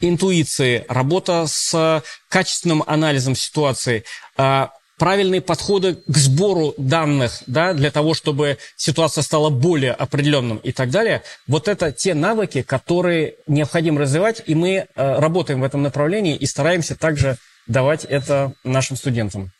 интуицией, 0.00 0.86
работа 0.88 1.44
с 1.46 2.02
качественным 2.30 2.82
анализом 2.86 3.36
ситуации, 3.36 4.04
а, 4.38 4.70
правильные 4.98 5.42
подходы 5.42 5.96
к 5.96 6.16
сбору 6.16 6.72
данных, 6.78 7.42
да, 7.46 7.74
для 7.74 7.90
того, 7.90 8.14
чтобы 8.14 8.56
ситуация 8.74 9.20
стала 9.20 9.50
более 9.50 9.92
определенным 9.92 10.56
и 10.56 10.72
так 10.72 10.88
далее. 10.88 11.22
Вот 11.46 11.68
это 11.68 11.92
те 11.92 12.14
навыки, 12.14 12.62
которые 12.62 13.34
необходимо 13.46 14.00
развивать, 14.00 14.42
и 14.46 14.54
мы 14.54 14.86
работаем 14.94 15.60
в 15.60 15.64
этом 15.64 15.82
направлении 15.82 16.36
и 16.36 16.46
стараемся 16.46 16.96
также 16.96 17.36
давать 17.66 18.06
это 18.06 18.54
нашим 18.64 18.96
студентам. 18.96 19.52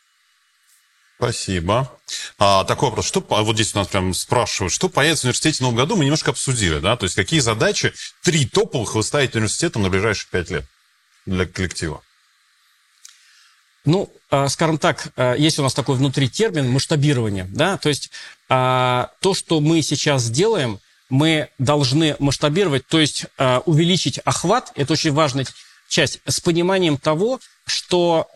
Спасибо. 1.17 1.91
А, 2.37 2.63
такой 2.63 2.89
вопрос. 2.89 3.07
Что, 3.07 3.21
вот 3.21 3.55
здесь 3.55 3.73
у 3.73 3.79
нас 3.79 3.87
прям 3.87 4.13
спрашивают, 4.13 4.71
что 4.71 4.87
появится 4.87 5.21
в 5.21 5.25
университете 5.25 5.57
в 5.57 5.61
новом 5.61 5.75
году, 5.75 5.95
мы 5.95 6.05
немножко 6.05 6.29
обсудили, 6.31 6.77
да? 6.79 6.95
То 6.95 7.05
есть 7.05 7.15
какие 7.15 7.39
задачи, 7.39 7.91
три 8.21 8.45
топовых 8.45 8.93
вы 8.93 9.03
ставите 9.03 9.39
университетом 9.39 9.81
на 9.81 9.89
ближайшие 9.89 10.29
пять 10.31 10.51
лет 10.51 10.65
для 11.25 11.47
коллектива? 11.47 12.01
Ну, 13.87 14.11
а, 14.29 14.47
скажем 14.49 14.77
так, 14.77 15.07
а, 15.15 15.33
есть 15.33 15.57
у 15.57 15.63
нас 15.63 15.73
такой 15.73 15.95
внутри 15.95 16.29
термин 16.29 16.69
масштабирование, 16.69 17.45
да, 17.45 17.77
то 17.77 17.89
есть 17.89 18.11
а, 18.49 19.11
то, 19.21 19.33
что 19.33 19.61
мы 19.61 19.81
сейчас 19.81 20.29
делаем, 20.29 20.79
мы 21.09 21.49
должны 21.57 22.17
масштабировать, 22.19 22.85
то 22.85 22.99
есть 22.99 23.27
увеличить 23.65 24.17
охват, 24.19 24.73
это 24.75 24.91
очень 24.91 25.13
важная 25.13 25.47
часть, 25.87 26.19
с 26.25 26.41
пониманием 26.41 26.97
того, 26.97 27.39
что 27.65 28.27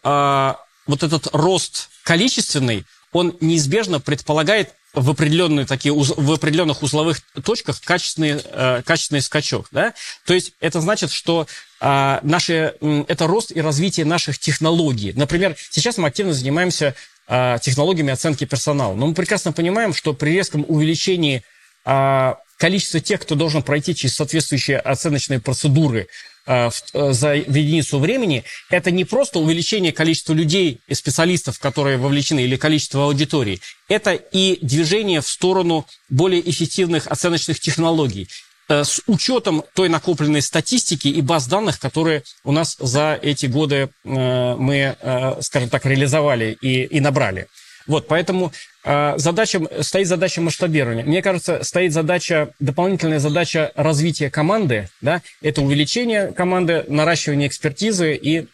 вот 0.87 1.03
этот 1.03 1.27
рост 1.33 1.90
количественный, 2.03 2.85
он 3.11 3.35
неизбежно 3.41 3.99
предполагает 3.99 4.73
в 4.93 5.09
определенные 5.09 5.65
такие 5.65 5.93
в 5.93 6.31
определенных 6.31 6.83
узловых 6.83 7.21
точках 7.43 7.79
качественный 7.81 8.41
э, 8.43 8.81
качественный 8.85 9.21
скачок, 9.21 9.67
да. 9.71 9.93
То 10.25 10.33
есть 10.33 10.53
это 10.59 10.81
значит, 10.81 11.11
что 11.11 11.47
э, 11.79 12.19
наши 12.23 12.75
это 13.07 13.27
рост 13.27 13.51
и 13.51 13.61
развитие 13.61 14.05
наших 14.05 14.37
технологий. 14.37 15.13
Например, 15.13 15.55
сейчас 15.69 15.97
мы 15.97 16.09
активно 16.09 16.33
занимаемся 16.33 16.95
э, 17.27 17.57
технологиями 17.61 18.11
оценки 18.11 18.45
персонала, 18.45 18.93
но 18.93 19.07
мы 19.07 19.13
прекрасно 19.13 19.53
понимаем, 19.53 19.93
что 19.93 20.13
при 20.13 20.31
резком 20.31 20.65
увеличении 20.67 21.43
э, 21.85 22.33
количества 22.61 22.99
тех, 22.99 23.19
кто 23.19 23.35
должен 23.35 23.63
пройти 23.63 23.93
через 23.93 24.15
соответствующие 24.15 24.77
оценочные 24.77 25.39
процедуры 25.41 26.07
Э, 26.47 26.69
э, 26.93 27.13
за 27.13 27.35
единицу 27.35 27.99
времени, 27.99 28.43
это 28.71 28.89
не 28.89 29.05
просто 29.05 29.37
увеличение 29.37 29.91
количества 29.91 30.33
людей 30.33 30.79
и 30.87 30.95
специалистов, 30.95 31.59
которые 31.59 31.97
вовлечены, 31.97 32.39
или 32.39 32.55
количество 32.55 33.05
аудитории. 33.05 33.61
Это 33.87 34.13
и 34.13 34.57
движение 34.65 35.21
в 35.21 35.27
сторону 35.27 35.85
более 36.09 36.41
эффективных 36.49 37.05
оценочных 37.05 37.59
технологий 37.59 38.27
э, 38.69 38.83
с 38.83 39.01
учетом 39.05 39.63
той 39.75 39.87
накопленной 39.89 40.41
статистики 40.41 41.09
и 41.09 41.21
баз 41.21 41.45
данных, 41.45 41.79
которые 41.79 42.23
у 42.43 42.51
нас 42.51 42.75
за 42.79 43.19
эти 43.21 43.45
годы 43.45 43.89
мы, 44.03 44.95
скажем 45.41 45.69
так, 45.69 45.85
реализовали 45.85 46.57
и, 46.61 46.83
и 46.83 46.99
набрали. 46.99 47.47
Вот, 47.91 48.07
поэтому 48.07 48.53
э, 48.85 49.15
задача, 49.17 49.59
стоит 49.81 50.07
задача 50.07 50.39
масштабирования. 50.39 51.03
Мне 51.03 51.21
кажется, 51.21 51.61
стоит 51.61 51.91
задача, 51.91 52.53
дополнительная 52.61 53.19
задача 53.19 53.73
развития 53.75 54.29
команды, 54.29 54.87
да, 55.01 55.21
это 55.41 55.61
увеличение 55.61 56.31
команды, 56.31 56.85
наращивание 56.87 57.49
экспертизы 57.49 58.15
и 58.15 58.47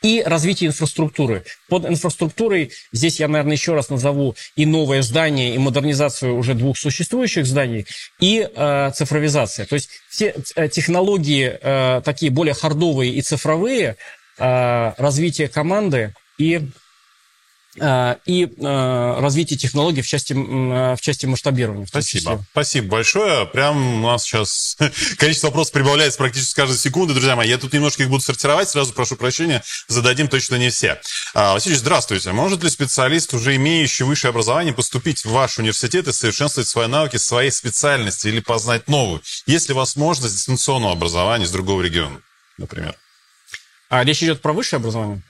и 0.00 0.22
развитие 0.24 0.68
инфраструктуры. 0.68 1.42
Под 1.68 1.84
инфраструктурой 1.84 2.70
здесь 2.92 3.18
я, 3.18 3.26
наверное, 3.26 3.54
еще 3.54 3.74
раз 3.74 3.90
назову 3.90 4.36
и 4.54 4.64
новое 4.64 5.02
здание, 5.02 5.56
и 5.56 5.58
модернизацию 5.58 6.36
уже 6.36 6.54
двух 6.54 6.78
существующих 6.78 7.44
зданий, 7.44 7.84
и 8.20 8.48
э, 8.48 8.92
цифровизация. 8.94 9.66
То 9.66 9.74
есть 9.74 9.90
все 10.08 10.36
э, 10.54 10.68
технологии 10.68 11.58
э, 11.60 12.02
такие 12.04 12.30
более 12.30 12.54
хардовые 12.54 13.12
и 13.12 13.20
цифровые, 13.22 13.96
э, 14.38 14.92
развитие 14.96 15.48
команды 15.48 16.14
и 16.38 16.62
и 18.26 18.44
э, 18.44 19.20
развитие 19.20 19.58
технологий 19.58 20.02
в 20.02 20.06
части, 20.06 20.32
э, 20.32 20.96
в 20.96 21.00
части 21.00 21.26
масштабирования. 21.26 21.86
Спасибо. 21.86 22.44
Спасибо 22.52 22.88
большое. 22.88 23.46
Прям 23.46 24.04
у 24.04 24.06
нас 24.06 24.24
сейчас 24.24 24.76
количество 25.18 25.48
вопросов 25.48 25.72
прибавляется 25.72 26.18
практически 26.18 26.50
с 26.50 26.54
каждой 26.54 26.76
секунды. 26.76 27.14
Друзья 27.14 27.36
мои, 27.36 27.48
я 27.48 27.58
тут 27.58 27.72
немножко 27.72 28.02
их 28.02 28.08
буду 28.08 28.22
сортировать. 28.22 28.68
Сразу 28.68 28.92
прошу 28.92 29.16
прощения, 29.16 29.62
зададим 29.86 30.28
точно 30.28 30.56
не 30.56 30.70
все. 30.70 31.00
А, 31.34 31.54
Васильевич, 31.54 31.80
здравствуйте. 31.80 32.32
Может 32.32 32.62
ли 32.62 32.70
специалист, 32.70 33.32
уже 33.34 33.56
имеющий 33.56 34.04
высшее 34.04 34.30
образование, 34.30 34.74
поступить 34.74 35.24
в 35.24 35.30
ваш 35.30 35.58
университет 35.58 36.08
и 36.08 36.12
совершенствовать 36.12 36.68
свои 36.68 36.88
навыки, 36.88 37.16
своей 37.16 37.50
специальности 37.50 38.28
или 38.28 38.40
познать 38.40 38.88
новую? 38.88 39.22
Есть 39.46 39.68
ли 39.68 39.74
возможность 39.74 40.34
дистанционного 40.34 40.92
образования 40.92 41.44
из 41.44 41.50
другого 41.50 41.82
региона, 41.82 42.20
например? 42.56 42.94
А 43.88 44.04
речь 44.04 44.22
идет 44.22 44.42
про 44.42 44.52
высшее 44.52 44.78
образование? 44.78 45.22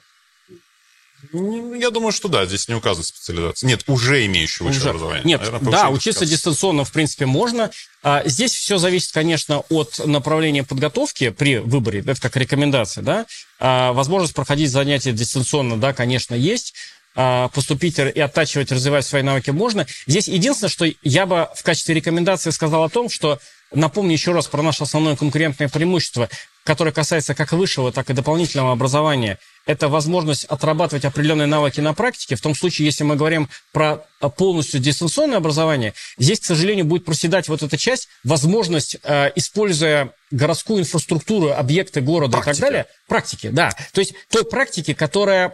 Я 1.32 1.90
думаю, 1.90 2.12
что 2.12 2.28
да, 2.28 2.46
здесь 2.46 2.68
не 2.68 2.74
указана 2.74 3.04
специализация. 3.04 3.66
Нет, 3.66 3.82
уже 3.86 4.26
высшее 4.28 4.70
уже. 4.70 4.88
образование. 4.90 5.24
Нет, 5.24 5.40
Наверное, 5.40 5.72
да, 5.72 5.90
учиться 5.90 6.24
дистанционно, 6.24 6.84
в 6.84 6.92
принципе, 6.92 7.26
можно. 7.26 7.70
А, 8.02 8.22
здесь 8.24 8.54
все 8.54 8.78
зависит, 8.78 9.12
конечно, 9.12 9.64
от 9.68 9.98
направления 10.06 10.62
подготовки 10.62 11.30
при 11.30 11.58
выборе, 11.58 12.00
это 12.00 12.20
как 12.20 12.36
рекомендация, 12.36 13.02
да. 13.02 13.26
А, 13.58 13.92
возможность 13.92 14.34
проходить 14.34 14.70
занятия 14.70 15.12
дистанционно, 15.12 15.76
да, 15.76 15.92
конечно, 15.92 16.34
есть 16.34 16.74
а, 17.16 17.48
поступить 17.48 17.98
и 17.98 18.20
оттачивать, 18.20 18.70
развивать 18.70 19.04
свои 19.04 19.22
навыки 19.22 19.50
можно. 19.50 19.86
Здесь 20.06 20.28
единственное, 20.28 20.70
что 20.70 20.86
я 21.02 21.26
бы 21.26 21.48
в 21.56 21.64
качестве 21.64 21.96
рекомендации 21.96 22.50
сказал 22.50 22.84
о 22.84 22.88
том, 22.88 23.10
что 23.10 23.40
напомню 23.72 24.12
еще 24.12 24.32
раз 24.32 24.46
про 24.46 24.62
наше 24.62 24.84
основное 24.84 25.16
конкурентное 25.16 25.68
преимущество, 25.68 26.28
которое 26.68 26.92
касается 26.92 27.34
как 27.34 27.52
высшего, 27.52 27.92
так 27.92 28.10
и 28.10 28.12
дополнительного 28.12 28.72
образования– 28.72 29.38
это 29.66 29.88
возможность 29.88 30.44
отрабатывать 30.44 31.06
определенные 31.06 31.46
навыки 31.46 31.80
на 31.80 31.94
практике. 31.94 32.36
В 32.36 32.42
том 32.42 32.54
случае, 32.54 32.84
если 32.84 33.04
мы 33.04 33.16
говорим 33.16 33.48
про 33.72 34.04
полностью 34.36 34.78
дистанционное 34.78 35.38
образование, 35.38 35.94
здесь, 36.18 36.40
к 36.40 36.44
сожалению, 36.44 36.84
будет 36.84 37.06
проседать 37.06 37.48
вот 37.48 37.62
эта 37.62 37.78
часть, 37.78 38.08
возможность, 38.22 38.98
э, 39.02 39.30
используя 39.34 40.12
городскую 40.30 40.80
инфраструктуру, 40.80 41.54
объекты 41.54 42.02
города 42.02 42.32
Практика. 42.32 42.50
и 42.50 42.54
так 42.54 42.60
далее, 42.60 42.86
практики, 43.06 43.48
да. 43.48 43.70
То 43.94 44.00
есть 44.02 44.12
той 44.30 44.44
практики, 44.44 44.92
которая 44.92 45.48
э, 45.48 45.52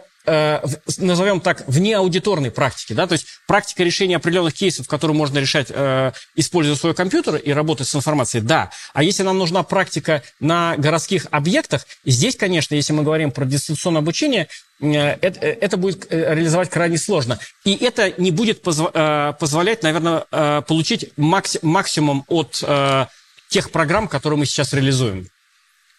назовем 0.97 1.39
так, 1.39 1.63
вне 1.67 1.97
аудиторной 1.97 2.51
практики, 2.51 2.93
да, 2.93 3.07
то 3.07 3.13
есть 3.13 3.27
практика 3.47 3.83
решения 3.83 4.15
определенных 4.15 4.53
кейсов, 4.53 4.87
которые 4.87 5.15
можно 5.15 5.39
решать, 5.39 5.67
э, 5.69 6.11
используя 6.35 6.75
свой 6.75 6.93
компьютер 6.93 7.35
и 7.35 7.51
работать 7.51 7.87
с 7.87 7.95
информацией, 7.95 8.43
да. 8.43 8.71
А 8.93 9.03
если 9.03 9.23
нам 9.23 9.37
нужна 9.37 9.63
практика 9.63 10.23
на 10.39 10.75
городских 10.77 11.27
объектах, 11.31 11.85
здесь, 12.05 12.35
конечно, 12.35 12.75
если 12.75 12.93
мы 12.93 13.03
говорим 13.03 13.31
про 13.31 13.45
дистанционное 13.45 14.01
обучение, 14.01 14.47
э, 14.81 14.87
это, 15.21 15.39
э, 15.39 15.57
это 15.61 15.77
будет 15.77 16.07
э, 16.09 16.33
реализовать 16.35 16.69
крайне 16.69 16.97
сложно. 16.97 17.39
И 17.63 17.75
это 17.75 18.13
не 18.19 18.31
будет 18.31 18.61
позв, 18.61 18.89
э, 18.93 19.33
позволять, 19.39 19.83
наверное, 19.83 20.25
э, 20.31 20.61
получить 20.67 21.11
макси, 21.17 21.59
максимум 21.61 22.25
от 22.27 22.63
э, 22.65 23.05
тех 23.49 23.71
программ, 23.71 24.07
которые 24.07 24.39
мы 24.39 24.45
сейчас 24.45 24.73
реализуем. 24.73 25.27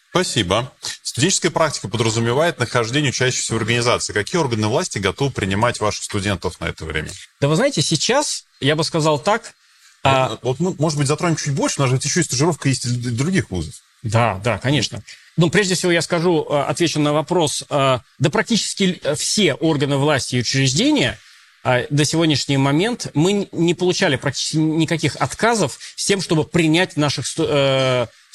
Спасибо. 0.09 0.71
Студенческая 1.17 1.49
практика 1.49 1.87
подразумевает 1.87 2.59
нахождение 2.59 3.09
учащихся 3.09 3.55
в 3.55 3.57
организации. 3.57 4.13
Какие 4.13 4.39
органы 4.39 4.67
власти 4.67 4.99
готовы 4.99 5.31
принимать 5.31 5.79
ваших 5.79 6.03
студентов 6.03 6.59
на 6.59 6.65
это 6.65 6.85
время? 6.85 7.09
Да 7.41 7.47
вы 7.47 7.55
знаете, 7.55 7.81
сейчас, 7.81 8.45
я 8.59 8.75
бы 8.75 8.83
сказал 8.83 9.17
так... 9.17 9.55
А... 10.03 10.37
Вот 10.43 10.59
мы, 10.59 10.75
может 10.77 10.99
быть, 10.99 11.07
затронем 11.07 11.35
чуть 11.35 11.55
больше, 11.55 11.79
у 11.79 11.81
нас 11.81 11.89
же 11.89 11.95
еще 11.95 12.19
и 12.19 12.23
стажировка 12.23 12.69
есть 12.69 12.85
и 12.85 12.89
других 12.89 13.49
вузов. 13.49 13.73
Да, 14.03 14.39
да, 14.43 14.59
конечно. 14.59 15.01
Ну, 15.37 15.49
прежде 15.49 15.73
всего, 15.73 15.91
я 15.91 16.03
скажу, 16.03 16.45
э, 16.47 16.61
отвечу 16.61 16.99
на 16.99 17.13
вопрос. 17.13 17.65
Э, 17.67 17.97
да 18.19 18.29
практически 18.29 19.01
все 19.15 19.55
органы 19.55 19.97
власти 19.97 20.35
и 20.35 20.41
учреждения 20.41 21.17
э, 21.63 21.87
до 21.89 22.05
сегодняшний 22.05 22.57
момент 22.57 23.09
мы 23.15 23.49
не 23.51 23.73
получали 23.73 24.17
практически 24.17 24.57
никаких 24.57 25.15
отказов 25.15 25.79
с 25.95 26.05
тем, 26.05 26.21
чтобы 26.21 26.43
принять 26.43 26.95
наших 26.95 27.25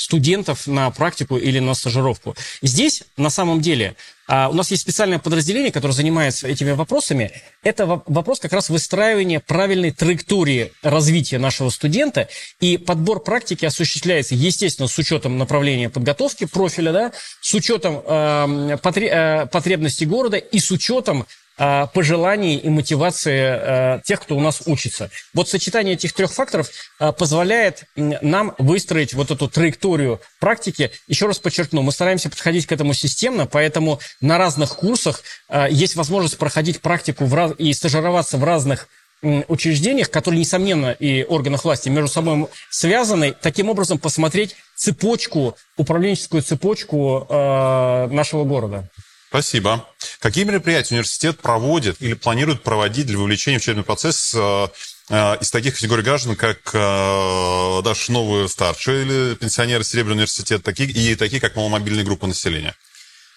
студентов 0.02 0.66
на 0.66 0.90
практику 0.90 1.36
или 1.36 1.58
на 1.58 1.74
стажировку. 1.74 2.34
Здесь, 2.60 3.04
на 3.16 3.30
самом 3.30 3.60
деле, 3.60 3.94
а, 4.28 4.48
у 4.48 4.54
нас 4.54 4.70
есть 4.70 4.82
специальное 4.82 5.18
подразделение, 5.18 5.72
которое 5.72 5.92
занимается 5.92 6.48
этими 6.48 6.70
вопросами. 6.70 7.32
Это 7.62 7.86
вопрос 7.86 8.40
как 8.40 8.52
раз 8.52 8.70
выстраивания 8.70 9.40
правильной 9.40 9.90
траектории 9.90 10.72
развития 10.82 11.38
нашего 11.38 11.70
студента. 11.70 12.28
И 12.60 12.78
подбор 12.78 13.22
практики 13.22 13.64
осуществляется, 13.64 14.34
естественно, 14.34 14.88
с 14.88 14.96
учетом 14.98 15.38
направления 15.38 15.90
подготовки 15.90 16.46
профиля, 16.46 16.92
да, 16.92 17.12
с 17.40 17.52
учетом 17.52 18.02
э, 18.04 18.78
потребностей 18.82 20.06
города 20.06 20.36
и 20.36 20.58
с 20.58 20.70
учетом 20.70 21.26
Э, 21.62 21.86
пожеланий 21.94 22.56
и 22.56 22.68
мотивации 22.68 23.40
э, 23.40 24.00
тех, 24.02 24.20
кто 24.20 24.36
у 24.36 24.40
нас 24.40 24.62
учится. 24.66 25.10
Вот 25.32 25.48
сочетание 25.48 25.94
этих 25.94 26.12
трех 26.12 26.32
факторов 26.32 26.68
э, 26.98 27.12
позволяет 27.12 27.84
нам 27.94 28.56
выстроить 28.58 29.14
вот 29.14 29.30
эту 29.30 29.48
траекторию 29.48 30.20
практики. 30.40 30.90
Еще 31.06 31.26
раз 31.26 31.38
подчеркну, 31.38 31.82
мы 31.82 31.92
стараемся 31.92 32.30
подходить 32.30 32.66
к 32.66 32.72
этому 32.72 32.94
системно, 32.94 33.46
поэтому 33.46 34.00
на 34.20 34.38
разных 34.38 34.70
курсах 34.74 35.22
есть 35.70 35.94
возможность 35.94 36.36
проходить 36.36 36.80
практику 36.80 37.28
и 37.58 37.72
стажироваться 37.72 38.38
в 38.38 38.44
разных 38.44 38.88
учреждениях, 39.22 40.10
которые, 40.10 40.40
несомненно, 40.40 40.90
и 40.90 41.22
органах 41.22 41.64
власти 41.64 41.88
между 41.88 42.08
собой 42.08 42.48
связаны, 42.70 43.34
таким 43.40 43.68
образом 43.68 43.98
посмотреть 43.98 44.56
цепочку, 44.74 45.56
управленческую 45.76 46.42
цепочку 46.42 47.26
э, 47.28 48.08
нашего 48.08 48.42
города. 48.44 48.88
Спасибо. 49.32 49.88
Какие 50.20 50.44
мероприятия 50.44 50.96
университет 50.96 51.40
проводит 51.40 51.96
или 52.00 52.12
планирует 52.12 52.62
проводить 52.62 53.06
для 53.06 53.16
вовлечения 53.16 53.58
в 53.58 53.62
учебный 53.62 53.82
процесс 53.82 54.34
э, 54.34 54.68
э, 55.08 55.38
из 55.40 55.50
таких 55.50 55.76
категорий 55.76 56.02
граждан, 56.02 56.36
как 56.36 56.58
э, 56.74 57.80
даже 57.82 58.12
новые 58.12 58.46
старшие 58.50 59.06
или 59.06 59.34
пенсионеры 59.34 59.84
Серебряного 59.84 60.16
университета, 60.16 60.62
такие, 60.62 60.90
и 60.90 61.14
такие, 61.14 61.40
как 61.40 61.56
маломобильные 61.56 62.04
группы 62.04 62.26
населения? 62.26 62.76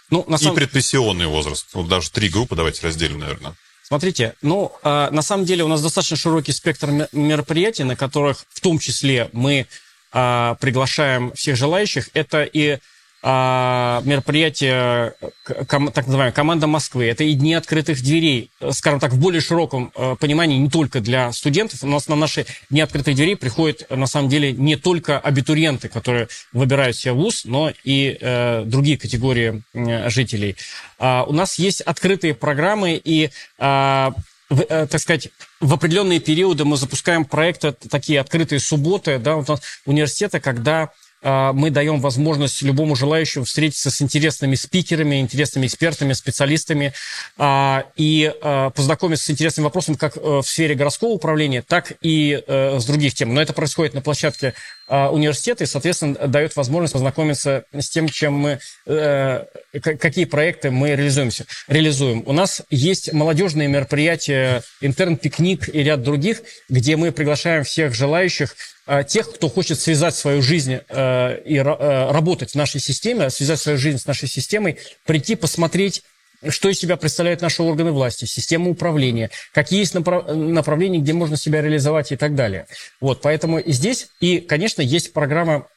Ну, 0.09 0.25
на 0.27 0.37
самом... 0.37 0.55
И 0.55 0.57
предпенсионный 0.57 1.27
возраст. 1.27 1.67
Вот 1.71 1.87
даже 1.87 2.11
три 2.11 2.27
группы 2.27 2.57
давайте 2.57 2.85
разделим, 2.85 3.19
наверное. 3.19 3.55
Смотрите, 3.81 4.33
ну, 4.41 4.73
э, 4.83 5.07
на 5.11 5.21
самом 5.21 5.45
деле 5.45 5.63
у 5.63 5.69
нас 5.69 5.81
достаточно 5.81 6.17
широкий 6.17 6.51
спектр 6.51 7.07
мероприятий, 7.13 7.85
на 7.85 7.95
которых 7.95 8.43
в 8.49 8.59
том 8.59 8.79
числе 8.79 9.29
мы 9.31 9.65
э, 10.11 10.55
приглашаем 10.59 11.31
всех 11.35 11.55
желающих. 11.55 12.09
Это 12.13 12.43
и 12.43 12.79
мероприятие, 13.25 15.13
так 15.43 15.79
называемая 15.79 16.31
команда 16.31 16.67
Москвы. 16.67 17.05
Это 17.05 17.23
и 17.23 17.33
дни 17.33 17.55
открытых 17.55 17.99
дверей, 18.03 18.51
скажем 18.69 18.99
так, 18.99 19.13
в 19.13 19.19
более 19.19 19.41
широком 19.41 19.91
э, 19.95 20.15
понимании 20.19 20.57
не 20.57 20.69
только 20.69 20.99
для 20.99 21.31
студентов. 21.31 21.83
У 21.83 21.87
нас 21.87 22.07
на 22.07 22.15
наши 22.15 22.45
дни 22.69 22.81
открытых 22.81 23.15
дверей 23.15 23.35
приходят, 23.35 23.89
на 23.89 24.05
самом 24.05 24.29
деле, 24.29 24.51
не 24.51 24.75
только 24.75 25.17
абитуриенты, 25.17 25.89
которые 25.89 26.27
выбирают 26.53 26.97
себе 26.97 27.13
вуз, 27.13 27.45
но 27.45 27.73
и 27.83 28.15
э, 28.19 28.63
другие 28.65 28.99
категории 28.99 29.63
жителей. 30.09 30.55
А, 30.99 31.23
у 31.27 31.33
нас 31.33 31.57
есть 31.57 31.81
открытые 31.81 32.35
программы 32.35 33.01
и 33.03 33.31
а, 33.57 34.13
в, 34.49 34.61
э, 34.61 34.87
так 34.87 35.01
сказать, 35.01 35.29
в 35.59 35.73
определенные 35.73 36.19
периоды 36.19 36.65
мы 36.65 36.77
запускаем 36.77 37.25
проекты, 37.25 37.71
такие 37.71 38.19
открытые 38.19 38.59
субботы, 38.59 39.17
да, 39.17 39.37
вот 39.37 39.61
университета, 39.85 40.39
когда 40.39 40.83
а, 40.83 40.89
мы 41.25 41.71
даем 41.71 42.01
возможность 42.01 42.61
любому 42.61 42.95
желающему 42.95 43.45
встретиться 43.45 43.89
с 43.89 44.01
интересными 44.01 44.53
спикерами, 44.55 45.19
интересными 45.19 45.65
экспертами, 45.65 46.13
специалистами 46.13 46.93
а, 47.37 47.85
и 47.95 48.31
а, 48.41 48.69
познакомиться 48.69 49.25
с 49.25 49.29
интересными 49.31 49.65
вопросами 49.65 49.95
как 49.95 50.17
э, 50.17 50.19
в 50.21 50.43
сфере 50.43 50.75
городского 50.75 51.09
управления, 51.09 51.61
так 51.61 51.93
и 52.01 52.43
э, 52.45 52.79
с 52.79 52.85
других 52.85 53.13
тем. 53.13 53.33
Но 53.33 53.41
это 53.41 53.53
происходит 53.53 53.93
на 53.93 54.01
площадке 54.01 54.53
университета 54.87 55.63
и, 55.63 55.67
соответственно, 55.67 56.27
дает 56.27 56.55
возможность 56.55 56.93
познакомиться 56.93 57.65
с 57.73 57.89
тем, 57.89 58.07
чем 58.07 58.33
мы, 58.33 58.59
э, 58.85 59.45
какие 59.81 60.25
проекты 60.25 60.71
мы 60.71 60.89
реализуемся, 60.89 61.45
реализуем. 61.67 62.23
У 62.25 62.33
нас 62.33 62.61
есть 62.69 63.13
молодежные 63.13 63.67
мероприятия, 63.67 64.61
интерн-пикник 64.81 65.73
и 65.73 65.83
ряд 65.83 66.03
других, 66.03 66.41
где 66.69 66.95
мы 66.95 67.11
приглашаем 67.11 67.63
всех 67.63 67.93
желающих 67.93 68.55
Э, 68.87 69.03
тех, 69.03 69.31
кто 69.33 69.49
хочет 69.49 69.79
связать 69.79 70.15
свою 70.15 70.41
жизнь 70.41 70.79
э, 70.87 71.41
и 71.43 71.57
э, 71.57 71.63
работать 71.63 72.51
в 72.51 72.55
нашей 72.55 72.79
системе, 72.79 73.31
связать 73.31 73.59
свою 73.59 73.79
жизнь 73.79 73.97
с 73.97 74.05
нашей 74.05 74.27
системой, 74.27 74.77
прийти 75.05 75.35
посмотреть 75.35 76.03
что 76.49 76.69
из 76.69 76.79
себя 76.79 76.97
представляют 76.97 77.41
наши 77.41 77.63
органы 77.63 77.91
власти, 77.91 78.25
система 78.25 78.69
управления, 78.69 79.29
какие 79.53 79.79
есть 79.79 79.93
направления, 79.93 80.99
где 80.99 81.13
можно 81.13 81.37
себя 81.37 81.61
реализовать 81.61 82.11
и 82.11 82.15
так 82.15 82.35
далее. 82.35 82.67
Вот, 83.01 83.21
поэтому 83.21 83.61
здесь, 83.65 84.07
и, 84.19 84.39
конечно, 84.39 84.81
есть 84.81 85.13
программа, 85.13 85.67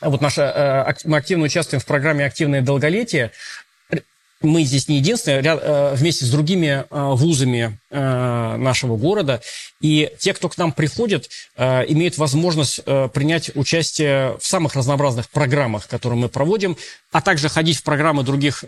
вот 0.00 0.20
наша, 0.20 0.94
мы 1.04 1.16
активно 1.16 1.44
участвуем 1.44 1.80
в 1.80 1.86
программе 1.86 2.24
«Активное 2.24 2.60
долголетие», 2.60 3.32
мы 4.42 4.64
здесь 4.64 4.88
не 4.88 4.98
единственные, 4.98 5.42
э, 5.42 5.94
вместе 5.94 6.24
с 6.24 6.30
другими 6.30 6.66
э, 6.66 6.84
вузами 6.90 7.78
э, 7.90 8.56
нашего 8.56 8.96
города. 8.96 9.40
И 9.80 10.10
те, 10.18 10.34
кто 10.34 10.48
к 10.48 10.56
нам 10.56 10.72
приходит, 10.72 11.28
имеют 11.58 12.16
возможность 12.16 12.82
принять 13.12 13.54
участие 13.54 14.38
в 14.40 14.46
самых 14.46 14.74
разнообразных 14.74 15.28
программах, 15.28 15.86
которые 15.86 16.18
мы 16.18 16.30
проводим, 16.30 16.78
а 17.12 17.20
также 17.20 17.50
ходить 17.50 17.76
в 17.76 17.82
программы 17.82 18.22
других, 18.22 18.64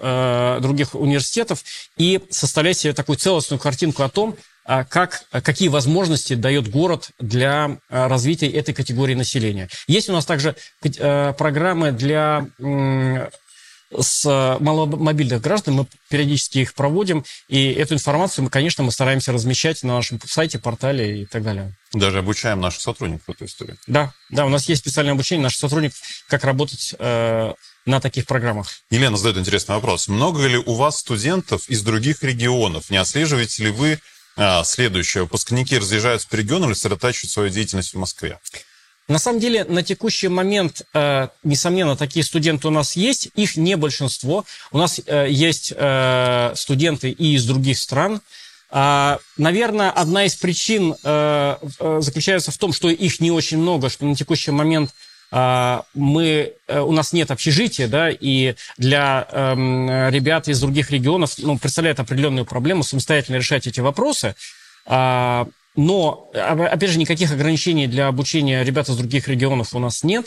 других 0.61 0.95
университетов 0.95 1.65
и 1.97 2.21
составлять 2.31 2.77
себе 2.77 2.93
такую 2.93 3.17
целостную 3.17 3.59
картинку 3.59 4.03
о 4.03 4.11
том, 4.11 4.37
как, 4.67 5.25
какие 5.31 5.69
возможности 5.69 6.35
дает 6.35 6.71
город 6.71 7.11
для 7.19 7.79
развития 7.89 8.49
этой 8.51 8.75
категории 8.75 9.15
населения. 9.15 9.71
Есть 9.87 10.11
у 10.11 10.13
нас 10.13 10.27
также 10.27 10.57
программы 10.83 11.91
для 11.93 12.47
с 13.97 14.27
э, 14.27 14.63
маломобильных 14.63 15.41
граждан, 15.41 15.75
мы 15.75 15.87
периодически 16.09 16.59
их 16.59 16.75
проводим, 16.75 17.25
и 17.49 17.71
эту 17.73 17.95
информацию 17.95 18.45
мы, 18.45 18.51
конечно, 18.51 18.85
мы 18.85 18.93
стараемся 18.93 19.33
размещать 19.33 19.83
на 19.83 19.95
нашем 19.95 20.21
сайте, 20.27 20.59
портале 20.59 21.23
и 21.23 21.27
так 21.27 21.43
далее. 21.43 21.75
Даже 21.93 22.19
обучаем 22.19 22.61
наших 22.61 22.83
сотрудников 22.83 23.27
в 23.27 23.31
этой 23.31 23.47
истории. 23.47 23.77
Да, 23.87 24.13
да, 24.31 24.45
у 24.45 24.49
нас 24.49 24.69
есть 24.69 24.83
специальное 24.83 25.15
обучение 25.15 25.43
наших 25.43 25.61
сотрудников, 25.61 25.99
как 26.29 26.45
работать 26.45 26.95
э, 26.99 27.53
на 27.87 28.01
таких 28.01 28.27
программах. 28.27 28.69
Елена 28.91 29.17
задает 29.17 29.39
интересный 29.39 29.75
вопрос. 29.75 30.09
Много 30.09 30.47
ли 30.47 30.59
у 30.59 30.75
вас 30.75 30.99
студентов 30.99 31.69
из 31.69 31.83
других 31.83 32.23
регионов? 32.23 32.91
Не 32.91 32.99
отслеживаете 32.99 33.65
ли 33.65 33.71
вы 33.71 33.99
а, 34.37 34.63
следующее? 34.65 35.23
Выпускники 35.25 35.79
разъезжаются 35.79 36.29
по 36.29 36.37
регионам 36.37 36.69
или 36.69 36.75
сосредотачивают 36.75 37.33
свою 37.33 37.49
деятельность 37.49 37.95
в 37.95 37.99
Москве? 37.99 38.39
На 39.09 39.19
самом 39.19 39.41
деле, 39.41 39.65
на 39.65 39.83
текущий 39.83 40.29
момент, 40.29 40.83
э, 40.93 41.29
несомненно, 41.43 41.97
такие 41.97 42.23
студенты 42.23 42.69
у 42.69 42.71
нас 42.71 42.95
есть. 42.95 43.31
Их 43.35 43.57
не 43.57 43.75
большинство. 43.77 44.45
У 44.71 44.77
нас 44.77 45.01
э, 45.07 45.29
есть 45.31 45.73
э, 45.75 46.53
студенты 46.55 47.11
и 47.11 47.35
из 47.35 47.47
других 47.47 47.79
стран. 47.79 48.21
А, 48.71 49.19
наверное, 49.39 49.91
одна 49.91 50.27
из 50.27 50.37
причин 50.37 50.95
заключается 51.03 52.51
в 52.51 52.59
том, 52.59 52.75
что 52.75 52.91
их 52.91 53.19
не 53.19 53.31
очень 53.31 53.57
много, 53.57 53.89
что 53.89 54.05
на 54.05 54.15
текущий 54.15 54.51
момент 54.51 54.91
мы, 55.31 56.53
у 56.69 56.93
нас 56.93 57.13
нет 57.15 57.31
общежития, 57.31 57.87
да, 57.87 58.11
и 58.11 58.55
для 58.79 59.27
эм, 59.31 60.09
ребят 60.11 60.49
из 60.49 60.61
других 60.61 60.91
регионов 60.91 61.35
ну, 61.39 61.59
представляет 61.59 62.01
определенную 62.01 62.47
проблему 62.47 62.83
самостоятельно 62.83 63.37
решать 63.37 63.67
эти 63.67 63.81
вопросы. 63.81 64.35
Но, 65.79 66.29
опять 66.35 66.91
же, 66.91 66.99
никаких 66.99 67.31
ограничений 67.31 67.87
для 67.87 68.09
обучения 68.09 68.65
ребят 68.65 68.89
из 68.89 68.97
других 68.97 69.29
регионов 69.29 69.77
у 69.77 69.79
нас 69.79 70.03
нет. 70.03 70.27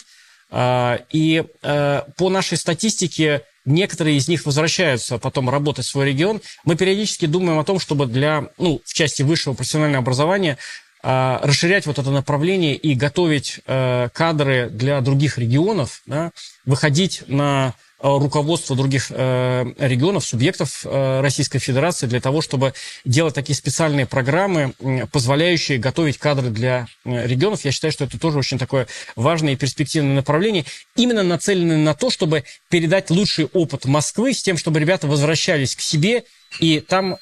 А, 0.50 1.02
и 1.12 1.44
э, 1.62 2.02
по 2.16 2.30
нашей 2.30 2.58
статистике 2.58 3.42
некоторые 3.66 4.16
из 4.16 4.30
них 4.30 4.46
возвращаются 4.46 5.18
потом 5.18 5.50
работать 5.50 5.84
в 5.84 5.90
свой 5.90 6.06
регион. 6.06 6.40
Мы 6.64 6.78
периодически 6.78 7.26
думаем 7.26 7.60
о 7.60 7.66
том, 7.66 7.82
чтобы 7.82 8.06
для, 8.06 8.48
ну, 8.58 8.82
в 8.86 8.94
части 8.94 9.24
высшего 9.24 9.54
профессионального 9.54 10.02
образования 10.02 10.58
а, 11.04 11.42
расширять 11.44 11.86
вот 11.86 12.00
это 12.00 12.12
направление 12.12 12.78
и 12.78 12.96
готовить 12.96 13.60
э, 13.68 14.08
кадры 14.14 14.70
для 14.70 15.02
других 15.02 15.38
регионов, 15.38 16.02
да, 16.06 16.32
выходить 16.66 17.24
на 17.28 17.74
руководство 18.02 18.76
других 18.76 19.08
э, 19.10 19.66
регионов, 19.78 20.26
субъектов 20.26 20.86
э, 20.86 21.22
Российской 21.22 21.60
Федерации 21.60 22.08
для 22.08 22.20
того, 22.20 22.42
чтобы 22.42 22.74
делать 23.06 23.36
такие 23.36 23.56
специальные 23.56 24.06
программы, 24.06 24.74
позволяющие 25.12 25.78
готовить 25.78 26.18
кадры 26.18 26.50
для 26.50 26.88
регионов. 27.06 27.64
Я 27.64 27.72
считаю, 27.72 27.92
что 27.92 28.06
это 28.06 28.20
тоже 28.20 28.40
очень 28.40 28.58
такое 28.58 28.88
важное 29.16 29.54
и 29.54 29.56
перспективное 29.56 30.16
направление, 30.16 30.66
именно 30.96 31.24
нацеленное 31.24 31.78
на 31.78 31.94
то, 31.94 32.10
чтобы 32.10 32.44
передать 32.70 33.10
лучший 33.10 33.46
опыт 33.46 33.86
Москвы 33.86 34.34
с 34.34 34.42
тем, 34.42 34.58
чтобы 34.58 34.80
ребята 34.80 35.08
возвращались 35.08 35.76
к 35.76 35.82
себе 35.82 36.24
и 36.60 36.80
там 36.80 37.18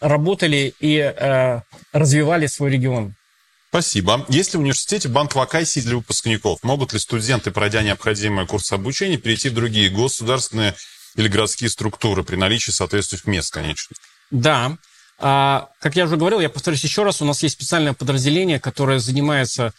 работали 0.00 0.74
и 0.80 1.14
развивали 1.92 2.46
свой 2.46 2.70
регион. 2.70 3.14
Спасибо. 3.74 4.24
Есть 4.28 4.52
ли 4.52 4.58
в 4.58 4.60
университете 4.60 5.08
банк 5.08 5.34
вакансий 5.34 5.80
для 5.80 5.96
выпускников? 5.96 6.60
Могут 6.62 6.92
ли 6.92 7.00
студенты, 7.00 7.50
пройдя 7.50 7.82
необходимые 7.82 8.46
курсы 8.46 8.72
обучения, 8.72 9.16
перейти 9.16 9.48
в 9.48 9.54
другие 9.54 9.90
государственные 9.90 10.76
или 11.16 11.26
городские 11.26 11.68
структуры 11.68 12.22
при 12.22 12.36
наличии 12.36 12.70
соответствующих 12.70 13.26
мест, 13.26 13.52
конечно? 13.52 13.96
Да. 14.30 14.78
А, 15.18 15.70
как 15.80 15.96
я 15.96 16.04
уже 16.04 16.16
говорил, 16.16 16.38
я 16.38 16.50
повторюсь 16.50 16.84
еще 16.84 17.02
раз, 17.02 17.20
у 17.20 17.24
нас 17.24 17.42
есть 17.42 17.56
специальное 17.56 17.94
подразделение, 17.94 18.60
которое 18.60 19.00
занимается 19.00 19.74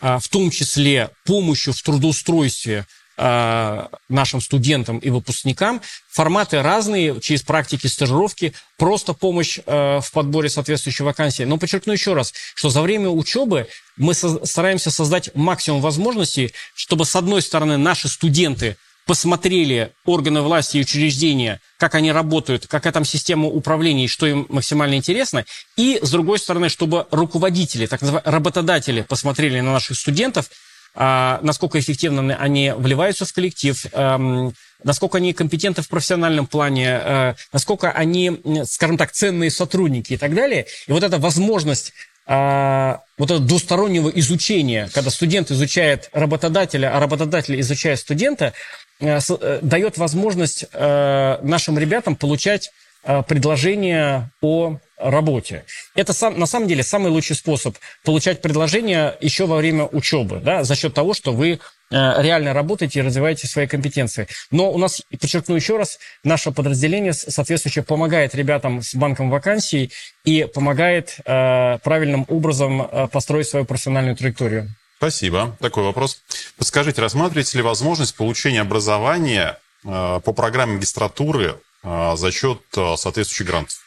а, 0.00 0.20
в 0.20 0.28
том 0.28 0.52
числе 0.52 1.10
помощью 1.24 1.72
в 1.72 1.82
трудоустройстве 1.82 2.86
нашим 3.20 4.40
студентам 4.40 4.98
и 4.98 5.10
выпускникам. 5.10 5.82
Форматы 6.08 6.62
разные, 6.62 7.20
через 7.20 7.42
практики, 7.42 7.86
стажировки, 7.86 8.54
просто 8.78 9.12
помощь 9.12 9.58
э, 9.58 10.00
в 10.00 10.10
подборе 10.12 10.48
соответствующей 10.48 11.04
вакансии. 11.04 11.42
Но 11.42 11.58
подчеркну 11.58 11.92
еще 11.92 12.14
раз, 12.14 12.32
что 12.54 12.70
за 12.70 12.80
время 12.80 13.10
учебы 13.10 13.68
мы 13.98 14.14
стараемся 14.14 14.90
создать 14.90 15.34
максимум 15.34 15.82
возможностей, 15.82 16.54
чтобы, 16.74 17.04
с 17.04 17.14
одной 17.14 17.42
стороны, 17.42 17.76
наши 17.76 18.08
студенты 18.08 18.76
посмотрели 19.06 19.92
органы 20.06 20.40
власти 20.40 20.78
и 20.78 20.80
учреждения, 20.80 21.60
как 21.78 21.96
они 21.96 22.12
работают, 22.12 22.68
какая 22.68 22.92
там 22.92 23.04
система 23.04 23.48
управления 23.48 24.06
и 24.06 24.08
что 24.08 24.26
им 24.26 24.46
максимально 24.48 24.94
интересно. 24.94 25.44
И, 25.76 25.98
с 26.00 26.10
другой 26.10 26.38
стороны, 26.38 26.70
чтобы 26.70 27.06
руководители, 27.10 27.86
так 27.86 28.00
называемые 28.00 28.32
работодатели, 28.32 29.02
посмотрели 29.02 29.60
на 29.60 29.72
наших 29.72 29.98
студентов– 29.98 30.50
насколько 30.94 31.78
эффективно 31.78 32.36
они 32.36 32.72
вливаются 32.76 33.24
в 33.24 33.32
коллектив, 33.32 33.86
эм, 33.92 34.52
насколько 34.84 35.18
они 35.18 35.32
компетентны 35.32 35.82
в 35.82 35.88
профессиональном 35.88 36.46
плане, 36.46 37.00
э, 37.02 37.34
насколько 37.52 37.90
они, 37.90 38.40
скажем 38.64 38.96
так, 38.98 39.12
ценные 39.12 39.50
сотрудники 39.50 40.14
и 40.14 40.16
так 40.16 40.34
далее. 40.34 40.66
И 40.86 40.92
вот 40.92 41.02
эта 41.02 41.18
возможность 41.18 41.92
а, 42.26 43.00
вот 43.18 43.30
этого 43.30 43.44
двустороннего 43.44 44.08
изучения, 44.10 44.88
когда 44.94 45.10
студент 45.10 45.50
изучает 45.50 46.10
работодателя, 46.12 46.94
а 46.94 47.00
работодатель 47.00 47.58
изучает 47.60 47.98
студента, 47.98 48.52
э, 49.00 49.18
э, 49.18 49.58
дает 49.62 49.98
возможность 49.98 50.66
нашим 50.72 51.78
ребятам 51.78 52.14
получать 52.14 52.70
предложения 53.02 54.30
о 54.40 54.78
работе. 55.00 55.64
Это 55.94 56.12
сам, 56.12 56.38
на 56.38 56.46
самом 56.46 56.68
деле 56.68 56.82
самый 56.82 57.10
лучший 57.10 57.36
способ 57.36 57.76
получать 58.04 58.42
предложения 58.42 59.16
еще 59.20 59.46
во 59.46 59.56
время 59.56 59.86
учебы, 59.86 60.40
да, 60.40 60.64
за 60.64 60.76
счет 60.76 60.94
того, 60.94 61.14
что 61.14 61.32
вы 61.32 61.52
э, 61.52 61.58
реально 61.90 62.52
работаете 62.52 63.00
и 63.00 63.02
развиваете 63.02 63.46
свои 63.46 63.66
компетенции. 63.66 64.28
Но 64.50 64.70
у 64.70 64.78
нас, 64.78 65.02
подчеркну 65.18 65.56
еще 65.56 65.76
раз, 65.76 65.98
наше 66.24 66.52
подразделение 66.52 67.12
соответствующее 67.12 67.84
помогает 67.84 68.34
ребятам 68.34 68.82
с 68.82 68.94
банком 68.94 69.30
вакансий 69.30 69.92
и 70.24 70.46
помогает 70.52 71.16
э, 71.24 71.78
правильным 71.78 72.26
образом 72.28 72.82
э, 72.82 73.08
построить 73.08 73.48
свою 73.48 73.64
профессиональную 73.64 74.16
траекторию. 74.16 74.68
Спасибо. 74.98 75.56
Такой 75.60 75.84
вопрос. 75.84 76.22
Подскажите, 76.58 77.00
рассматриваете 77.00 77.56
ли 77.56 77.62
возможность 77.62 78.14
получения 78.14 78.60
образования 78.60 79.58
э, 79.82 80.20
по 80.22 80.32
программе 80.32 80.74
магистратуры 80.74 81.44
э, 81.46 81.54
за 81.82 82.30
счет 82.32 82.60
э, 82.76 82.96
соответствующих 82.96 83.46
грантов? 83.46 83.78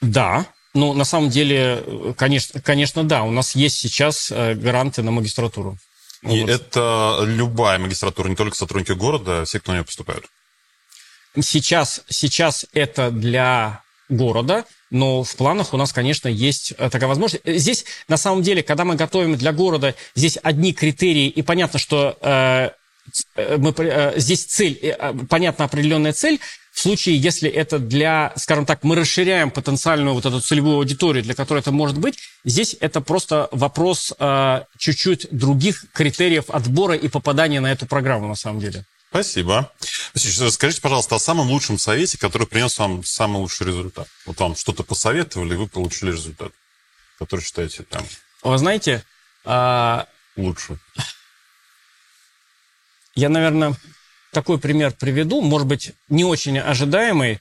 Да, 0.00 0.46
ну, 0.74 0.92
на 0.92 1.04
самом 1.04 1.30
деле, 1.30 2.14
конечно, 2.16 2.60
конечно, 2.60 3.04
да. 3.04 3.22
У 3.22 3.30
нас 3.30 3.54
есть 3.54 3.78
сейчас 3.78 4.30
э, 4.30 4.54
гранты 4.54 5.02
на 5.02 5.10
магистратуру. 5.10 5.76
И 6.22 6.40
вот. 6.40 6.50
это 6.50 7.20
любая 7.24 7.78
магистратура, 7.78 8.28
не 8.28 8.36
только 8.36 8.56
сотрудники 8.56 8.92
города, 8.92 9.44
все, 9.44 9.60
кто 9.60 9.72
на 9.72 9.76
нее 9.76 9.84
поступают? 9.84 10.26
Сейчас, 11.40 12.02
сейчас 12.08 12.66
это 12.72 13.10
для 13.10 13.82
города, 14.08 14.64
но 14.90 15.22
в 15.22 15.36
планах 15.36 15.74
у 15.74 15.76
нас, 15.76 15.92
конечно, 15.92 16.28
есть 16.28 16.72
э, 16.76 16.90
такая 16.90 17.08
возможность. 17.08 17.44
Здесь, 17.46 17.84
на 18.08 18.16
самом 18.16 18.42
деле, 18.42 18.62
когда 18.62 18.84
мы 18.84 18.96
готовим 18.96 19.36
для 19.36 19.52
города, 19.52 19.94
здесь 20.14 20.38
одни 20.42 20.72
критерии, 20.72 21.28
и 21.28 21.42
понятно, 21.42 21.78
что 21.78 22.16
э, 22.20 22.28
э 22.28 22.70
мы, 23.36 23.74
э, 23.76 24.18
здесь 24.18 24.44
цель, 24.44 24.78
э, 24.82 25.14
понятна 25.28 25.64
определенная 25.64 26.12
цель, 26.12 26.40
в 26.78 26.80
случае, 26.80 27.16
если 27.16 27.50
это 27.50 27.80
для, 27.80 28.32
скажем 28.36 28.64
так, 28.64 28.84
мы 28.84 28.94
расширяем 28.94 29.50
потенциальную 29.50 30.14
вот 30.14 30.26
эту 30.26 30.40
целевую 30.40 30.76
аудиторию, 30.76 31.24
для 31.24 31.34
которой 31.34 31.58
это 31.58 31.72
может 31.72 31.98
быть, 31.98 32.20
здесь 32.44 32.76
это 32.78 33.00
просто 33.00 33.48
вопрос 33.50 34.14
э, 34.16 34.62
чуть-чуть 34.78 35.26
других 35.32 35.86
критериев 35.92 36.50
отбора 36.50 36.94
и 36.94 37.08
попадания 37.08 37.60
на 37.60 37.72
эту 37.72 37.86
программу 37.86 38.28
на 38.28 38.36
самом 38.36 38.60
деле. 38.60 38.84
Спасибо. 39.10 39.72
Скажите, 40.14 40.80
пожалуйста, 40.80 41.16
о 41.16 41.18
самом 41.18 41.50
лучшем 41.50 41.78
совете, 41.78 42.16
который 42.16 42.46
принес 42.46 42.78
вам 42.78 43.02
самый 43.02 43.38
лучший 43.38 43.66
результат. 43.66 44.06
Вот 44.26 44.38
вам 44.38 44.54
что-то 44.54 44.84
посоветовали, 44.84 45.54
и 45.54 45.56
вы 45.56 45.66
получили 45.66 46.12
результат, 46.12 46.52
который 47.18 47.40
считаете 47.40 47.82
там. 47.82 48.04
Вы 48.42 48.56
знаете... 48.58 49.02
А... 49.44 50.06
Лучше. 50.36 50.78
Я, 53.18 53.28
наверное, 53.28 53.74
такой 54.32 54.58
пример 54.58 54.92
приведу, 54.92 55.40
может 55.40 55.66
быть, 55.66 55.90
не 56.08 56.24
очень 56.24 56.56
ожидаемый. 56.56 57.40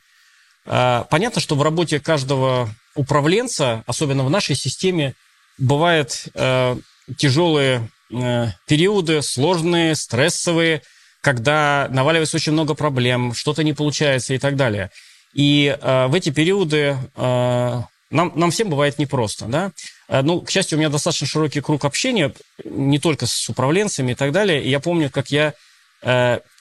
А, 0.66 1.04
понятно, 1.12 1.40
что 1.40 1.54
в 1.54 1.62
работе 1.62 2.00
каждого 2.00 2.68
управленца, 2.96 3.84
особенно 3.86 4.24
в 4.24 4.30
нашей 4.32 4.56
системе, 4.56 5.14
бывают 5.60 6.30
э, 6.34 6.78
тяжелые 7.16 7.92
э, 8.12 8.48
периоды, 8.66 9.22
сложные, 9.22 9.94
стрессовые, 9.94 10.82
когда 11.22 11.88
наваливается 11.92 12.38
очень 12.38 12.54
много 12.54 12.74
проблем, 12.74 13.36
что-то 13.36 13.64
не 13.64 13.74
получается 13.74 14.34
и 14.34 14.40
так 14.40 14.56
далее. 14.56 14.90
И 15.36 15.78
э, 15.80 16.08
в 16.08 16.16
эти 16.16 16.32
периоды 16.32 16.98
нам, 17.16 18.32
нам 18.36 18.50
всем 18.50 18.70
бывает 18.70 18.98
непросто, 18.98 19.46
да. 19.46 19.72
Ну, 20.10 20.40
к 20.40 20.50
счастью, 20.50 20.78
у 20.78 20.80
меня 20.80 20.90
достаточно 20.90 21.28
широкий 21.28 21.60
круг 21.60 21.84
общения, 21.84 22.34
не 22.64 22.98
только 22.98 23.28
с 23.28 23.50
управленцами 23.50 24.14
и 24.14 24.16
так 24.16 24.32
далее. 24.32 24.64
И 24.64 24.70
я 24.70 24.80
помню, 24.80 25.10
как 25.10 25.30
я 25.30 25.54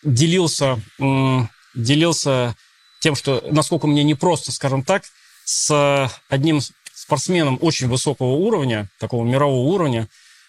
делился, 0.02 0.80
э, 0.98 1.38
делился 1.74 2.56
тем, 3.00 3.14
что 3.14 3.42
насколько 3.50 3.86
мне 3.86 4.04
непросто, 4.04 4.52
скажем 4.52 4.82
так, 4.82 5.04
с 5.44 6.10
одним 6.28 6.60
спортсменом 6.94 7.58
очень 7.60 7.88
высокого 7.88 8.32
уровня, 8.32 8.88
такого 8.98 9.24
мирового 9.24 9.68
уровня, 9.68 10.08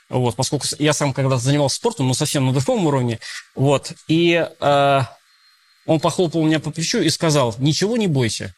вот, 0.10 0.36
поскольку 0.36 0.66
я 0.80 0.94
сам 0.94 1.14
когда 1.14 1.38
занимался 1.38 1.76
спортом, 1.76 2.08
но 2.08 2.14
совсем 2.14 2.46
на 2.46 2.54
другом 2.54 2.88
уровне, 2.88 3.20
вот, 3.56 3.92
и 4.08 4.48
э, 4.60 5.02
он 5.86 6.00
похлопал 6.00 6.44
меня 6.44 6.60
по 6.60 6.72
плечу 6.72 7.00
и 7.00 7.10
сказал, 7.10 7.54
ничего 7.60 7.98
не 7.98 8.08
бойся. 8.08 8.54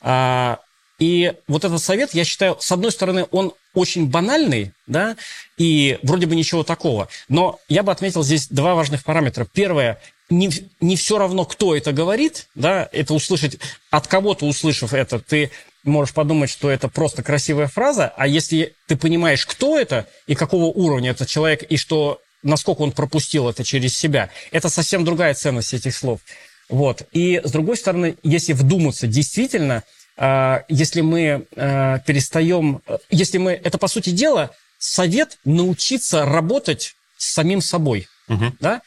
А, 0.00 0.58
и 1.02 1.32
вот 1.48 1.64
этот 1.64 1.82
совет, 1.82 2.14
я 2.14 2.24
считаю, 2.24 2.56
с 2.60 2.70
одной 2.70 2.92
стороны, 2.92 3.26
он 3.32 3.54
очень 3.74 4.06
банальный, 4.06 4.70
да, 4.86 5.16
и 5.58 5.98
вроде 6.04 6.26
бы 6.26 6.36
ничего 6.36 6.62
такого. 6.62 7.08
Но 7.28 7.58
я 7.68 7.82
бы 7.82 7.90
отметил 7.90 8.22
здесь 8.22 8.46
два 8.46 8.76
важных 8.76 9.02
параметра. 9.02 9.44
Первое, 9.52 10.00
не, 10.30 10.48
не 10.80 10.94
все 10.94 11.18
равно, 11.18 11.44
кто 11.44 11.74
это 11.74 11.90
говорит, 11.90 12.46
да, 12.54 12.88
это 12.92 13.14
услышать, 13.14 13.58
от 13.90 14.06
кого-то 14.06 14.46
услышав 14.46 14.94
это, 14.94 15.18
ты 15.18 15.50
можешь 15.82 16.14
подумать, 16.14 16.50
что 16.50 16.70
это 16.70 16.86
просто 16.86 17.24
красивая 17.24 17.66
фраза, 17.66 18.12
а 18.16 18.28
если 18.28 18.76
ты 18.86 18.94
понимаешь, 18.94 19.44
кто 19.44 19.76
это 19.76 20.06
и 20.28 20.36
какого 20.36 20.66
уровня 20.66 21.10
этот 21.10 21.26
человек, 21.26 21.64
и 21.64 21.78
что, 21.78 22.20
насколько 22.44 22.82
он 22.82 22.92
пропустил 22.92 23.48
это 23.48 23.64
через 23.64 23.98
себя, 23.98 24.30
это 24.52 24.68
совсем 24.68 25.04
другая 25.04 25.34
ценность 25.34 25.74
этих 25.74 25.96
слов. 25.96 26.20
Вот. 26.68 27.02
И 27.10 27.40
с 27.42 27.50
другой 27.50 27.76
стороны, 27.76 28.14
если 28.22 28.52
вдуматься, 28.52 29.08
действительно, 29.08 29.82
если 30.16 31.00
мы 31.00 31.46
а, 31.56 31.98
перестаем, 32.00 32.82
если 33.10 33.38
мы, 33.38 33.52
это 33.52 33.78
по 33.78 33.88
сути 33.88 34.10
дела, 34.10 34.50
совет 34.78 35.38
научиться 35.44 36.24
работать 36.24 36.94
с 37.16 37.32
самим 37.32 37.60
собой, 37.60 38.08
угу. 38.28 38.52
да? 38.60 38.82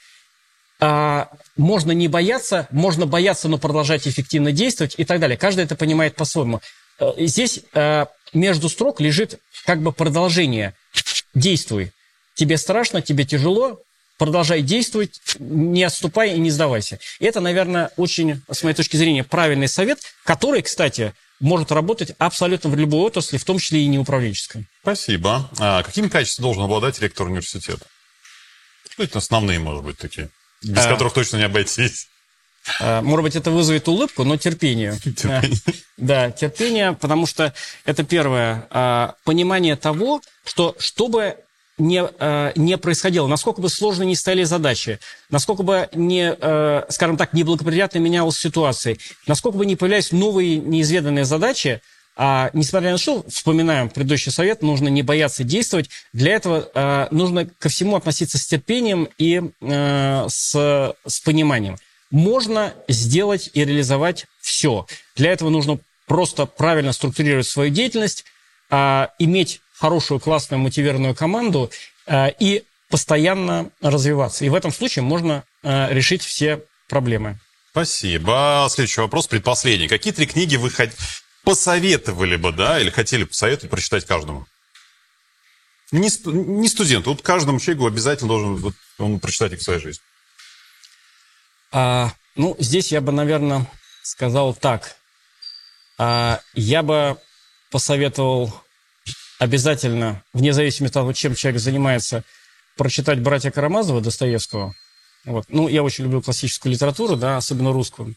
А, 0.79 1.29
можно 1.55 1.93
не 1.93 2.07
бояться, 2.07 2.67
можно 2.69 3.05
бояться, 3.05 3.47
но 3.47 3.57
продолжать 3.57 4.07
эффективно 4.07 4.51
действовать 4.51 4.95
и 4.97 5.05
так 5.05 5.19
далее. 5.19 5.37
Каждый 5.37 5.63
это 5.63 5.75
понимает 5.75 6.15
по-своему. 6.15 6.61
Э, 6.99 7.13
здесь 7.17 7.61
э, 7.73 8.05
между 8.33 8.67
строк 8.67 8.99
лежит 8.99 9.39
как 9.65 9.81
бы 9.81 9.93
продолжение. 9.93 10.73
Действуй. 11.33 11.91
Тебе 12.35 12.57
страшно, 12.57 13.01
тебе 13.01 13.23
тяжело, 13.23 13.79
продолжай 14.17 14.61
действовать, 14.61 15.21
не 15.39 15.83
отступай 15.83 16.35
и 16.35 16.39
не 16.39 16.51
сдавайся. 16.51 16.99
И 17.19 17.25
это, 17.25 17.39
наверное, 17.39 17.91
очень, 17.97 18.41
с 18.49 18.63
моей 18.63 18.75
точки 18.75 18.97
зрения, 18.97 19.23
правильный 19.23 19.67
совет, 19.67 19.99
который, 20.23 20.61
кстати, 20.61 21.13
может 21.39 21.71
работать 21.71 22.13
абсолютно 22.17 22.69
в 22.69 22.75
любой 22.75 23.01
отрасли, 23.01 23.37
в 23.37 23.43
том 23.43 23.59
числе 23.59 23.81
и 23.81 23.87
неуправленческой. 23.87 24.65
Спасибо. 24.81 25.49
А 25.59 25.83
какими 25.83 26.07
качествами 26.07 26.43
должен 26.43 26.63
обладать 26.63 26.99
ректор 26.99 27.27
университета? 27.27 27.85
Что 28.89 29.03
это 29.03 29.17
основные, 29.17 29.59
может 29.59 29.83
быть, 29.83 29.97
такие, 29.97 30.29
без 30.63 30.85
а... 30.85 30.89
которых 30.89 31.13
точно 31.13 31.37
не 31.37 31.43
обойтись? 31.43 32.07
А, 32.79 33.01
может 33.01 33.23
быть, 33.23 33.35
это 33.35 33.51
вызовет 33.51 33.87
улыбку, 33.87 34.23
но 34.23 34.37
терпение. 34.37 34.97
терпение. 35.03 35.59
Да, 35.97 36.31
терпение, 36.31 36.93
потому 36.93 37.25
что 37.25 37.53
это 37.85 38.03
первое. 38.03 38.67
А, 38.69 39.15
понимание 39.23 39.75
того, 39.75 40.21
что 40.45 40.75
чтобы 40.79 41.37
не, 41.77 42.03
а, 42.03 42.51
не 42.55 42.77
происходило, 42.77 43.27
насколько 43.27 43.61
бы 43.61 43.69
сложно 43.69 44.03
ни 44.03 44.13
стали 44.13 44.43
задачи, 44.43 44.99
насколько 45.29 45.63
бы 45.63 45.89
не, 45.93 46.33
скажем 46.91 47.17
так, 47.17 47.33
неблагоприятно 47.33 47.99
менялась 47.99 48.37
ситуация, 48.37 48.97
насколько 49.27 49.57
бы 49.57 49.65
не 49.65 49.75
появлялись 49.75 50.11
новые 50.11 50.57
неизведанные 50.57 51.25
задачи, 51.25 51.81
а 52.17 52.49
несмотря 52.53 52.91
на 52.91 52.97
что, 52.97 53.25
вспоминаем 53.27 53.89
предыдущий 53.89 54.31
совет, 54.31 54.61
нужно 54.61 54.87
не 54.87 55.03
бояться 55.03 55.43
действовать. 55.43 55.89
Для 56.13 56.33
этого 56.33 56.69
э, 56.73 57.07
нужно 57.11 57.45
ко 57.45 57.67
всему 57.67 57.97
относиться 57.97 58.37
с 58.37 58.47
терпением 58.47 59.09
и 59.17 59.41
э, 59.59 60.25
с, 60.29 60.95
с 61.05 61.19
пониманием 61.19 61.75
можно 62.11 62.73
сделать 62.87 63.49
и 63.53 63.65
реализовать 63.65 64.25
все. 64.39 64.87
Для 65.15 65.31
этого 65.33 65.49
нужно 65.49 65.79
просто 66.07 66.45
правильно 66.45 66.93
структурировать 66.93 67.47
свою 67.47 67.71
деятельность, 67.71 68.23
а, 68.69 69.11
иметь 69.19 69.59
хорошую, 69.77 70.19
классную, 70.19 70.59
мотивированную 70.59 71.15
команду 71.15 71.71
а, 72.05 72.27
и 72.27 72.63
постоянно 72.89 73.71
развиваться. 73.81 74.45
И 74.45 74.49
в 74.49 74.55
этом 74.55 74.71
случае 74.71 75.03
можно 75.03 75.43
а, 75.63 75.89
решить 75.91 76.23
все 76.23 76.63
проблемы. 76.87 77.39
Спасибо. 77.71 78.67
Следующий 78.69 79.01
вопрос, 79.01 79.27
предпоследний. 79.27 79.87
Какие 79.87 80.13
три 80.13 80.25
книги 80.25 80.55
вы 80.55 80.71
посоветовали 81.43 82.37
бы, 82.37 82.51
да, 82.51 82.79
или 82.79 82.89
хотели 82.89 83.25
посоветовать 83.25 83.69
прочитать 83.69 84.05
каждому? 84.05 84.45
Не, 85.91 86.09
не 86.25 86.67
студенту, 86.67 87.11
вот 87.11 87.21
каждому 87.21 87.59
человеку 87.59 87.85
обязательно 87.85 88.29
должен 88.29 88.55
вот, 88.55 88.73
он 88.97 89.19
прочитать 89.19 89.53
их 89.53 89.59
в 89.59 89.63
своей 89.63 89.79
жизни. 89.79 90.01
А, 91.71 92.13
ну, 92.35 92.55
здесь 92.59 92.91
я 92.91 93.01
бы, 93.01 93.11
наверное, 93.11 93.69
сказал 94.01 94.53
так. 94.53 94.95
А, 95.97 96.39
я 96.53 96.81
бы 96.81 97.17
посоветовал 97.71 98.53
обязательно, 99.39 100.23
вне 100.33 100.53
зависимости 100.53 100.91
от 100.91 100.93
того, 100.93 101.13
чем 101.13 101.35
человек 101.35 101.61
занимается, 101.61 102.23
прочитать 102.77 103.19
«Братья 103.19 103.51
Карамазова» 103.51 104.01
Достоевского. 104.01 104.75
Вот. 105.25 105.45
Ну, 105.49 105.67
я 105.67 105.83
очень 105.83 106.03
люблю 106.03 106.21
классическую 106.21 106.73
литературу, 106.73 107.15
да, 107.15 107.37
особенно 107.37 107.71
русскую. 107.71 108.15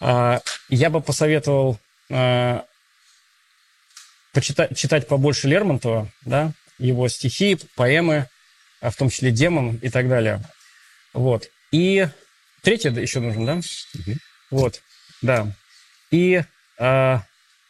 А, 0.00 0.40
я 0.68 0.90
бы 0.90 1.00
посоветовал 1.00 1.78
а, 2.10 2.64
почитать, 4.32 4.76
читать 4.76 5.08
побольше 5.08 5.48
Лермонтова, 5.48 6.10
да, 6.24 6.52
его 6.78 7.08
стихи, 7.08 7.58
поэмы, 7.76 8.28
а 8.80 8.90
в 8.90 8.96
том 8.96 9.10
числе 9.10 9.30
«Демон» 9.30 9.76
и 9.76 9.88
так 9.88 10.08
далее. 10.08 10.42
Вот. 11.14 11.48
И 11.72 12.08
Третье 12.62 12.90
еще 12.90 13.20
нужно, 13.20 13.46
да? 13.46 13.54
Угу. 13.54 14.16
Вот, 14.50 14.82
да. 15.22 15.46
И, 16.10 16.42
э, 16.78 17.18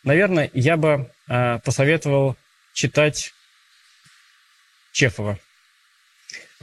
наверное, 0.03 0.51
я 0.55 0.77
бы 0.77 1.11
э, 1.29 1.59
посоветовал 1.65 2.37
читать 2.79 3.35
Чехова. 4.93 5.37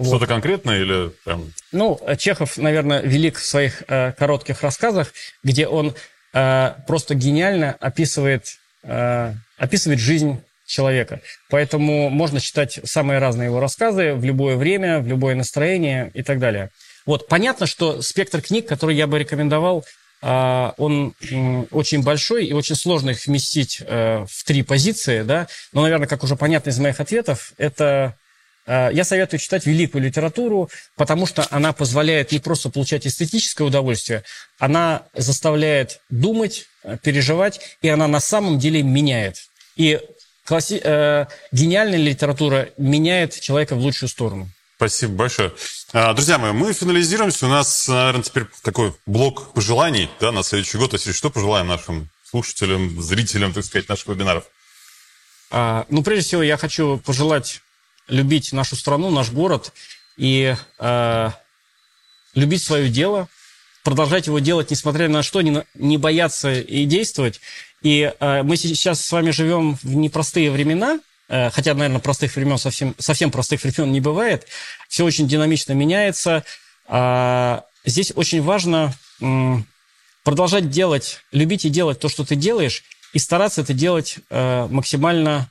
Что-то 0.01 0.27
конкретное 0.27 0.79
или 0.79 1.09
прям... 1.25 1.51
Ну, 1.73 1.99
Чехов, 2.17 2.57
наверное, 2.57 3.01
велик 3.01 3.37
в 3.37 3.45
своих 3.45 3.83
э, 3.87 4.13
коротких 4.13 4.61
рассказах, 4.61 5.13
где 5.43 5.67
он 5.67 5.93
э, 6.33 6.73
просто 6.87 7.15
гениально 7.15 7.73
описывает, 7.81 8.59
э, 8.83 9.33
описывает 9.57 9.99
жизнь 9.99 10.41
человека. 10.65 11.19
Поэтому 11.49 12.09
можно 12.09 12.39
читать 12.39 12.79
самые 12.85 13.19
разные 13.19 13.47
его 13.47 13.59
рассказы 13.59 14.13
в 14.13 14.23
любое 14.23 14.55
время, 14.55 14.99
в 14.99 15.07
любое 15.07 15.35
настроение 15.35 16.11
и 16.13 16.23
так 16.23 16.39
далее. 16.39 16.71
Вот, 17.05 17.27
понятно, 17.27 17.67
что 17.67 18.01
спектр 18.01 18.41
книг, 18.41 18.67
который 18.67 18.95
я 18.95 19.07
бы 19.07 19.19
рекомендовал, 19.19 19.85
он 20.21 21.13
очень 21.71 22.01
большой 22.01 22.47
и 22.47 22.53
очень 22.53 22.75
сложно 22.75 23.11
их 23.11 23.25
вместить 23.27 23.81
э, 23.81 24.25
в 24.27 24.43
три 24.43 24.63
позиции, 24.63 25.21
да. 25.21 25.47
Но, 25.71 25.81
наверное, 25.81 26.07
как 26.07 26.23
уже 26.23 26.35
понятно 26.35 26.69
из 26.71 26.79
моих 26.79 26.99
ответов, 26.99 27.53
это 27.57 28.15
э, 28.65 28.89
я 28.93 29.03
советую 29.03 29.39
читать 29.39 29.65
великую 29.65 30.03
литературу, 30.03 30.69
потому 30.95 31.25
что 31.25 31.45
она 31.51 31.73
позволяет 31.73 32.31
не 32.31 32.39
просто 32.39 32.69
получать 32.69 33.05
эстетическое 33.05 33.67
удовольствие, 33.67 34.23
она 34.57 35.03
заставляет 35.13 35.99
думать, 36.09 36.65
э, 36.83 36.97
переживать, 37.03 37.59
и 37.81 37.89
она 37.89 38.07
на 38.07 38.19
самом 38.19 38.57
деле 38.57 38.81
меняет. 38.81 39.37
И 39.75 39.99
класси... 40.45 40.81
гениальная 41.51 41.99
литература 41.99 42.69
меняет 42.77 43.39
человека 43.39 43.75
в 43.75 43.79
лучшую 43.79 44.09
сторону. 44.09 44.49
Спасибо 44.87 45.13
большое. 45.13 45.51
А, 45.93 46.13
друзья 46.13 46.37
мои, 46.37 46.51
мы 46.51 46.71
финализируемся. 46.71 47.47
У 47.47 47.49
нас, 47.49 47.87
наверное, 47.87 48.21
теперь 48.21 48.45
такой 48.61 48.93
блок 49.07 49.51
пожеланий 49.53 50.11
да, 50.19 50.31
на 50.31 50.43
следующий 50.43 50.77
год. 50.77 50.93
Если 50.93 51.11
что 51.11 51.31
пожелаем 51.31 51.65
нашим 51.65 52.07
слушателям, 52.23 53.01
зрителям, 53.01 53.51
так 53.51 53.65
сказать, 53.65 53.89
наших 53.89 54.09
вебинаров? 54.09 54.43
А, 55.49 55.87
ну, 55.89 56.03
прежде 56.03 56.23
всего, 56.23 56.43
я 56.43 56.55
хочу 56.57 56.99
пожелать 56.99 57.61
любить 58.07 58.53
нашу 58.53 58.75
страну, 58.75 59.09
наш 59.09 59.31
город 59.31 59.73
и 60.17 60.55
а, 60.77 61.33
любить 62.35 62.61
свое 62.61 62.87
дело, 62.87 63.27
продолжать 63.83 64.27
его 64.27 64.37
делать, 64.37 64.69
несмотря 64.69 65.09
на 65.09 65.23
что, 65.23 65.41
не, 65.41 65.65
не 65.73 65.97
бояться 65.97 66.53
и 66.53 66.85
действовать. 66.85 67.41
И 67.81 68.13
а, 68.19 68.43
мы 68.43 68.55
сейчас 68.55 69.03
с 69.03 69.11
вами 69.11 69.31
живем 69.31 69.79
в 69.81 69.95
непростые 69.95 70.51
времена, 70.51 70.99
Э, 70.99 71.14
хотя, 71.27 71.73
наверное, 71.73 71.99
простых 71.99 72.35
времен 72.35 72.57
совсем, 72.57 72.95
совсем 72.99 73.31
простых 73.31 73.63
времен 73.63 73.91
не 73.91 74.01
бывает. 74.01 74.47
Все 74.89 75.03
очень 75.03 75.27
динамично 75.27 75.73
меняется. 75.73 76.43
А, 76.87 77.63
здесь 77.83 78.11
очень 78.15 78.41
важно 78.41 78.93
продолжать 80.23 80.69
делать, 80.69 81.19
любить 81.31 81.65
и 81.65 81.69
делать 81.69 81.99
то, 81.99 82.09
что 82.09 82.25
ты 82.25 82.35
делаешь, 82.35 82.83
и 83.13 83.19
стараться 83.19 83.61
это 83.61 83.73
делать 83.73 84.17
э, 84.29 84.67
максимально 84.69 85.49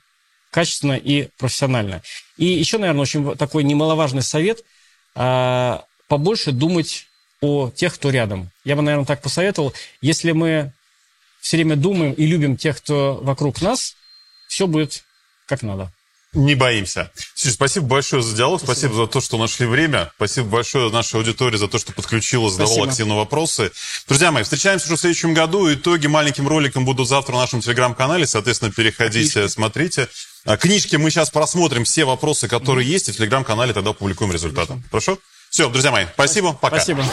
качественно 0.51 0.93
и 0.93 1.29
профессионально. 1.39 2.03
И 2.37 2.45
еще, 2.45 2.79
наверное, 2.79 3.03
очень 3.03 3.37
такой 3.37 3.65
немаловажный 3.65 4.23
совет 4.23 4.65
а,– 5.15 5.85
побольше 6.09 6.53
думать 6.53 7.07
о 7.41 7.71
тех, 7.71 7.95
кто 7.95 8.11
рядом. 8.11 8.51
Я 8.65 8.77
бы, 8.77 8.83
наверное, 8.83 9.07
так 9.07 9.23
посоветовал. 9.23 9.73
Если 10.01 10.33
мы 10.33 10.73
все 11.41 11.57
время 11.57 11.77
думаем 11.77 12.13
и 12.13 12.27
любим 12.27 12.57
тех, 12.57 12.79
кто 12.79 13.19
вокруг 13.23 13.61
нас, 13.61 13.97
все 14.49 14.67
будет 14.67 15.05
как 15.47 15.63
надо. 15.63 15.91
Не 16.35 16.57
боимся. 16.57 17.13
Слушай, 17.35 17.55
спасибо 17.55 17.87
большое 17.87 18.21
за 18.21 18.37
диалог, 18.37 18.61
спасибо. 18.61 18.89
спасибо 18.91 19.07
за 19.07 19.13
то, 19.13 19.21
что 19.21 19.39
нашли 19.39 19.67
время, 19.67 20.11
спасибо 20.17 20.49
большое 20.49 20.91
нашей 20.91 21.17
аудитории 21.17 21.57
за 21.57 21.69
то, 21.69 21.79
что 21.79 21.93
подключила, 21.93 22.51
задавала 22.51 22.75
спасибо. 22.75 22.91
активно 22.91 23.17
вопросы. 23.17 23.71
Друзья 24.09 24.33
мои, 24.33 24.43
встречаемся 24.43 24.87
уже 24.87 24.97
в 24.97 25.01
следующем 25.01 25.33
году. 25.33 25.73
Итоги 25.73 26.09
маленьким 26.09 26.49
роликом 26.49 26.85
будут 26.85 27.09
завтра 27.09 27.35
на 27.35 27.41
нашем 27.41 27.61
телеграм-канале, 27.61 28.27
соответственно, 28.27 28.73
переходите, 28.73 29.41
Отлично. 29.41 29.49
смотрите. 29.49 30.09
А, 30.45 30.57
книжки 30.57 30.97
мы 30.97 31.11
сейчас 31.11 31.31
просмотрим, 31.31 31.85
все 31.85 32.05
вопросы, 32.05 32.49
которые 32.49 32.85
mm-hmm. 32.85 32.91
есть, 32.91 33.09
и 33.09 33.13
в 33.13 33.17
телеграм-канале 33.17 33.73
тогда 33.73 33.93
публикуем 33.93 34.33
результаты. 34.33 34.83
Хорошо? 34.91 35.19
Все, 35.51 35.69
друзья 35.69 35.93
мои, 35.93 36.07
спасибо, 36.15 36.53
пока. 36.53 36.81
Спасибо. 36.81 37.05